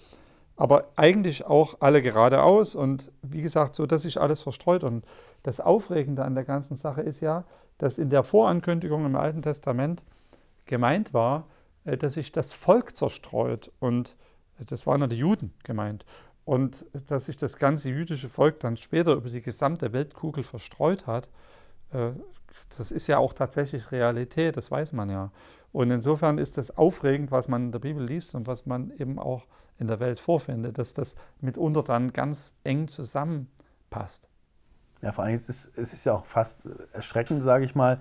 aber 0.57 0.91
eigentlich 0.97 1.47
auch 1.47 1.77
alle 1.81 2.03
geradeaus 2.03 2.75
und 2.75 3.11
wie 3.23 3.41
gesagt, 3.41 3.75
so 3.75 3.87
dass 3.87 4.03
sich 4.03 4.21
alles 4.21 4.43
verstreut. 4.43 4.85
Und 4.85 5.07
das 5.43 5.61
Aufregende 5.61 6.25
an 6.25 6.35
der 6.35 6.45
ganzen 6.45 6.77
Sache 6.77 7.01
ist 7.01 7.21
ja, 7.21 7.45
dass 7.79 7.99
in 7.99 8.11
der 8.11 8.25
Vorankündigung 8.25 9.07
im 9.07 9.17
Alten 9.17 9.41
Testament 9.41 10.03
gemeint 10.67 11.15
war, 11.15 11.47
äh, 11.85 11.97
dass 11.97 12.15
sich 12.15 12.33
das 12.33 12.53
Volk 12.53 12.97
zerstreut. 12.97 13.73
Und 13.81 14.17
das 14.59 14.87
waren 14.87 15.01
ja 15.01 15.07
die 15.07 15.17
Juden 15.17 15.55
gemeint. 15.63 16.05
Und 16.45 16.85
dass 17.07 17.27
sich 17.27 17.37
das 17.37 17.57
ganze 17.57 17.91
jüdische 17.91 18.29
Volk 18.29 18.61
dann 18.61 18.77
später 18.77 19.13
über 19.13 19.31
die 19.31 19.41
gesamte 19.41 19.93
Weltkugel 19.93 20.43
verstreut 20.43 21.07
hat, 21.07 21.29
äh, 21.93 22.11
das 22.77 22.91
ist 22.91 23.07
ja 23.07 23.19
auch 23.19 23.33
tatsächlich 23.33 23.93
Realität, 23.93 24.57
das 24.57 24.71
weiß 24.71 24.93
man 24.93 25.09
ja. 25.11 25.31
Und 25.73 25.91
insofern 25.91 26.39
ist 26.39 26.59
das 26.59 26.77
aufregend, 26.77 27.31
was 27.31 27.49
man 27.49 27.67
in 27.67 27.73
der 27.73 27.79
Bibel 27.79 28.05
liest 28.05 28.35
und 28.35 28.47
was 28.47 28.67
man 28.67 28.91
eben 28.99 29.19
auch 29.19 29.47
in 29.79 29.87
der 29.87 30.01
Welt 30.01 30.19
vorfindet, 30.19 30.79
dass 30.79 30.93
das 30.93 31.15
mitunter 31.41 31.83
dann 31.83 32.13
ganz 32.13 32.55
eng 32.65 32.89
zusammenpasst. 32.89 34.29
Ja, 35.01 35.13
vor 35.13 35.25
allem 35.25 35.35
ist 35.35 35.49
es, 35.49 35.71
es 35.77 35.93
ist 35.93 36.05
ja 36.05 36.15
auch 36.15 36.27
fast 36.27 36.69
erschreckend, 36.93 37.43
sage 37.43 37.65
ich 37.65 37.75
mal, 37.75 38.01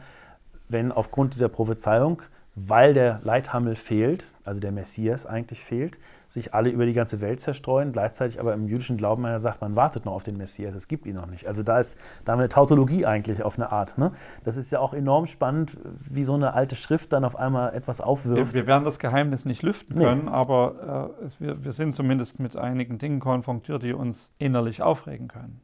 wenn 0.68 0.92
aufgrund 0.92 1.36
dieser 1.36 1.50
Prophezeiung 1.50 2.22
weil 2.68 2.94
der 2.94 3.22
Leithammel 3.24 3.76
fehlt, 3.76 4.26
also 4.44 4.60
der 4.60 4.72
Messias 4.72 5.26
eigentlich 5.26 5.64
fehlt, 5.64 5.98
sich 6.28 6.54
alle 6.54 6.70
über 6.70 6.86
die 6.86 6.94
ganze 6.94 7.22
Welt 7.22 7.40
zerstreuen, 7.40 7.92
gleichzeitig 7.92 8.40
aber 8.40 8.54
im 8.54 8.68
jüdischen 8.68 8.98
Glauben 8.98 9.26
einer 9.26 9.40
sagt, 9.40 9.62
man 9.62 9.76
wartet 9.76 10.06
noch 10.06 10.14
auf 10.14 10.24
den 10.24 10.38
Messias, 10.38 10.76
es 10.76 10.88
gibt 10.88 11.06
ihn 11.06 11.16
noch 11.16 11.28
nicht. 11.28 11.48
Also 11.48 11.64
da 11.64 11.80
ist 11.80 11.98
da 12.26 12.34
haben 12.34 12.40
wir 12.40 12.44
eine 12.44 12.50
Tautologie 12.50 13.06
eigentlich 13.06 13.44
auf 13.44 13.58
eine 13.58 13.72
Art. 13.72 13.98
Ne? 13.98 14.12
Das 14.44 14.58
ist 14.58 14.72
ja 14.72 14.80
auch 14.80 14.94
enorm 14.94 15.26
spannend, 15.26 15.78
wie 16.00 16.24
so 16.24 16.34
eine 16.34 16.54
alte 16.54 16.76
Schrift 16.76 17.14
dann 17.14 17.24
auf 17.24 17.38
einmal 17.38 17.74
etwas 17.74 18.02
aufwirft. 18.02 18.54
Wir, 18.54 18.62
wir 18.62 18.68
werden 18.68 18.84
das 18.84 19.00
Geheimnis 19.00 19.46
nicht 19.46 19.64
lüften 19.64 19.98
nee. 19.98 20.04
können, 20.04 20.28
aber 20.28 21.14
äh, 21.22 21.24
es, 21.24 21.40
wir, 21.40 21.64
wir 21.64 21.72
sind 21.72 21.96
zumindest 21.96 22.40
mit 22.40 22.58
einigen 22.58 22.98
Dingen 22.98 23.20
konfrontiert, 23.20 23.84
die 23.84 23.94
uns 23.94 24.34
innerlich 24.38 24.82
aufregen 24.82 25.30
können. 25.30 25.62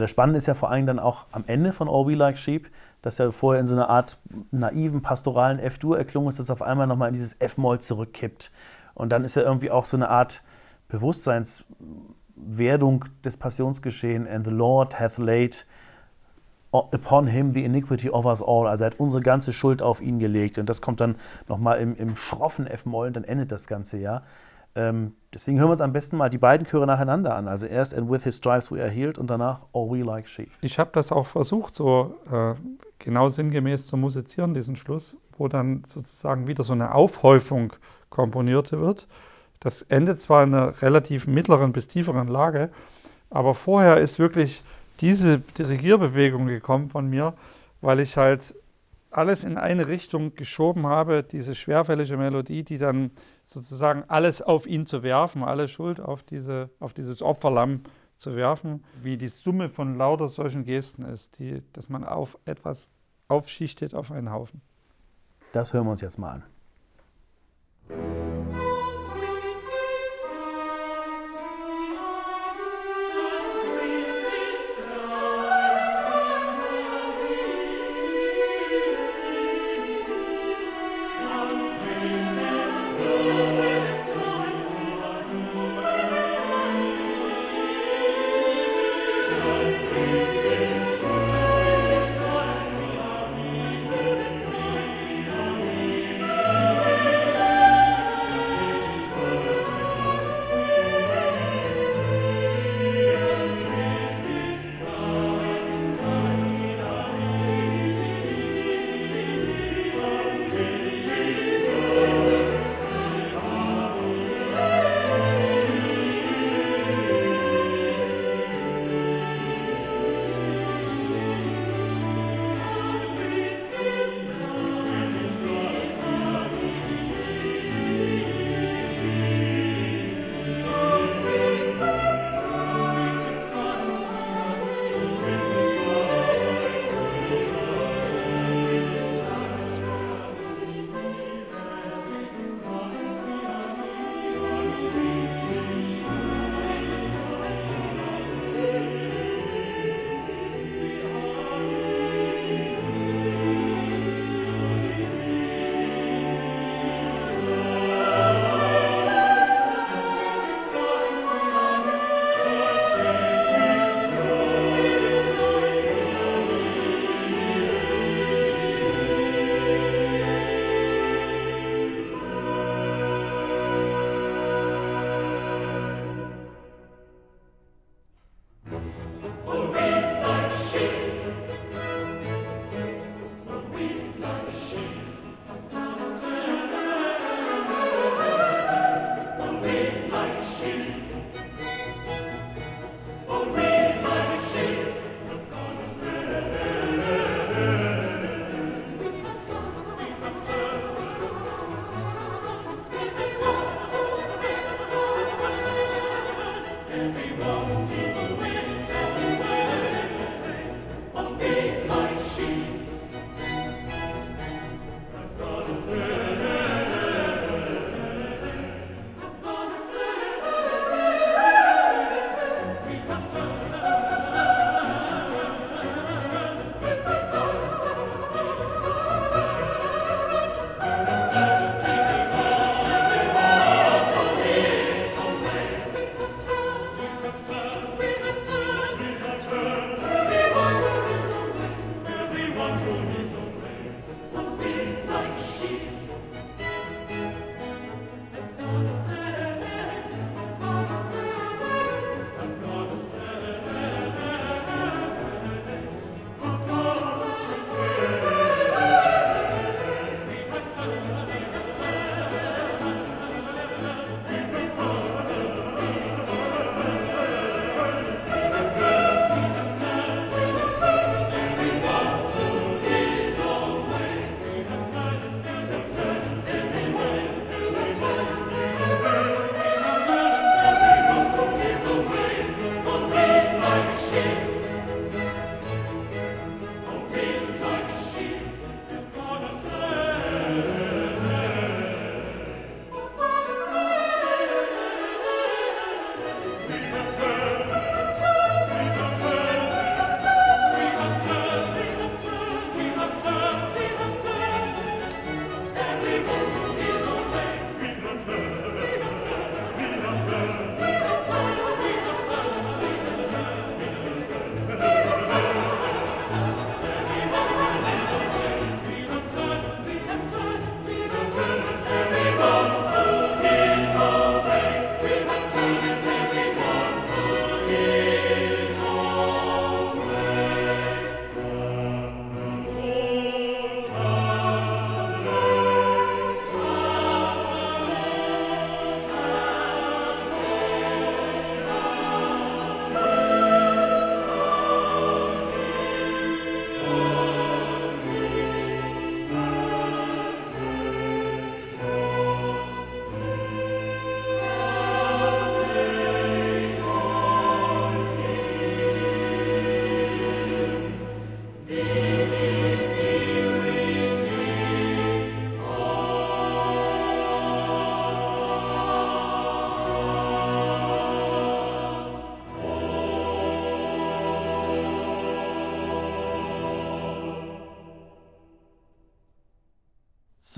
Das 0.00 0.10
Spannende 0.10 0.38
ist 0.38 0.46
ja 0.46 0.54
vor 0.54 0.70
allem 0.70 0.86
dann 0.86 0.98
auch 0.98 1.26
am 1.32 1.44
Ende 1.46 1.72
von 1.72 1.88
All 1.88 2.06
We 2.06 2.14
Like 2.14 2.38
Sheep, 2.38 2.70
dass 3.02 3.18
ja 3.18 3.30
vorher 3.30 3.60
in 3.60 3.66
so 3.66 3.74
einer 3.74 3.90
Art 3.90 4.18
naiven, 4.50 5.02
pastoralen 5.02 5.58
F-Dur 5.58 5.98
erklungen 5.98 6.28
ist, 6.28 6.38
dass 6.38 6.50
auf 6.50 6.62
einmal 6.62 6.86
nochmal 6.86 7.08
in 7.08 7.14
dieses 7.14 7.40
F-Moll 7.40 7.80
zurückkippt. 7.80 8.50
Und 8.94 9.10
dann 9.10 9.24
ist 9.24 9.36
ja 9.36 9.42
irgendwie 9.42 9.70
auch 9.70 9.84
so 9.84 9.96
eine 9.96 10.08
Art 10.08 10.42
Bewusstseinswerdung 10.88 13.04
des 13.24 13.36
Passionsgeschehen. 13.36 14.26
And 14.26 14.44
the 14.44 14.52
Lord 14.52 14.98
hath 14.98 15.18
laid 15.18 15.66
upon 16.72 17.28
him 17.28 17.52
the 17.52 17.64
iniquity 17.64 18.10
of 18.10 18.26
us 18.26 18.42
all. 18.42 18.66
Also 18.66 18.84
er 18.84 18.90
hat 18.90 19.00
unsere 19.00 19.22
ganze 19.22 19.52
Schuld 19.52 19.82
auf 19.82 20.00
ihn 20.00 20.18
gelegt. 20.18 20.58
Und 20.58 20.68
das 20.68 20.82
kommt 20.82 21.00
dann 21.00 21.16
nochmal 21.48 21.80
im, 21.80 21.94
im 21.94 22.16
schroffen 22.16 22.66
F-Moll 22.66 23.08
und 23.08 23.16
dann 23.16 23.24
endet 23.24 23.52
das 23.52 23.66
Ganze 23.66 23.98
ja. 23.98 24.22
Ähm, 24.78 25.14
deswegen 25.34 25.58
hören 25.58 25.68
wir 25.68 25.72
uns 25.72 25.80
am 25.80 25.92
besten 25.92 26.16
mal 26.16 26.30
die 26.30 26.38
beiden 26.38 26.64
Chöre 26.64 26.86
nacheinander 26.86 27.34
an. 27.34 27.48
Also 27.48 27.66
erst 27.66 27.98
And 27.98 28.08
with 28.08 28.22
his 28.22 28.36
stripes 28.36 28.70
we 28.70 28.80
are 28.80 28.88
healed 28.88 29.18
und 29.18 29.28
danach 29.28 29.62
All 29.72 29.90
we 29.90 30.04
like 30.04 30.28
sheep. 30.28 30.50
Ich 30.60 30.78
habe 30.78 30.90
das 30.92 31.10
auch 31.10 31.26
versucht, 31.26 31.74
so 31.74 32.14
äh, 32.30 32.54
genau 33.00 33.28
sinngemäß 33.28 33.88
zu 33.88 33.96
musizieren, 33.96 34.54
diesen 34.54 34.76
Schluss, 34.76 35.16
wo 35.36 35.48
dann 35.48 35.82
sozusagen 35.84 36.46
wieder 36.46 36.62
so 36.62 36.74
eine 36.74 36.94
Aufhäufung 36.94 37.72
komponiert 38.08 38.70
wird. 38.70 39.08
Das 39.58 39.82
endet 39.82 40.20
zwar 40.20 40.44
in 40.44 40.54
einer 40.54 40.80
relativ 40.80 41.26
mittleren 41.26 41.72
bis 41.72 41.88
tieferen 41.88 42.28
Lage, 42.28 42.70
aber 43.30 43.54
vorher 43.54 43.96
ist 43.96 44.20
wirklich 44.20 44.62
diese 45.00 45.40
Dirigierbewegung 45.40 46.46
gekommen 46.46 46.88
von 46.88 47.10
mir, 47.10 47.34
weil 47.80 47.98
ich 47.98 48.16
halt 48.16 48.54
alles 49.10 49.44
in 49.44 49.56
eine 49.56 49.88
Richtung 49.88 50.34
geschoben 50.34 50.86
habe, 50.86 51.22
diese 51.22 51.54
schwerfällige 51.54 52.16
Melodie, 52.16 52.62
die 52.62 52.78
dann 52.78 53.10
sozusagen 53.42 54.04
alles 54.08 54.42
auf 54.42 54.66
ihn 54.66 54.86
zu 54.86 55.02
werfen, 55.02 55.42
alle 55.42 55.68
Schuld 55.68 56.00
auf, 56.00 56.22
diese, 56.22 56.70
auf 56.78 56.92
dieses 56.92 57.22
Opferlamm 57.22 57.82
zu 58.16 58.36
werfen, 58.36 58.84
wie 59.00 59.16
die 59.16 59.28
Summe 59.28 59.68
von 59.68 59.96
lauter 59.96 60.28
solchen 60.28 60.64
Gesten 60.64 61.02
ist, 61.02 61.38
die, 61.38 61.62
dass 61.72 61.88
man 61.88 62.04
auf 62.04 62.38
etwas 62.44 62.90
aufschichtet 63.28 63.94
auf 63.94 64.10
einen 64.10 64.32
Haufen. 64.32 64.60
Das 65.52 65.72
hören 65.72 65.86
wir 65.86 65.92
uns 65.92 66.00
jetzt 66.00 66.18
mal 66.18 66.42
an. 67.88 68.37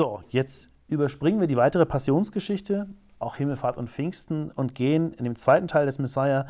So, 0.00 0.22
jetzt 0.30 0.70
überspringen 0.88 1.40
wir 1.40 1.46
die 1.46 1.58
weitere 1.58 1.84
Passionsgeschichte, 1.84 2.88
auch 3.18 3.36
Himmelfahrt 3.36 3.76
und 3.76 3.90
Pfingsten, 3.90 4.50
und 4.50 4.74
gehen 4.74 5.12
in 5.12 5.24
dem 5.24 5.36
zweiten 5.36 5.68
Teil 5.68 5.84
des 5.84 5.98
Messiah 5.98 6.46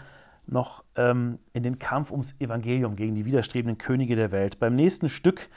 noch 0.47 0.85
ähm, 0.95 1.41
in 1.53 1.65
den 1.65 1.81
Kampf 1.81 2.13
ums 2.13 2.37
Evangelium 2.39 2.95
gegen 2.95 3.17
die 3.17 3.25
widerstrebenden 3.25 3.77
Könige 3.77 4.15
der 4.15 4.31
Welt. 4.31 4.61
Beim 4.61 4.77
nächsten 4.77 5.09
Stück 5.09 5.49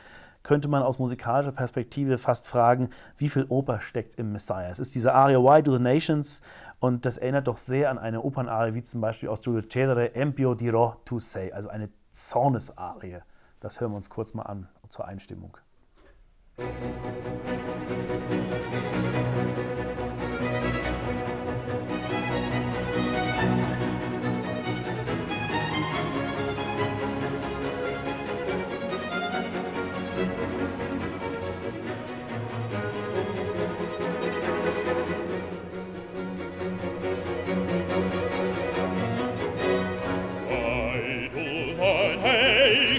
könnte 0.41 0.69
man 0.69 0.81
aus 0.81 0.97
musikalischer 0.97 1.51
Perspektive 1.51 2.17
fast 2.17 2.47
fragen, 2.47 2.89
wie 3.17 3.29
viel 3.29 3.45
Oper 3.49 3.79
steckt 3.79 4.15
im 4.15 4.31
Messiah. 4.31 4.71
Es 4.71 4.79
ist 4.79 4.95
diese 4.95 5.13
Aria 5.13 5.37
Why 5.37 5.61
do 5.61 5.77
the 5.77 5.83
Nations 5.83 6.41
und 6.79 7.05
das 7.05 7.19
erinnert 7.19 7.47
doch 7.47 7.57
sehr 7.57 7.91
an 7.91 7.99
eine 7.99 8.23
Opernarie 8.23 8.73
wie 8.73 8.81
zum 8.81 9.01
Beispiel 9.01 9.29
aus 9.29 9.41
Giulio 9.41 9.61
Cesare 9.61 10.15
Empio 10.15 10.55
dirò 10.55 10.95
tu 11.05 11.19
sei, 11.19 11.53
also 11.53 11.69
eine 11.69 11.89
Zornesarie. 12.09 13.19
Das 13.59 13.79
hören 13.79 13.91
wir 13.91 13.97
uns 13.97 14.09
kurz 14.09 14.33
mal 14.33 14.47
an 14.47 14.67
zur 14.89 15.05
Einstimmung. 15.05 15.55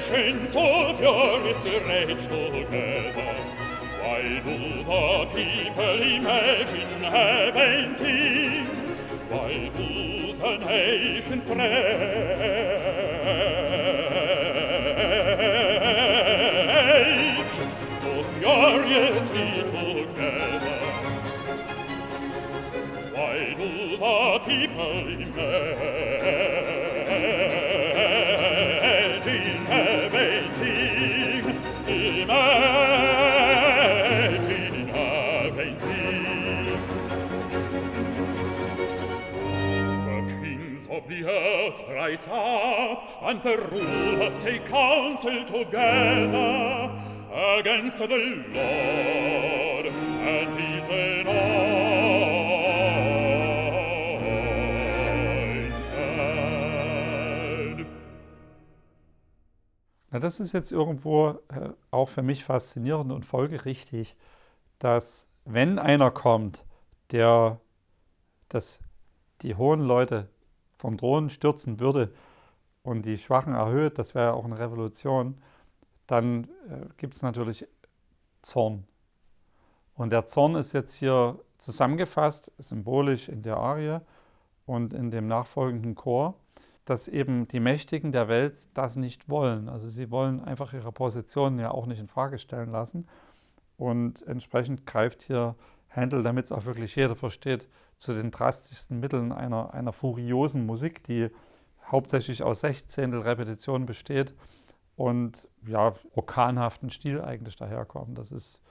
patience 0.05 0.55
of 0.57 1.01
your 1.01 1.41
misreached 1.41 2.29
together. 2.29 3.44
Why 4.05 4.21
do 4.21 4.57
the 4.85 5.27
people 5.35 6.03
imagine 6.03 7.03
heaven 7.05 7.95
king 7.95 8.67
Why 9.31 9.71
do 9.75 10.37
the 10.37 10.53
nations 10.67 11.49
rage 11.49 11.65
so 17.99 18.11
furiously 18.35 19.51
together? 19.73 20.79
Why 23.15 23.37
do 23.57 23.71
the 23.97 24.39
people 24.45 24.99
imagine 25.23 26.44
earth 41.65 41.81
rise 41.89 42.27
up, 42.29 43.23
and 43.23 43.43
the 43.43 43.57
rulers 43.57 44.39
take 44.41 44.67
counsel 44.67 45.45
together 45.47 46.91
against 47.33 47.99
the 47.99 48.07
Lord 48.07 49.87
and 49.87 50.59
his 50.59 50.89
anointed. 50.89 51.55
Na, 60.11 60.21
das 60.21 60.39
ist 60.41 60.53
jetzt 60.53 60.71
irgendwo 60.71 61.31
äh, 61.49 61.71
auch 61.91 62.09
für 62.09 62.23
mich 62.23 62.45
faszinierend 62.45 63.11
und 63.11 63.27
folgerichtig, 63.27 64.17
dass 64.79 65.27
wenn 65.45 65.79
einer 65.79 66.11
kommt, 66.11 66.65
der 67.11 67.61
das, 68.49 68.81
die 69.43 69.57
hohen 69.57 69.81
Leute 69.81 70.29
vom 70.85 70.99
Thron 70.99 71.31
stürzen 71.31 71.81
würde 71.81 72.13
und 72.83 73.07
die 73.07 73.17
Schwachen 73.17 73.55
erhöht, 73.55 73.99
das 73.99 74.15
wäre 74.15 74.27
ja 74.27 74.33
auch 74.35 74.45
eine 74.45 74.59
Revolution, 74.59 75.39
dann 76.07 76.45
äh, 76.69 76.85
gibt 76.99 77.15
es 77.15 77.23
natürlich 77.23 77.67
Zorn. 78.43 78.85
Und 79.95 80.13
der 80.13 80.27
Zorn 80.27 80.57
ist 80.57 80.75
jetzt 80.75 80.95
hier 80.97 81.39
zusammengefasst, 81.57 82.53
symbolisch 82.59 83.31
in 83.31 83.41
der 83.41 83.57
Arie 83.57 84.01
und 84.67 84.93
in 84.93 85.11
dem 85.11 85.27
nachfolgenden 85.27 85.95
Chor, 85.95 86.35
dass 86.85 87.09
eben 87.09 87.49
die 87.49 87.61
Mächtigen 87.61 88.13
der 88.13 88.29
Welt 88.29 88.55
das 88.75 88.97
nicht 88.97 89.31
wollen. 89.31 89.71
Also 89.71 89.89
sie 89.89 90.11
wollen 90.11 90.45
einfach 90.45 90.75
ihre 90.75 90.93
Position 90.93 91.59
ja 91.59 91.71
auch 91.71 91.87
nicht 91.87 91.99
in 91.99 92.09
Frage 92.09 92.37
stellen 92.37 92.71
lassen. 92.71 93.09
Und 93.79 94.21
entsprechend 94.27 94.85
greift 94.85 95.23
hier 95.23 95.55
Handel, 95.89 96.23
damit 96.23 96.45
es 96.45 96.53
auch 96.53 96.67
wirklich 96.67 96.95
jeder 96.95 97.17
versteht, 97.17 97.69
zu 97.97 98.15
den 98.15 98.31
drastischsten 98.31 99.01
Mitteln 99.01 99.33
einer, 99.33 99.73
einer 99.75 99.93
furiosen 99.93 100.67
Musik, 100.67 101.05
die 101.05 101.31
hauptsächlich 101.91 102.43
aus 102.43 102.61
Sechzehntel 102.61 103.21
Repetitionen 103.21 103.87
besteht 103.87 104.35
und 104.97 105.49
ja, 105.67 105.95
orkanhaften 106.15 106.91
Stil 106.91 107.21
eigentlich 107.21 107.57
daherkommt. 107.57 108.17
Das 108.19 108.33
ist 108.33 108.63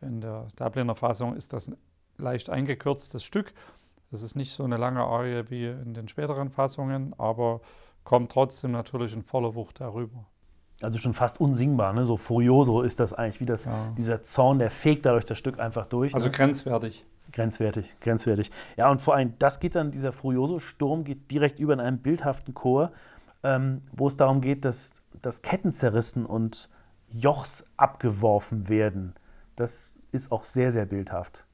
in 0.00 0.20
der 0.20 0.48
Dubliner 0.56 0.94
Fassung 0.94 1.36
ist 1.36 1.52
das 1.52 1.68
ein 1.68 1.76
leicht 2.18 2.50
eingekürztes 2.50 3.22
Stück. 3.24 3.52
Das 4.10 4.22
ist 4.22 4.34
nicht 4.34 4.52
so 4.52 4.64
eine 4.64 4.76
lange 4.76 5.00
Arie 5.00 5.44
wie 5.48 5.66
in 5.66 5.94
den 5.94 6.08
späteren 6.08 6.50
Fassungen, 6.50 7.14
aber 7.18 7.60
kommt 8.04 8.32
trotzdem 8.32 8.72
natürlich 8.72 9.14
in 9.14 9.22
voller 9.22 9.54
Wucht 9.54 9.80
herüber. 9.80 10.26
Also 10.82 10.98
schon 10.98 11.14
fast 11.14 11.40
unsingbar, 11.40 11.92
ne? 11.92 12.04
so 12.04 12.16
furioso 12.16 12.82
ist 12.82 12.98
das 12.98 13.12
eigentlich, 13.12 13.40
wie 13.40 13.46
das, 13.46 13.66
ja. 13.66 13.94
dieser 13.96 14.20
Zorn, 14.22 14.58
der 14.58 14.70
fegt 14.70 15.06
dadurch 15.06 15.24
das 15.24 15.38
Stück 15.38 15.60
einfach 15.60 15.86
durch. 15.86 16.12
Also 16.14 16.26
ne? 16.26 16.32
grenzwertig. 16.32 17.06
Grenzwertig, 17.32 17.98
grenzwertig. 18.00 18.50
Ja, 18.76 18.90
und 18.90 19.00
vor 19.00 19.14
allem, 19.14 19.34
das 19.38 19.58
geht 19.58 19.74
dann, 19.74 19.90
dieser 19.90 20.12
Furioso-Sturm 20.12 21.04
geht 21.04 21.30
direkt 21.30 21.58
über 21.58 21.72
in 21.72 21.80
einen 21.80 21.98
bildhaften 21.98 22.54
Chor, 22.54 22.92
ähm, 23.42 23.82
wo 23.92 24.06
es 24.06 24.16
darum 24.16 24.40
geht, 24.40 24.64
dass, 24.64 25.02
dass 25.20 25.42
Ketten 25.42 25.72
zerrissen 25.72 26.26
und 26.26 26.68
Jochs 27.08 27.64
abgeworfen 27.76 28.68
werden. 28.68 29.14
Das 29.56 29.94
ist 30.12 30.30
auch 30.32 30.44
sehr, 30.44 30.72
sehr 30.72 30.86
bildhaft. 30.86 31.46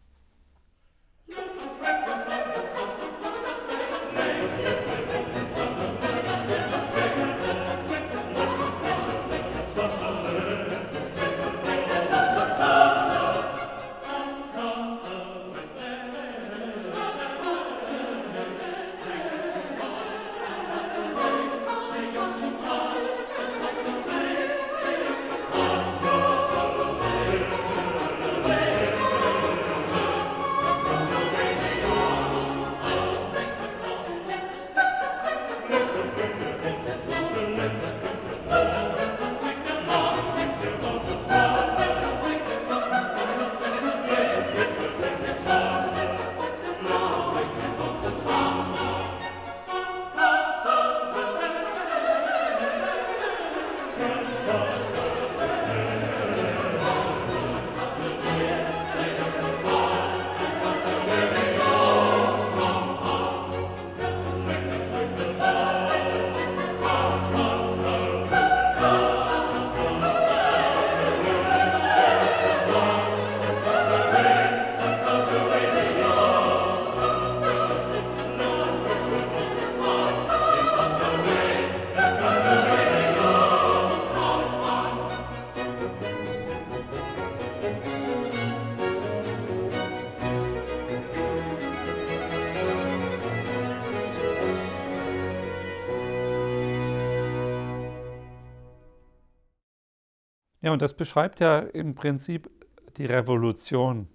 Ja, 100.69 100.73
und 100.75 100.83
das 100.83 100.93
beschreibt 100.93 101.41
ja 101.41 101.61
im 101.61 101.95
Prinzip 101.95 102.51
die 102.99 103.07
Revolution, 103.07 104.07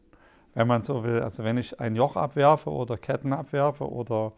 wenn 0.53 0.67
man 0.67 0.83
so 0.83 1.03
will. 1.03 1.19
Also 1.19 1.43
wenn 1.43 1.57
ich 1.57 1.79
ein 1.79 1.95
Joch 1.95 2.15
abwerfe 2.15 2.69
oder 2.69 2.95
Ketten 2.95 3.33
abwerfe 3.33 3.91
oder 3.91 4.33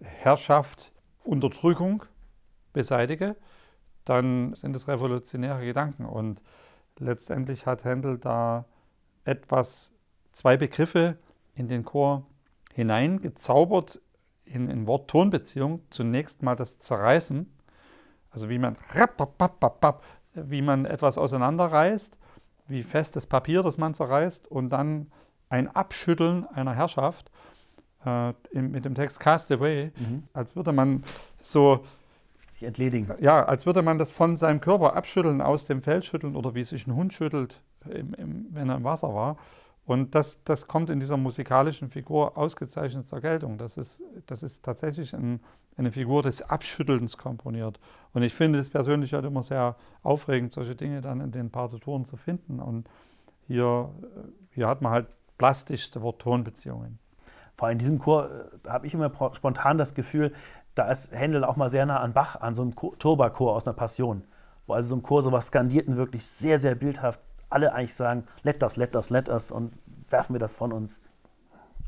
Herrschaft, 0.00 0.92
Unterdrückung 1.24 2.04
beseitige, 2.72 3.34
dann 4.04 4.54
sind 4.54 4.76
es 4.76 4.86
revolutionäre 4.86 5.64
Gedanken. 5.64 6.04
Und 6.04 6.42
letztendlich 6.96 7.66
hat 7.66 7.82
Händel 7.82 8.18
da 8.18 8.64
etwas, 9.24 9.92
zwei 10.30 10.56
Begriffe 10.56 11.18
in 11.56 11.66
den 11.66 11.84
Chor 11.84 12.24
hineingezaubert 12.72 14.00
in, 14.44 14.70
in 14.70 14.86
Wort-Ton-Beziehung. 14.86 15.82
Zunächst 15.90 16.44
mal 16.44 16.54
das 16.54 16.78
Zerreißen, 16.78 17.52
also 18.30 18.48
wie 18.48 18.60
man 18.60 18.76
wie 20.34 20.62
man 20.62 20.84
etwas 20.84 21.18
auseinanderreißt, 21.18 22.18
wie 22.66 22.82
festes 22.82 23.26
Papier, 23.26 23.62
das 23.62 23.78
man 23.78 23.94
zerreißt, 23.94 24.48
und 24.48 24.70
dann 24.70 25.10
ein 25.48 25.68
Abschütteln 25.68 26.46
einer 26.46 26.74
Herrschaft 26.74 27.30
äh, 28.04 28.32
im, 28.50 28.70
mit 28.70 28.84
dem 28.84 28.94
Text 28.94 29.20
Cast 29.20 29.50
Away, 29.50 29.92
mhm. 29.96 30.24
als 30.32 30.56
würde 30.56 30.72
man 30.72 31.02
so 31.40 31.84
sich 32.50 32.66
entledigen. 32.66 33.10
Ja, 33.20 33.44
als 33.44 33.66
würde 33.66 33.82
man 33.82 33.98
das 33.98 34.10
von 34.10 34.36
seinem 34.36 34.60
Körper 34.60 34.94
abschütteln, 34.94 35.40
aus 35.40 35.64
dem 35.64 35.82
Feld 35.82 36.04
schütteln 36.04 36.36
oder 36.36 36.54
wie 36.54 36.64
sich 36.64 36.86
ein 36.86 36.94
Hund 36.94 37.12
schüttelt, 37.12 37.62
im, 37.88 38.14
im, 38.14 38.46
wenn 38.50 38.68
er 38.68 38.76
im 38.76 38.84
Wasser 38.84 39.14
war. 39.14 39.36
Und 39.86 40.14
das, 40.14 40.44
das 40.44 40.66
kommt 40.66 40.90
in 40.90 41.00
dieser 41.00 41.16
musikalischen 41.16 41.88
Figur 41.88 42.36
ausgezeichnet 42.36 43.08
zur 43.08 43.20
Geltung. 43.20 43.56
Das 43.56 43.78
ist, 43.78 44.02
das 44.26 44.42
ist 44.42 44.62
tatsächlich 44.62 45.14
ein, 45.14 45.40
eine 45.78 45.92
Figur 45.92 46.22
des 46.22 46.42
Abschüttelns 46.42 47.16
komponiert. 47.16 47.80
Und 48.12 48.22
ich 48.22 48.34
finde 48.34 48.58
es 48.58 48.70
persönlich 48.70 49.12
halt 49.12 49.24
immer 49.24 49.42
sehr 49.42 49.76
aufregend, 50.02 50.52
solche 50.52 50.74
Dinge 50.74 51.00
dann 51.00 51.20
in 51.20 51.30
den 51.30 51.50
Partituren 51.50 52.04
zu 52.04 52.16
finden. 52.16 52.60
Und 52.60 52.88
hier, 53.46 53.90
hier 54.50 54.68
hat 54.68 54.82
man 54.82 54.92
halt 54.92 55.06
plastischste 55.36 56.02
Wort-Ton-Beziehungen. 56.02 56.98
Vor 57.56 57.66
allem 57.66 57.74
in 57.74 57.78
diesem 57.78 57.98
Chor 57.98 58.28
äh, 58.30 58.68
habe 58.68 58.86
ich 58.86 58.94
immer 58.94 59.12
spontan 59.32 59.78
das 59.78 59.94
Gefühl, 59.94 60.32
da 60.74 60.90
ist 60.90 61.12
Händel 61.12 61.44
auch 61.44 61.56
mal 61.56 61.68
sehr 61.68 61.86
nah 61.86 62.00
an 62.00 62.12
Bach, 62.12 62.36
an 62.40 62.54
so 62.54 62.62
einem 62.62 62.74
Turbachor 62.74 63.54
aus 63.54 63.66
einer 63.66 63.74
Passion. 63.74 64.22
Wo 64.66 64.74
also 64.74 64.90
so 64.90 64.96
ein 64.96 65.02
Chor 65.02 65.22
sowas 65.22 65.46
skandiert 65.46 65.88
und 65.88 65.96
wirklich 65.96 66.24
sehr, 66.24 66.58
sehr 66.58 66.74
bildhaft 66.74 67.20
alle 67.50 67.72
eigentlich 67.72 67.94
sagen, 67.94 68.24
let 68.42 68.62
us, 68.62 68.76
let 68.76 68.94
us, 68.94 69.10
let 69.10 69.28
us 69.28 69.50
und 69.50 69.72
werfen 70.08 70.34
wir 70.34 70.40
das 70.40 70.54
von 70.54 70.72
uns. 70.72 71.00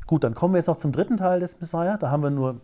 Gut, 0.07 0.23
dann 0.23 0.33
kommen 0.33 0.53
wir 0.53 0.57
jetzt 0.57 0.67
noch 0.67 0.77
zum 0.77 0.91
dritten 0.91 1.17
Teil 1.17 1.39
des 1.39 1.59
Messiah. 1.59 1.97
Da 1.97 2.09
haben 2.09 2.23
wir 2.23 2.31
nur 2.31 2.59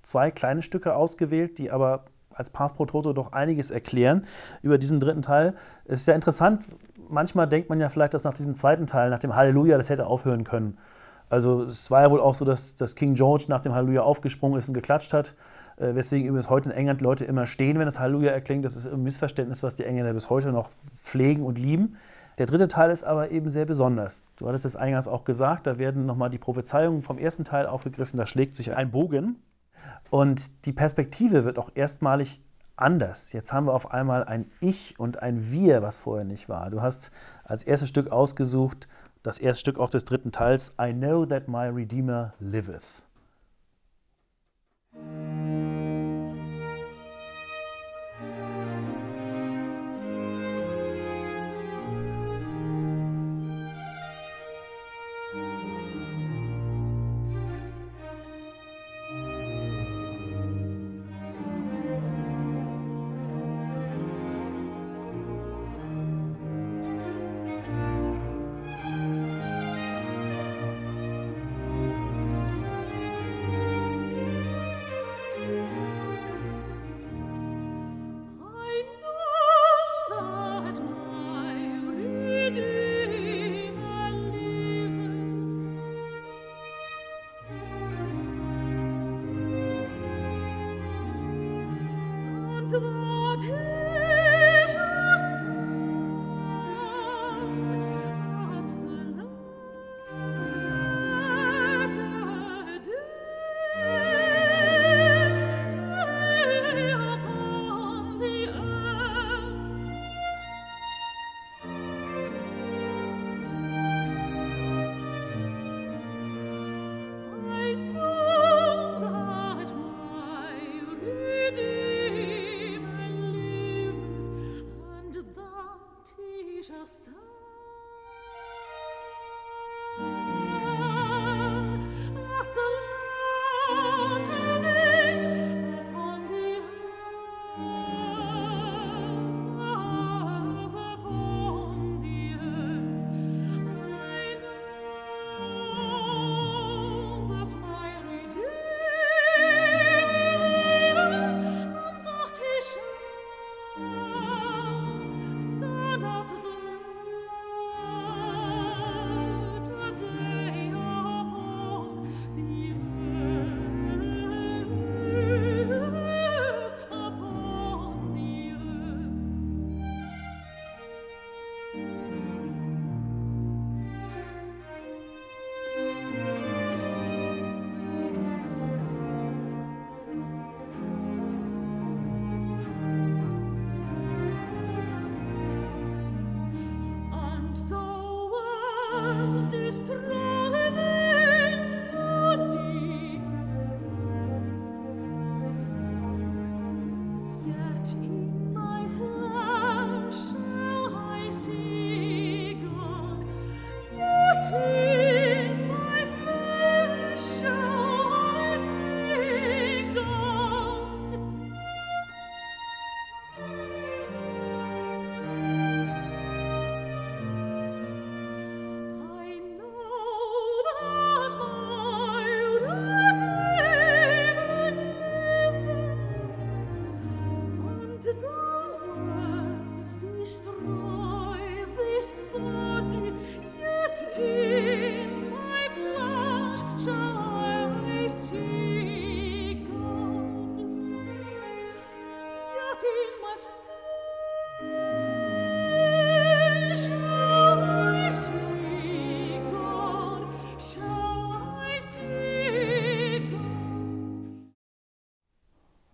zwei 0.00 0.30
kleine 0.30 0.62
Stücke 0.62 0.96
ausgewählt, 0.96 1.58
die 1.58 1.70
aber 1.70 2.04
als 2.34 2.50
Pass 2.50 2.74
Toto 2.74 3.12
doch 3.12 3.32
einiges 3.32 3.70
erklären 3.70 4.24
über 4.62 4.78
diesen 4.78 5.00
dritten 5.00 5.22
Teil. 5.22 5.54
Es 5.84 6.00
ist 6.00 6.06
ja 6.06 6.14
interessant, 6.14 6.64
manchmal 7.08 7.48
denkt 7.48 7.68
man 7.68 7.80
ja 7.80 7.88
vielleicht, 7.88 8.14
dass 8.14 8.24
nach 8.24 8.34
diesem 8.34 8.54
zweiten 8.54 8.86
Teil, 8.86 9.10
nach 9.10 9.18
dem 9.18 9.36
Halleluja, 9.36 9.78
das 9.78 9.90
hätte 9.90 10.06
aufhören 10.06 10.44
können. 10.44 10.78
Also 11.30 11.62
es 11.62 11.90
war 11.90 12.02
ja 12.02 12.10
wohl 12.10 12.20
auch 12.20 12.34
so, 12.34 12.44
dass, 12.44 12.76
dass 12.76 12.94
King 12.94 13.14
George 13.14 13.44
nach 13.48 13.60
dem 13.60 13.74
Halleluja 13.74 14.02
aufgesprungen 14.02 14.58
ist 14.58 14.68
und 14.68 14.74
geklatscht 14.74 15.12
hat. 15.12 15.34
Äh, 15.78 15.94
weswegen 15.94 16.28
übrigens 16.28 16.50
heute 16.50 16.68
in 16.68 16.76
England 16.76 17.00
Leute 17.00 17.24
immer 17.24 17.46
stehen, 17.46 17.78
wenn 17.78 17.86
das 17.86 17.98
Halleluja 17.98 18.30
erklingt. 18.32 18.64
Das 18.64 18.76
ist 18.76 18.86
ein 18.86 19.02
Missverständnis, 19.02 19.62
was 19.62 19.74
die 19.74 19.84
Engländer 19.84 20.12
bis 20.12 20.28
heute 20.28 20.52
noch 20.52 20.68
pflegen 21.02 21.42
und 21.42 21.58
lieben. 21.58 21.96
Der 22.38 22.46
dritte 22.46 22.68
Teil 22.68 22.90
ist 22.90 23.04
aber 23.04 23.30
eben 23.30 23.50
sehr 23.50 23.64
besonders. 23.64 24.24
Du 24.36 24.46
hattest 24.48 24.64
es 24.64 24.76
eingangs 24.76 25.08
auch 25.08 25.24
gesagt, 25.24 25.66
da 25.66 25.78
werden 25.78 26.06
nochmal 26.06 26.30
die 26.30 26.38
Prophezeiungen 26.38 27.02
vom 27.02 27.18
ersten 27.18 27.44
Teil 27.44 27.66
aufgegriffen, 27.66 28.16
da 28.16 28.26
schlägt 28.26 28.54
sich 28.54 28.74
ein 28.74 28.90
Bogen 28.90 29.36
und 30.12 30.66
die 30.66 30.74
Perspektive 30.74 31.44
wird 31.46 31.58
auch 31.58 31.70
erstmalig 31.74 32.42
anders. 32.76 33.32
Jetzt 33.32 33.50
haben 33.54 33.66
wir 33.66 33.72
auf 33.72 33.92
einmal 33.92 34.24
ein 34.24 34.50
Ich 34.60 35.00
und 35.00 35.22
ein 35.22 35.50
Wir, 35.50 35.80
was 35.80 36.00
vorher 36.00 36.26
nicht 36.26 36.50
war. 36.50 36.68
Du 36.68 36.82
hast 36.82 37.10
als 37.44 37.62
erstes 37.62 37.88
Stück 37.88 38.12
ausgesucht, 38.12 38.88
das 39.22 39.38
erste 39.38 39.60
Stück 39.60 39.78
auch 39.78 39.88
des 39.88 40.04
dritten 40.04 40.30
Teils, 40.30 40.74
I 40.78 40.92
know 40.92 41.24
that 41.24 41.48
my 41.48 41.68
Redeemer 41.68 42.34
liveth. 42.40 43.06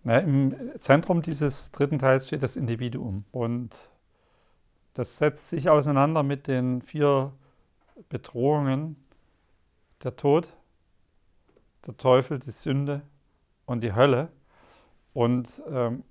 Ja, 0.09 0.17
Im 0.17 0.55
Zentrum 0.79 1.21
dieses 1.21 1.69
dritten 1.69 1.99
Teils 1.99 2.25
steht 2.25 2.41
das 2.41 2.55
Individuum 2.55 3.25
und 3.31 3.91
das 4.95 5.19
setzt 5.19 5.49
sich 5.49 5.69
auseinander 5.69 6.23
mit 6.23 6.47
den 6.47 6.81
vier 6.81 7.31
Bedrohungen, 8.09 8.95
der 10.03 10.15
Tod, 10.15 10.51
der 11.85 11.95
Teufel, 11.95 12.39
die 12.39 12.49
Sünde 12.49 13.03
und 13.67 13.83
die 13.83 13.93
Hölle. 13.93 14.29
Und 15.13 15.61
ähm, 15.69 16.03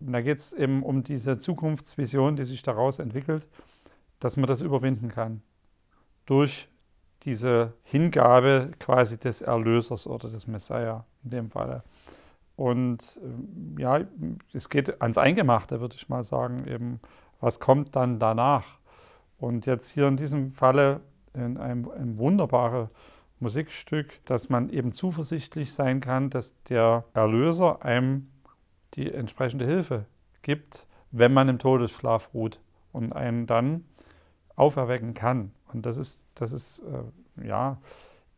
da 0.00 0.22
geht 0.22 0.38
es 0.38 0.54
eben 0.54 0.82
um 0.82 1.02
diese 1.02 1.36
Zukunftsvision, 1.36 2.36
die 2.36 2.44
sich 2.44 2.62
daraus 2.62 2.98
entwickelt, 2.98 3.48
dass 4.18 4.38
man 4.38 4.46
das 4.46 4.62
überwinden 4.62 5.10
kann. 5.10 5.42
Durch 6.24 6.68
diese 7.24 7.74
Hingabe 7.82 8.70
quasi 8.78 9.18
des 9.18 9.42
Erlösers 9.42 10.06
oder 10.06 10.30
des 10.30 10.46
Messiah 10.46 11.04
in 11.22 11.28
dem 11.28 11.50
Falle. 11.50 11.84
Und 12.56 13.20
ähm, 13.22 13.76
ja, 13.78 14.00
es 14.52 14.68
geht 14.68 15.02
ans 15.02 15.18
Eingemachte, 15.18 15.80
würde 15.80 15.94
ich 15.94 16.08
mal 16.08 16.24
sagen, 16.24 16.66
eben, 16.66 17.00
was 17.40 17.60
kommt 17.60 17.94
dann 17.94 18.18
danach? 18.18 18.78
Und 19.38 19.66
jetzt 19.66 19.90
hier 19.90 20.08
in 20.08 20.16
diesem 20.16 20.50
Falle 20.50 21.00
in 21.34 21.58
einem, 21.58 21.90
ein 21.90 22.18
wunderbares 22.18 22.88
Musikstück, 23.38 24.24
dass 24.24 24.48
man 24.48 24.70
eben 24.70 24.92
zuversichtlich 24.92 25.72
sein 25.72 26.00
kann, 26.00 26.30
dass 26.30 26.60
der 26.64 27.04
Erlöser 27.12 27.84
einem 27.84 28.28
die 28.94 29.12
entsprechende 29.12 29.66
Hilfe 29.66 30.06
gibt, 30.40 30.86
wenn 31.10 31.34
man 31.34 31.50
im 31.50 31.58
Todesschlaf 31.58 32.32
ruht 32.32 32.60
und 32.92 33.12
einen 33.12 33.46
dann 33.46 33.84
auferwecken 34.54 35.12
kann. 35.12 35.52
Und 35.72 35.84
das 35.84 35.98
ist, 35.98 36.24
das 36.34 36.52
ist 36.52 36.80
äh, 36.80 37.46
ja 37.46 37.78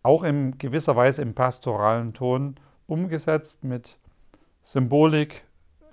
auch 0.03 0.24
in 0.24 0.59
gewisser 0.59 0.97
Weise 0.97 1.23
im 1.23 1.35
pastoralen 1.35 2.12
Ton 2.12 2.57
umgesetzt 2.86 3.62
mit 3.62 3.99
Symbolik, 4.69 5.45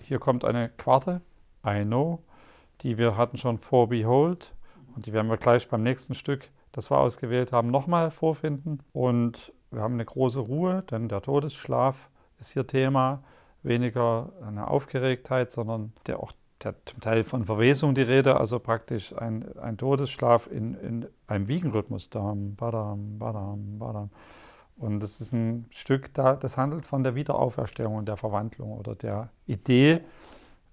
hier 0.02 0.20
kommt 0.20 0.44
eine 0.44 0.68
Quarte, 0.68 1.22
I 1.66 1.86
know, 1.86 2.20
die 2.82 2.98
wir 2.98 3.16
hatten 3.16 3.38
schon 3.38 3.58
vor 3.58 3.88
Behold 3.88 4.54
und 4.94 5.06
die 5.06 5.14
werden 5.14 5.30
wir 5.30 5.38
gleich 5.38 5.70
beim 5.70 5.82
nächsten 5.82 6.14
Stück, 6.14 6.50
das 6.74 6.92
wir 6.92 6.98
ausgewählt 6.98 7.54
haben, 7.54 7.72
nochmal 7.72 8.12
vorfinden. 8.12 8.82
Und 8.92 9.54
wir 9.72 9.82
haben 9.82 9.94
eine 9.94 10.04
große 10.04 10.42
Ruhe, 10.42 10.84
denn 10.92 11.08
der 11.08 11.22
Todesschlaf 11.22 12.10
ist 12.38 12.52
hier 12.52 12.68
Thema, 12.68 13.24
weniger 13.64 14.34
eine 14.46 14.68
Aufgeregtheit, 14.68 15.54
sondern 15.54 15.94
der 16.06 16.20
auch 16.20 16.34
der, 16.62 16.76
zum 16.84 17.00
Teil 17.00 17.24
von 17.24 17.46
Verwesung 17.46 17.96
die 17.96 18.02
Rede, 18.02 18.38
also 18.38 18.60
praktisch 18.60 19.18
ein, 19.18 19.58
ein 19.58 19.78
Todesschlaf 19.78 20.48
in, 20.48 20.74
in 20.74 21.08
einem 21.28 21.48
Wiegenrhythmus. 21.48 22.10
Dam, 22.10 22.58
badam, 22.58 23.20
badam, 23.20 23.80
badam. 23.80 24.10
Und 24.78 25.00
das 25.00 25.22
ist 25.22 25.32
ein 25.32 25.66
Stück, 25.70 26.14
das 26.14 26.58
handelt 26.58 26.86
von 26.86 27.04
der 27.04 27.16
Wiederauferstehung 27.16 27.96
und 27.96 28.08
der 28.08 28.18
Verwandlung 28.18 28.74
oder 28.74 28.96
der 28.96 29.30
Idee 29.48 30.02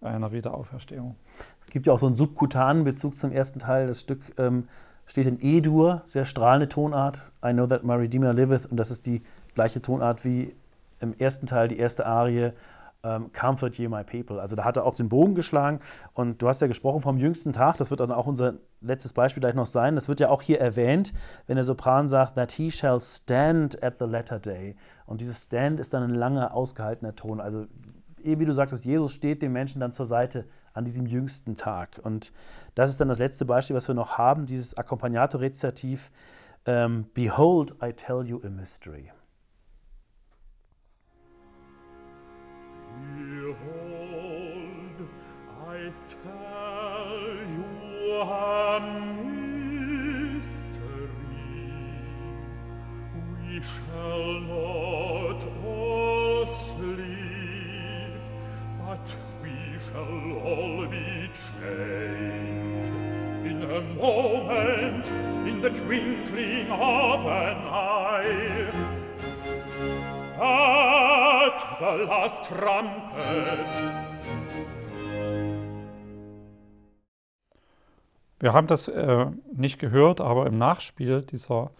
einer 0.01 0.33
Wiederauferstehung. 0.33 1.16
Es 1.61 1.70
gibt 1.70 1.87
ja 1.87 1.93
auch 1.93 1.99
so 1.99 2.07
einen 2.07 2.16
subkutanen 2.16 2.85
Bezug 2.85 3.16
zum 3.16 3.31
ersten 3.31 3.61
Teil. 3.61 3.87
Das 3.87 4.01
Stück 4.01 4.20
ähm, 4.39 4.69
steht 5.07 5.27
in 5.27 5.39
E-Dur, 5.41 6.03
sehr 6.07 6.24
strahlende 6.24 6.69
Tonart. 6.69 7.33
I 7.45 7.53
know 7.53 7.66
that 7.66 7.85
my 7.85 7.95
Redeemer 7.95 8.33
liveth. 8.33 8.66
Und 8.66 8.77
das 8.77 8.91
ist 8.91 9.07
die 9.07 9.23
gleiche 9.55 9.81
Tonart 9.81 10.24
wie 10.24 10.55
im 11.01 11.15
ersten 11.19 11.47
Teil, 11.47 11.69
die 11.69 11.79
erste 11.79 12.07
Arie 12.07 12.53
ähm, 13.03 13.33
Comfort 13.33 13.73
ye 13.79 13.89
my 13.89 14.05
people. 14.05 14.41
Also 14.41 14.57
da 14.57 14.65
hat 14.65 14.77
er 14.77 14.85
auch 14.85 14.95
den 14.95 15.09
Bogen 15.09 15.35
geschlagen. 15.35 15.81
Und 16.15 16.41
du 16.43 16.49
hast 16.49 16.61
ja 16.61 16.66
gesprochen 16.66 17.01
vom 17.01 17.19
jüngsten 17.19 17.53
Tag, 17.53 17.77
das 17.77 17.91
wird 17.91 18.01
dann 18.01 18.12
auch 18.12 18.27
unser 18.27 18.55
letztes 18.81 19.12
Beispiel 19.12 19.41
gleich 19.41 19.55
noch 19.55 19.66
sein. 19.66 19.95
Das 19.95 20.09
wird 20.09 20.20
ja 20.20 20.29
auch 20.29 20.43
hier 20.43 20.61
erwähnt, 20.61 21.12
wenn 21.47 21.57
der 21.57 21.65
Sopran 21.65 22.09
sagt, 22.09 22.37
that 22.37 22.53
he 22.53 22.70
shall 22.70 23.01
stand 23.01 23.83
at 23.83 23.99
the 23.99 24.05
latter 24.05 24.39
day. 24.39 24.77
Und 25.07 25.20
dieses 25.20 25.45
Stand 25.45 25.81
ist 25.81 25.93
dann 25.95 26.03
ein 26.03 26.15
langer, 26.15 26.55
ausgehaltener 26.55 27.15
Ton. 27.15 27.41
Also 27.41 27.66
wie 28.24 28.45
du 28.45 28.53
sagtest, 28.53 28.85
Jesus 28.85 29.12
steht 29.12 29.43
dem 29.43 29.53
Menschen 29.53 29.81
dann 29.81 29.93
zur 29.93 30.07
Seite 30.07 30.47
an 30.74 30.85
diesem 30.85 31.07
jüngsten 31.07 31.57
Tag. 31.57 32.01
Und 32.03 32.33
das 32.74 32.91
ist 32.91 33.01
dann 33.01 33.09
das 33.09 33.19
letzte 33.19 33.45
Beispiel, 33.45 33.77
was 33.77 33.89
wir 33.89 33.95
noch 33.95 34.16
haben, 34.16 34.47
dieses 34.47 34.77
Accompagnato-Rezitativ. 34.77 36.11
Um, 36.65 37.07
Behold, 37.12 37.74
I 37.83 37.93
tell 37.93 38.24
you 38.24 38.41
a 38.45 38.49
mystery. 38.49 39.11
Behold, 43.01 44.97
I 45.60 45.93
tell 46.06 47.27
you 47.56 48.20
a 48.20 48.81
mystery. 50.02 50.52
We 53.14 53.62
shall 53.62 54.28
not 54.40 55.40
all 55.64 56.47
sleep, 56.47 58.14
but 58.78 59.06
we 59.43 59.56
shall 59.78 60.23
all 60.44 60.86
be 60.86 61.31
changed. 61.32 62.93
In 63.44 63.59
a 63.62 63.81
moment, 63.94 65.06
in 65.48 65.60
the 65.60 65.70
twinkling 65.70 66.70
of 66.70 67.27
an 67.27 67.56
eye, 67.66 68.70
at 70.43 71.78
the 71.78 72.05
last 72.05 72.44
trumpet 72.44 74.02
Wir 78.40 78.52
haben 78.52 78.66
das 78.66 78.89
äh, 78.89 79.27
nicht 79.52 79.78
gehört, 79.78 80.20
aber 80.20 80.47
im 80.47 80.59
Nachspiel 80.59 81.23
dieser 81.23 81.70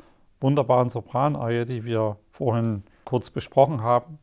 wunderbaren 0.41 0.91
Sopraneie, 0.91 1.67
die 1.67 1.85
wir 1.85 2.19
vorhin 2.31 2.85
kurz 3.05 3.31
besprochen 3.31 3.83
haben, 3.83 4.21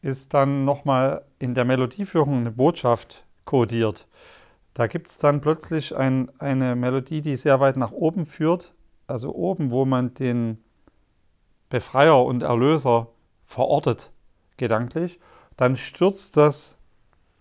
ist 0.00 0.32
dann 0.32 0.64
nochmal 0.64 1.26
in 1.38 1.52
der 1.52 1.66
Melodieführung 1.66 2.38
eine 2.38 2.52
Botschaft 2.52 3.26
kodiert. 3.44 4.06
Da 4.72 4.86
gibt 4.86 5.08
es 5.10 5.18
dann 5.18 5.42
plötzlich 5.42 5.94
ein, 5.94 6.30
eine 6.38 6.74
Melodie, 6.74 7.20
die 7.20 7.36
sehr 7.36 7.60
weit 7.60 7.76
nach 7.76 7.92
oben 7.92 8.24
führt, 8.24 8.72
also 9.06 9.34
oben, 9.34 9.70
wo 9.70 9.84
man 9.84 10.14
den 10.14 10.64
Befreier 11.68 12.24
und 12.24 12.42
Erlöser 12.42 13.08
verortet, 13.48 14.10
gedanklich, 14.58 15.18
dann 15.56 15.74
stürzt 15.74 16.36
das 16.36 16.76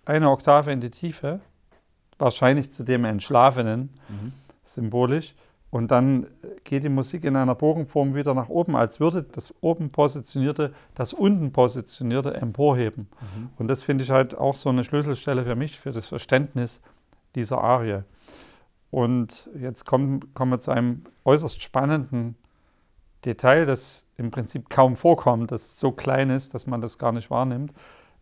eine 0.05 0.31
Oktave 0.31 0.71
in 0.71 0.79
die 0.79 0.89
Tiefe, 0.89 1.41
wahrscheinlich 2.17 2.71
zu 2.71 2.83
dem 2.83 3.03
Entschlafenen, 3.05 3.91
mhm. 4.07 4.31
symbolisch, 4.63 5.35
und 5.69 5.91
dann 5.91 6.27
geht 6.63 6.85
die 6.85 6.89
Musik 6.89 7.25
in 7.25 7.35
einer 7.35 7.53
Bogenform 7.53 8.15
wieder 8.15 8.33
nach 8.33 8.47
oben, 8.47 8.77
als 8.77 9.01
würde 9.01 9.23
das 9.23 9.53
oben 9.59 9.91
positionierte, 9.91 10.73
das 10.95 11.11
unten 11.11 11.51
positionierte 11.51 12.33
emporheben. 12.33 13.09
Mhm. 13.35 13.49
Und 13.57 13.67
das 13.67 13.83
finde 13.83 14.05
ich 14.05 14.09
halt 14.09 14.37
auch 14.37 14.55
so 14.55 14.69
eine 14.69 14.85
Schlüsselstelle 14.85 15.43
für 15.43 15.57
mich, 15.57 15.77
für 15.77 15.91
das 15.91 16.07
Verständnis 16.07 16.81
dieser 17.35 17.61
Arie. 17.61 18.03
Und 18.91 19.49
jetzt 19.59 19.85
kommen, 19.85 20.33
kommen 20.33 20.51
wir 20.51 20.59
zu 20.59 20.71
einem 20.71 21.03
äußerst 21.25 21.61
spannenden 21.61 22.37
Detail, 23.27 23.65
das 23.65 24.05
im 24.15 24.31
Prinzip 24.31 24.69
kaum 24.69 24.95
vorkommt, 24.95 25.51
das 25.51 25.79
so 25.79 25.91
klein 25.91 26.29
ist, 26.29 26.53
dass 26.53 26.65
man 26.65 26.81
das 26.81 26.97
gar 26.97 27.11
nicht 27.11 27.29
wahrnimmt. 27.29 27.73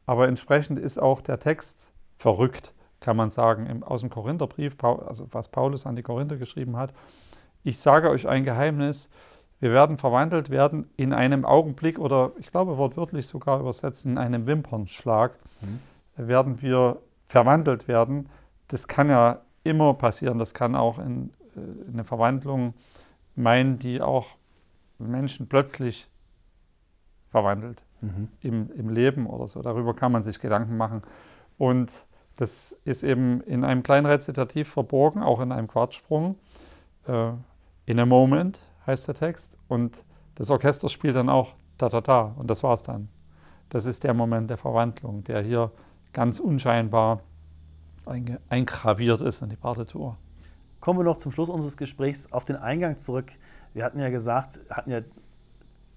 Aber 0.05 0.27
entsprechend 0.27 0.79
ist 0.79 0.99
auch 0.99 1.21
der 1.21 1.39
Text 1.39 1.91
verrückt, 2.13 2.73
kann 2.99 3.15
man 3.15 3.29
sagen, 3.29 3.67
im, 3.67 3.83
aus 3.83 4.01
dem 4.01 4.09
Korintherbrief, 4.09 4.75
also 4.83 5.27
was 5.31 5.49
Paulus 5.49 5.85
an 5.85 5.95
die 5.95 6.03
Korinther 6.03 6.37
geschrieben 6.37 6.75
hat. 6.77 6.93
Ich 7.63 7.79
sage 7.79 8.09
euch 8.09 8.27
ein 8.27 8.43
Geheimnis, 8.43 9.09
wir 9.59 9.71
werden 9.71 9.97
verwandelt 9.97 10.49
werden 10.49 10.89
in 10.97 11.13
einem 11.13 11.45
Augenblick 11.45 11.97
oder 11.97 12.33
ich 12.39 12.51
glaube 12.51 12.77
wortwörtlich 12.77 13.25
sogar 13.27 13.59
übersetzt 13.59 14.05
in 14.05 14.17
einem 14.17 14.47
Wimpernschlag, 14.47 15.39
mhm. 15.61 16.27
werden 16.27 16.61
wir 16.61 16.99
verwandelt 17.25 17.87
werden. 17.87 18.29
Das 18.67 18.87
kann 18.87 19.09
ja 19.09 19.41
immer 19.63 19.93
passieren. 19.93 20.37
Das 20.37 20.53
kann 20.53 20.75
auch 20.75 20.99
in, 20.99 21.31
in 21.55 21.87
äh, 21.87 21.91
eine 21.93 22.03
Verwandlung 22.03 22.73
meinen, 23.35 23.79
die 23.79 24.01
auch 24.01 24.27
Menschen 24.97 25.47
plötzlich 25.47 26.07
verwandelt 27.29 27.83
mhm. 28.01 28.29
im, 28.41 28.71
im 28.71 28.89
Leben 28.89 29.27
oder 29.27 29.47
so. 29.47 29.61
Darüber 29.61 29.93
kann 29.93 30.11
man 30.11 30.23
sich 30.23 30.39
Gedanken 30.39 30.77
machen. 30.77 31.01
Und 31.57 31.91
das 32.37 32.77
ist 32.83 33.03
eben 33.03 33.41
in 33.41 33.63
einem 33.63 33.83
kleinen 33.83 34.05
Rezitativ 34.05 34.69
verborgen, 34.69 35.23
auch 35.23 35.39
in 35.39 35.51
einem 35.51 35.67
Quartsprung. 35.67 36.37
Äh, 37.07 37.31
in 37.85 37.99
a 37.99 38.05
moment 38.05 38.61
heißt 38.85 39.07
der 39.07 39.15
Text. 39.15 39.57
Und 39.67 40.03
das 40.35 40.49
Orchester 40.49 40.89
spielt 40.89 41.15
dann 41.15 41.29
auch 41.29 41.53
da 41.77 41.89
da 41.89 42.01
da. 42.01 42.35
Und 42.37 42.49
das 42.49 42.63
war's 42.63 42.83
dann. 42.83 43.09
Das 43.69 43.85
ist 43.85 44.03
der 44.03 44.13
Moment 44.13 44.49
der 44.49 44.57
Verwandlung, 44.57 45.23
der 45.23 45.41
hier 45.41 45.71
ganz 46.13 46.39
unscheinbar 46.39 47.21
eingraviert 48.49 49.21
ist 49.21 49.41
in 49.41 49.49
die 49.49 49.55
Partitur. 49.55 50.17
Kommen 50.79 50.99
wir 50.99 51.03
noch 51.03 51.17
zum 51.17 51.31
Schluss 51.31 51.49
unseres 51.49 51.77
Gesprächs 51.77 52.31
auf 52.31 52.45
den 52.45 52.57
Eingang 52.57 52.97
zurück. 52.97 53.31
Wir 53.75 53.83
hatten 53.83 53.99
ja 53.99 54.09
gesagt, 54.09 54.61
hatten 54.69 54.89
ja 54.89 55.01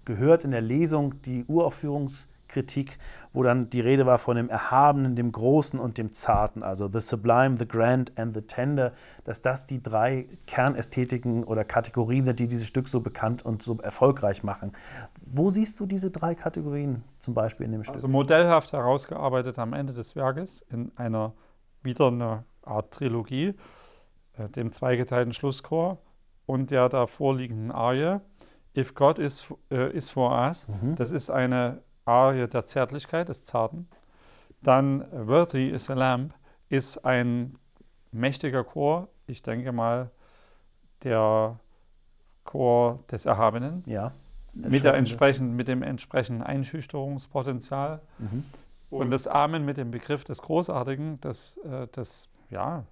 gehört 0.05 0.43
in 0.43 0.51
der 0.51 0.61
Lesung 0.61 1.23
die 1.23 1.45
Uraufführungskritik, 1.45 2.99
wo 3.33 3.45
dann 3.45 3.71
die 3.71 3.81
Rede 3.81 4.05
war 4.05 4.19
von 4.19 4.37
dem 4.37 4.49
Erhabenen, 4.49 5.15
dem 5.15 5.31
Großen 5.31 5.79
und 5.79 5.97
dem 5.97 6.11
Zarten, 6.11 6.65
also 6.65 6.89
the 6.91 7.01
sublime, 7.01 7.57
the 7.57 7.69
grand 7.69 8.19
and 8.19 8.35
the 8.35 8.41
tender, 8.41 8.93
dass 9.23 9.43
das 9.43 9.67
die 9.67 9.81
drei 9.81 10.27
Kernästhetiken 10.49 11.45
oder 11.45 11.63
Kategorien 11.63 12.25
sind, 12.25 12.41
die 12.41 12.49
dieses 12.49 12.67
Stück 12.67 12.89
so 12.89 13.01
bekannt 13.01 13.45
und 13.45 13.63
so 13.63 13.79
erfolgreich 13.79 14.43
machen. 14.43 14.73
Wo 15.25 15.49
siehst 15.49 15.79
du 15.79 15.87
diese 15.87 16.11
drei 16.11 16.35
Kategorien 16.35 17.05
zum 17.19 17.35
Beispiel 17.35 17.67
in 17.67 17.71
dem 17.71 17.85
Stück? 17.85 17.95
Also 17.95 18.09
modellhaft 18.09 18.73
herausgearbeitet 18.73 19.57
am 19.61 19.73
Ende 19.73 19.93
des 19.93 20.17
Werkes 20.17 20.67
in 20.69 20.91
einer 20.97 21.33
wieder 21.85 22.09
eine 22.09 22.43
Art 22.63 22.93
Trilogie, 22.93 23.55
äh, 24.37 24.49
dem 24.49 24.73
zweigeteilten 24.73 25.33
Schlusschor 25.33 25.99
und 26.49 26.71
der 26.71 26.89
da 26.89 27.07
vorliegenden 27.07 27.71
Arie. 27.71 28.21
If 28.77 28.95
God 28.95 29.19
is, 29.19 29.53
äh, 29.71 29.93
is 29.93 30.09
for 30.09 30.33
us, 30.33 30.67
mhm. 30.67 30.95
das 30.95 31.13
ist 31.13 31.31
eine 31.31 31.83
Arie 32.05 32.49
der 32.49 32.65
Zärtlichkeit, 32.65 33.29
des 33.29 33.45
Zarten. 33.45 33.89
Dann 34.63 35.05
Worthy 35.13 35.69
is 35.69 35.91
a 35.91 35.95
Lamb 35.95 36.33
ist 36.71 37.05
ein 37.05 37.59
mächtiger 38.13 38.65
Chor, 38.65 39.09
ich 39.27 39.43
denke 39.43 39.73
mal 39.73 40.11
der 41.05 41.61
Chor 42.45 42.99
des 43.11 43.27
Erhabenen. 43.27 43.85
Ja. 43.87 44.13
Mit, 44.55 44.85
der 44.85 44.95
entsprechend, 44.95 45.55
mit 45.55 45.69
dem 45.69 45.83
entsprechenden 45.83 46.43
Einschüchterungspotenzial. 46.43 48.01
Mhm. 48.19 48.45
Und 48.89 49.11
das 49.11 49.27
Amen 49.27 49.67
mit 49.67 49.77
dem 49.77 49.91
Begriff 49.91 50.25
des 50.25 50.41
Großartigen, 50.41 51.21
des, 51.21 51.59
äh, 51.59 51.87
des 51.89 52.31
ja, 52.49 52.85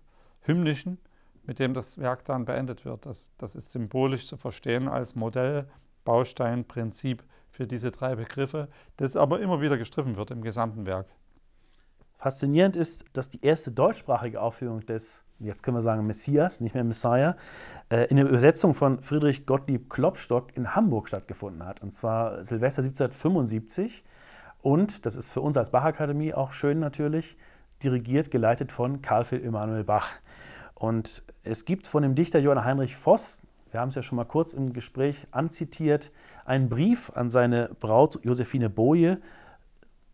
Hymnischen, 0.42 0.98
mit 1.46 1.58
dem 1.58 1.74
das 1.74 1.98
Werk 1.98 2.24
dann 2.24 2.44
beendet 2.44 2.84
wird. 2.84 3.06
Das, 3.06 3.32
das 3.38 3.54
ist 3.54 3.70
symbolisch 3.70 4.26
zu 4.26 4.36
verstehen 4.36 4.88
als 4.88 5.14
Modell, 5.14 5.66
Baustein, 6.04 6.64
Prinzip 6.64 7.24
für 7.50 7.66
diese 7.66 7.90
drei 7.90 8.14
Begriffe, 8.16 8.68
das 8.96 9.16
aber 9.16 9.40
immer 9.40 9.60
wieder 9.60 9.78
gestriffen 9.78 10.16
wird 10.16 10.30
im 10.30 10.42
gesamten 10.42 10.86
Werk. 10.86 11.06
Faszinierend 12.18 12.76
ist, 12.76 13.04
dass 13.12 13.28
die 13.28 13.44
erste 13.44 13.72
deutschsprachige 13.72 14.40
Aufführung 14.40 14.80
des, 14.86 15.22
jetzt 15.38 15.62
können 15.62 15.76
wir 15.76 15.82
sagen 15.82 16.06
Messias, 16.06 16.60
nicht 16.60 16.74
mehr 16.74 16.84
Messiah, 16.84 17.36
äh, 17.90 18.08
in 18.08 18.16
der 18.16 18.26
Übersetzung 18.26 18.72
von 18.72 19.02
Friedrich 19.02 19.44
Gottlieb 19.44 19.90
Klopstock 19.90 20.56
in 20.56 20.74
Hamburg 20.74 21.08
stattgefunden 21.08 21.64
hat. 21.64 21.82
Und 21.82 21.92
zwar 21.92 22.42
Silvester 22.42 22.82
1775. 22.82 24.04
Und, 24.62 25.04
das 25.04 25.16
ist 25.16 25.30
für 25.30 25.42
uns 25.42 25.56
als 25.56 25.70
Bachakademie 25.70 26.32
auch 26.32 26.52
schön 26.52 26.80
natürlich, 26.80 27.36
dirigiert, 27.82 28.30
geleitet 28.30 28.72
von 28.72 29.02
Karl 29.02 29.24
Philipp 29.24 29.44
Emanuel 29.44 29.84
Bach. 29.84 30.08
Und 30.78 31.22
es 31.42 31.64
gibt 31.64 31.88
von 31.88 32.02
dem 32.02 32.14
Dichter 32.14 32.38
Johann 32.38 32.64
Heinrich 32.64 32.96
Voss, 32.96 33.42
wir 33.70 33.80
haben 33.80 33.88
es 33.88 33.94
ja 33.94 34.02
schon 34.02 34.16
mal 34.16 34.24
kurz 34.24 34.52
im 34.52 34.72
Gespräch 34.72 35.26
anzitiert, 35.30 36.12
einen 36.44 36.68
Brief 36.68 37.10
an 37.14 37.30
seine 37.30 37.70
Braut 37.80 38.20
Josephine 38.24 38.70
Boje, 38.70 39.20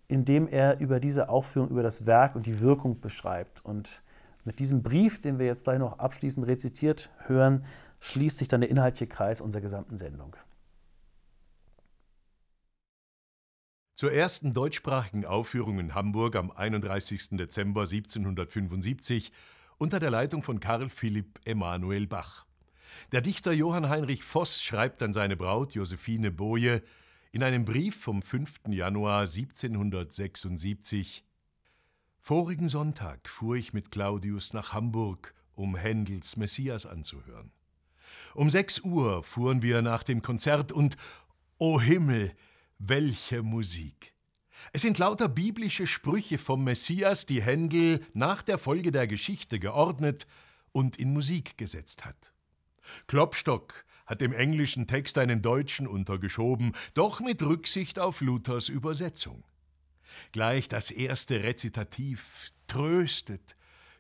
in 0.09 0.25
dem 0.25 0.47
er 0.47 0.81
über 0.81 1.01
diese 1.01 1.29
Aufführung, 1.29 1.69
über 1.69 1.83
das 1.83 2.07
Werk 2.07 2.37
und 2.37 2.47
die 2.47 2.61
Wirkung 2.61 3.01
beschreibt. 3.01 3.65
Und 3.65 4.03
mit 4.45 4.61
diesem 4.61 4.83
Brief, 4.83 5.21
den 5.21 5.39
wir 5.39 5.47
jetzt 5.47 5.65
gleich 5.65 5.79
noch 5.79 5.99
abschließend 5.99 6.47
rezitiert 6.47 7.11
hören, 7.27 7.65
schließt 8.01 8.39
sich 8.39 8.49
dann 8.49 8.61
der 8.61 8.71
inhaltliche 8.71 9.09
Kreis 9.09 9.41
unserer 9.41 9.63
gesamten 9.63 9.97
Sendung. 9.99 10.37
Zur 13.97 14.13
ersten 14.13 14.55
deutschsprachigen 14.55 15.25
Aufführung 15.25 15.79
in 15.79 15.95
Hamburg 15.95 16.37
am 16.37 16.51
31. 16.51 17.31
Dezember 17.33 17.83
1775 17.83 19.33
unter 19.83 19.99
der 19.99 20.13
Leitung 20.13 20.45
von 20.45 20.61
Karl 20.61 20.89
Philipp 20.89 21.41
Emanuel 21.45 22.07
Bach. 22.07 22.47
Der 23.11 23.21
Dichter 23.21 23.51
Johann 23.51 23.89
Heinrich 23.89 24.23
Voss 24.23 24.63
schreibt 24.63 25.03
an 25.03 25.13
seine 25.13 25.37
Braut 25.37 25.75
Josephine 25.75 26.31
Boje 26.31 26.85
in 27.33 27.43
einem 27.43 27.65
Brief 27.65 27.97
vom 27.97 28.23
5. 28.23 28.61
Januar 28.69 29.23
1776 29.23 31.25
Vorigen 32.21 32.69
Sonntag 32.69 33.29
fuhr 33.29 33.57
ich 33.57 33.73
mit 33.73 33.91
Claudius 33.91 34.53
nach 34.53 34.73
Hamburg, 34.73 35.35
um 35.57 35.75
Händels 35.75 36.37
Messias 36.37 36.87
anzuhören. 36.87 37.51
Um 38.37 38.51
sechs 38.51 38.83
Uhr 38.83 39.25
fuhren 39.25 39.63
wir 39.63 39.83
nach 39.83 40.05
dem 40.05 40.23
Konzert 40.23 40.71
und, 40.71 40.97
o 41.59 41.75
oh 41.75 41.81
Himmel, 41.81 42.37
welche 42.79 43.43
Musik! 43.43 44.12
Es 44.73 44.83
sind 44.83 44.99
lauter 44.99 45.29
biblische 45.29 45.87
Sprüche 45.87 46.39
vom 46.39 46.65
Messias, 46.65 47.27
die 47.27 47.43
Händel 47.43 48.01
nach 48.15 48.43
der 48.43 48.59
Folge 48.59 48.93
der 48.93 49.07
Geschichte 49.07 49.59
geordnet 49.59 50.27
und 50.73 50.97
in 50.97 51.13
Musik 51.13 51.59
gesetzt 51.59 52.05
hat. 52.05 52.33
Klopstock 53.07 53.85
hat 54.07 54.21
dem 54.21 54.33
englischen 54.33 54.87
Text 54.87 55.19
einen 55.19 55.43
deutschen 55.43 55.87
untergeschoben, 55.87 56.73
doch 56.95 57.21
mit 57.21 57.43
Rücksicht 57.43 57.99
auf 57.99 58.21
Luthers 58.21 58.69
Übersetzung. 58.69 59.45
Gleich 60.33 60.69
das 60.69 60.91
erste 60.91 61.43
Rezitativ 61.43 62.51
tröstet, 62.67 63.57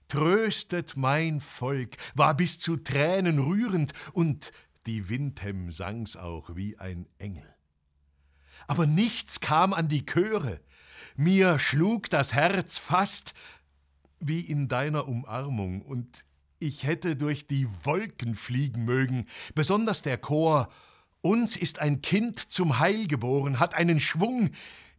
tröstet 0.08 0.96
mein 0.96 1.40
Volk, 1.40 1.96
war 2.14 2.36
bis 2.36 2.58
zu 2.58 2.76
Tränen 2.76 3.38
rührend, 3.38 3.92
und 4.12 4.52
die 4.86 5.08
Windhem 5.08 5.70
sang's 5.70 6.16
auch 6.16 6.54
wie 6.54 6.76
ein 6.78 7.08
Engel. 7.18 7.51
Aber 8.66 8.86
nichts 8.86 9.40
kam 9.40 9.72
an 9.72 9.88
die 9.88 10.04
Chöre, 10.04 10.60
mir 11.16 11.58
schlug 11.58 12.08
das 12.10 12.34
Herz 12.34 12.78
fast 12.78 13.34
wie 14.20 14.40
in 14.40 14.68
deiner 14.68 15.08
Umarmung, 15.08 15.82
und 15.82 16.24
ich 16.58 16.84
hätte 16.84 17.16
durch 17.16 17.46
die 17.48 17.66
Wolken 17.82 18.36
fliegen 18.36 18.84
mögen, 18.84 19.26
besonders 19.54 20.02
der 20.02 20.16
Chor. 20.16 20.68
Uns 21.20 21.56
ist 21.56 21.80
ein 21.80 22.02
Kind 22.02 22.38
zum 22.38 22.78
Heil 22.78 23.08
geboren, 23.08 23.58
hat 23.58 23.74
einen 23.74 23.98
Schwung, 23.98 24.50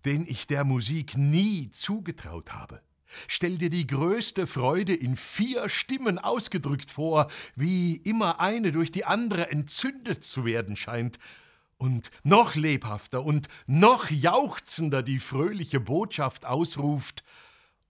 den 0.04 0.26
ich 0.28 0.46
der 0.46 0.66
Musik 0.66 1.18
nie 1.18 1.72
zugetraut 1.72 2.54
habe. 2.54 2.82
Stell 3.28 3.58
dir 3.58 3.70
die 3.70 3.88
größte 3.88 4.48
Freude 4.48 4.94
in 4.94 5.16
vier 5.16 5.70
Stimmen 5.70 6.20
ausgedrückt 6.20 6.92
vor, 6.92 7.28
wie 7.56 7.96
immer 7.96 8.40
eine 8.40 8.72
durch 8.72 8.92
die 8.92 9.06
andere 9.06 9.50
entzündet 9.50 10.24
zu 10.24 10.46
werden 10.46 10.76
scheint, 10.76 11.18
und 11.78 12.12
noch 12.24 12.56
lebhafter 12.56 13.24
und 13.24 13.48
noch 13.68 14.10
jauchzender 14.10 15.04
die 15.04 15.20
fröhliche 15.20 15.80
Botschaft 15.80 16.46
ausruft, 16.46 17.24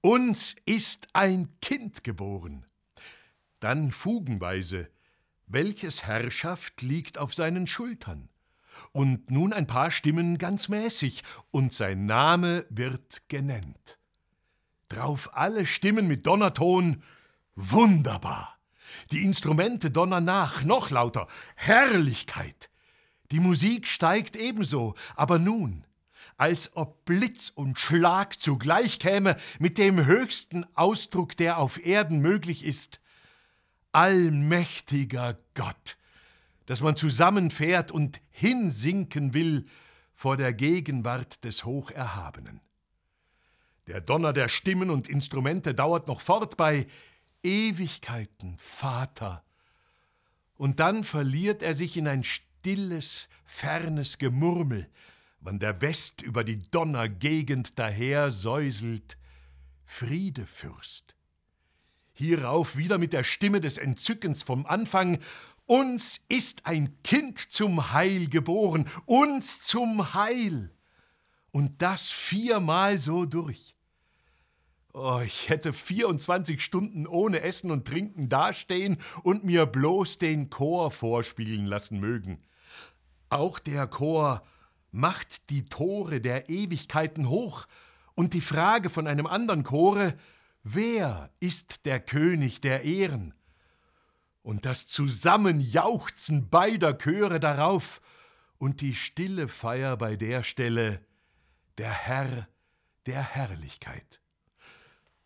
uns 0.02 0.56
ist 0.66 1.08
ein 1.14 1.50
Kind 1.62 2.04
geboren. 2.04 2.66
Dann 3.60 3.92
fugenweise, 3.92 4.90
welches 5.48 6.06
Herrschaft 6.06 6.82
liegt 6.82 7.18
auf 7.18 7.34
seinen 7.34 7.68
Schultern? 7.68 8.30
Und 8.92 9.30
nun 9.30 9.54
ein 9.54 9.68
paar 9.68 9.92
Stimmen 9.92 10.38
ganz 10.38 10.68
mäßig, 10.68 11.24
und 11.52 11.74
sein 11.74 12.06
Name 12.06 12.66
wird 12.70 13.22
genennt. 13.30 14.00
Drauf 14.90 15.30
alle 15.34 15.66
Stimmen 15.66 16.08
mit 16.08 16.26
Donnerton, 16.26 17.04
wunderbar. 17.56 18.58
Die 19.12 19.24
Instrumente 19.24 19.92
donnern 19.92 20.26
nach, 20.26 20.64
noch 20.64 20.90
lauter, 20.90 21.28
Herrlichkeit. 21.56 22.70
Die 23.34 23.40
Musik 23.40 23.88
steigt 23.88 24.36
ebenso, 24.36 24.94
aber 25.16 25.40
nun, 25.40 25.86
als 26.38 26.78
ob 26.78 27.04
Blitz 27.04 27.50
und 27.50 27.80
Schlag 27.80 28.40
zugleich 28.40 29.00
käme, 29.00 29.38
mit 29.58 29.80
dem 29.80 30.06
höchsten 30.06 30.68
Ausdruck, 30.76 31.36
der 31.36 31.58
auf 31.58 31.84
Erden 31.84 32.20
möglich 32.20 32.64
ist. 32.64 33.02
Allmächtiger 33.92 35.40
Gott, 35.56 35.98
dass 36.68 36.82
man 36.82 36.96
zusammenfährt 36.96 37.90
und 37.90 38.22
hinsinken 38.30 39.34
will 39.34 39.66
vor 40.14 40.38
der 40.38 40.54
Gegenwart 40.54 41.44
des 41.44 41.66
Hocherhabenen. 41.66 42.62
Der 43.88 44.00
Donner 44.00 44.34
der 44.34 44.48
Stimmen 44.48 44.92
und 44.92 45.10
Instrumente 45.10 45.74
dauert 45.74 46.08
noch 46.08 46.22
fort 46.22 46.56
bei 46.56 46.86
Ewigkeiten, 47.42 48.58
Vater. 48.60 49.44
Und 50.56 50.80
dann 50.80 51.04
verliert 51.04 51.64
er 51.64 51.74
sich 51.74 51.98
in 51.98 52.08
ein 52.08 52.24
stilles, 52.64 53.28
fernes 53.46 54.18
Gemurmel, 54.18 54.88
wann 55.42 55.60
der 55.60 55.82
West 55.82 56.22
über 56.22 56.46
die 56.46 56.62
Donnergegend 56.72 57.78
daher 57.78 58.32
säuselt, 58.32 59.18
Friede, 59.84 60.48
Fürst. 60.48 61.18
Hierauf 62.14 62.78
wieder 62.78 63.00
mit 63.00 63.12
der 63.12 63.26
Stimme 63.26 63.60
des 63.60 63.78
Entzückens 63.78 64.44
vom 64.44 64.66
Anfang, 64.66 65.18
uns 65.66 66.24
ist 66.30 66.66
ein 66.66 66.98
Kind 67.04 67.38
zum 67.38 67.92
Heil 67.92 68.30
geboren, 68.30 68.90
uns 69.06 69.60
zum 69.60 70.14
Heil. 70.14 70.72
Und 71.52 71.82
das 71.82 72.12
viermal 72.12 72.98
so 72.98 73.26
durch. 73.26 73.76
Oh, 74.94 75.20
ich 75.22 75.50
hätte 75.50 75.74
24 75.74 76.64
Stunden 76.64 77.08
ohne 77.08 77.42
Essen 77.42 77.72
und 77.72 77.86
Trinken 77.86 78.30
dastehen 78.30 79.00
und 79.22 79.44
mir 79.44 79.66
bloß 79.66 80.18
den 80.18 80.50
Chor 80.50 80.92
vorspielen 80.92 81.66
lassen 81.66 82.00
mögen. 82.00 82.42
Auch 83.34 83.60
der 83.60 83.88
Chor 83.88 84.44
macht 84.92 85.50
die 85.50 85.66
Tore 85.66 86.22
der 86.22 86.50
Ewigkeiten 86.50 87.30
hoch, 87.30 87.66
und 88.16 88.34
die 88.34 88.42
Frage 88.42 88.90
von 88.90 89.08
einem 89.08 89.26
anderen 89.26 89.64
Chore, 89.64 90.16
wer 90.64 91.32
ist 91.40 91.86
der 91.86 92.00
König 92.00 92.62
der 92.62 92.84
Ehren? 92.84 93.34
Und 94.44 94.66
das 94.66 94.88
Zusammenjauchzen 94.88 96.50
beider 96.50 96.98
Chöre 96.98 97.40
darauf 97.40 98.02
und 98.58 98.82
die 98.82 98.94
stille 98.94 99.48
Feier 99.48 99.98
bei 99.98 100.16
der 100.16 100.44
Stelle, 100.44 101.04
der 101.78 101.92
Herr 101.92 102.48
der 103.06 103.24
Herrlichkeit. 103.24 104.22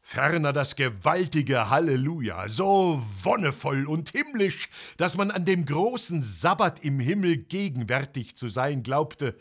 Ferner 0.10 0.54
das 0.54 0.78
gewaltige 0.78 1.70
Halleluja, 1.70 2.48
so 2.48 3.04
wonnevoll 3.24 3.86
und 3.86 4.12
himmlisch, 4.12 4.70
dass 4.96 5.18
man 5.18 5.32
an 5.32 5.44
dem 5.44 5.66
großen 5.66 6.22
Sabbat 6.22 6.82
im 6.82 7.02
Himmel 7.02 7.36
gegenwärtig 7.36 8.38
zu 8.38 8.48
sein 8.48 8.84
glaubte. 8.84 9.38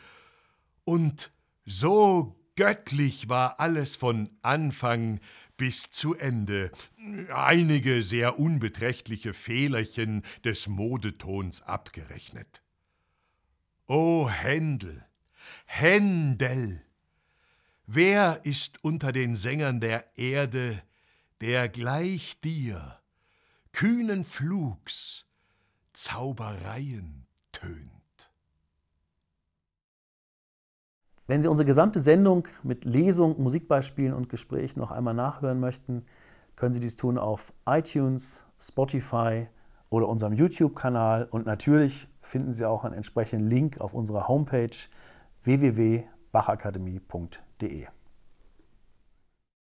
Und 0.83 1.31
so 1.65 2.35
göttlich 2.57 3.29
war 3.29 3.61
alles 3.61 3.95
von 3.95 4.29
Anfang 4.43 5.21
bis 5.57 5.93
zu 5.93 6.17
Ende. 6.17 6.73
Einige 7.33 8.03
sehr 8.03 8.41
unbeträchtliche 8.41 9.35
Fehlerchen 9.35 10.23
des 10.45 10.67
Modetons 10.67 11.63
abgerechnet. 11.63 12.61
O 13.87 14.29
Händel, 14.29 15.07
Händel! 15.65 16.86
Wer 17.89 18.45
ist 18.45 18.83
unter 18.83 19.13
den 19.13 19.37
Sängern 19.37 19.79
der 19.79 20.19
Erde, 20.19 20.83
der 21.41 21.69
gleich 21.69 22.41
dir 22.41 22.99
kühnen 23.71 24.25
Flugs 24.25 25.25
Zaubereien 25.93 27.29
tönt? 27.53 28.33
Wenn 31.29 31.43
Sie 31.43 31.49
unsere 31.49 31.65
gesamte 31.65 32.01
Sendung 32.01 32.49
mit 32.65 32.85
Lesung, 32.85 33.41
Musikbeispielen 33.41 34.15
und 34.15 34.29
Gesprächen 34.29 34.81
noch 34.81 34.91
einmal 34.91 35.15
nachhören 35.15 35.61
möchten, 35.61 36.05
können 36.57 36.75
Sie 36.75 36.81
dies 36.81 36.97
tun 36.97 37.19
auf 37.19 37.53
iTunes, 37.67 38.45
Spotify 38.59 39.47
oder 39.91 40.09
unserem 40.09 40.33
YouTube-Kanal 40.33 41.29
und 41.31 41.47
natürlich 41.47 42.09
finden 42.21 42.53
Sie 42.53 42.65
auch 42.65 42.83
einen 42.83 42.95
entsprechenden 42.95 43.49
Link 43.49 43.81
auf 43.81 43.95
unserer 43.95 44.27
Homepage 44.27 44.77
www.bachakademie.de. 45.45 47.46
det 47.61 47.73
er. 47.83 47.96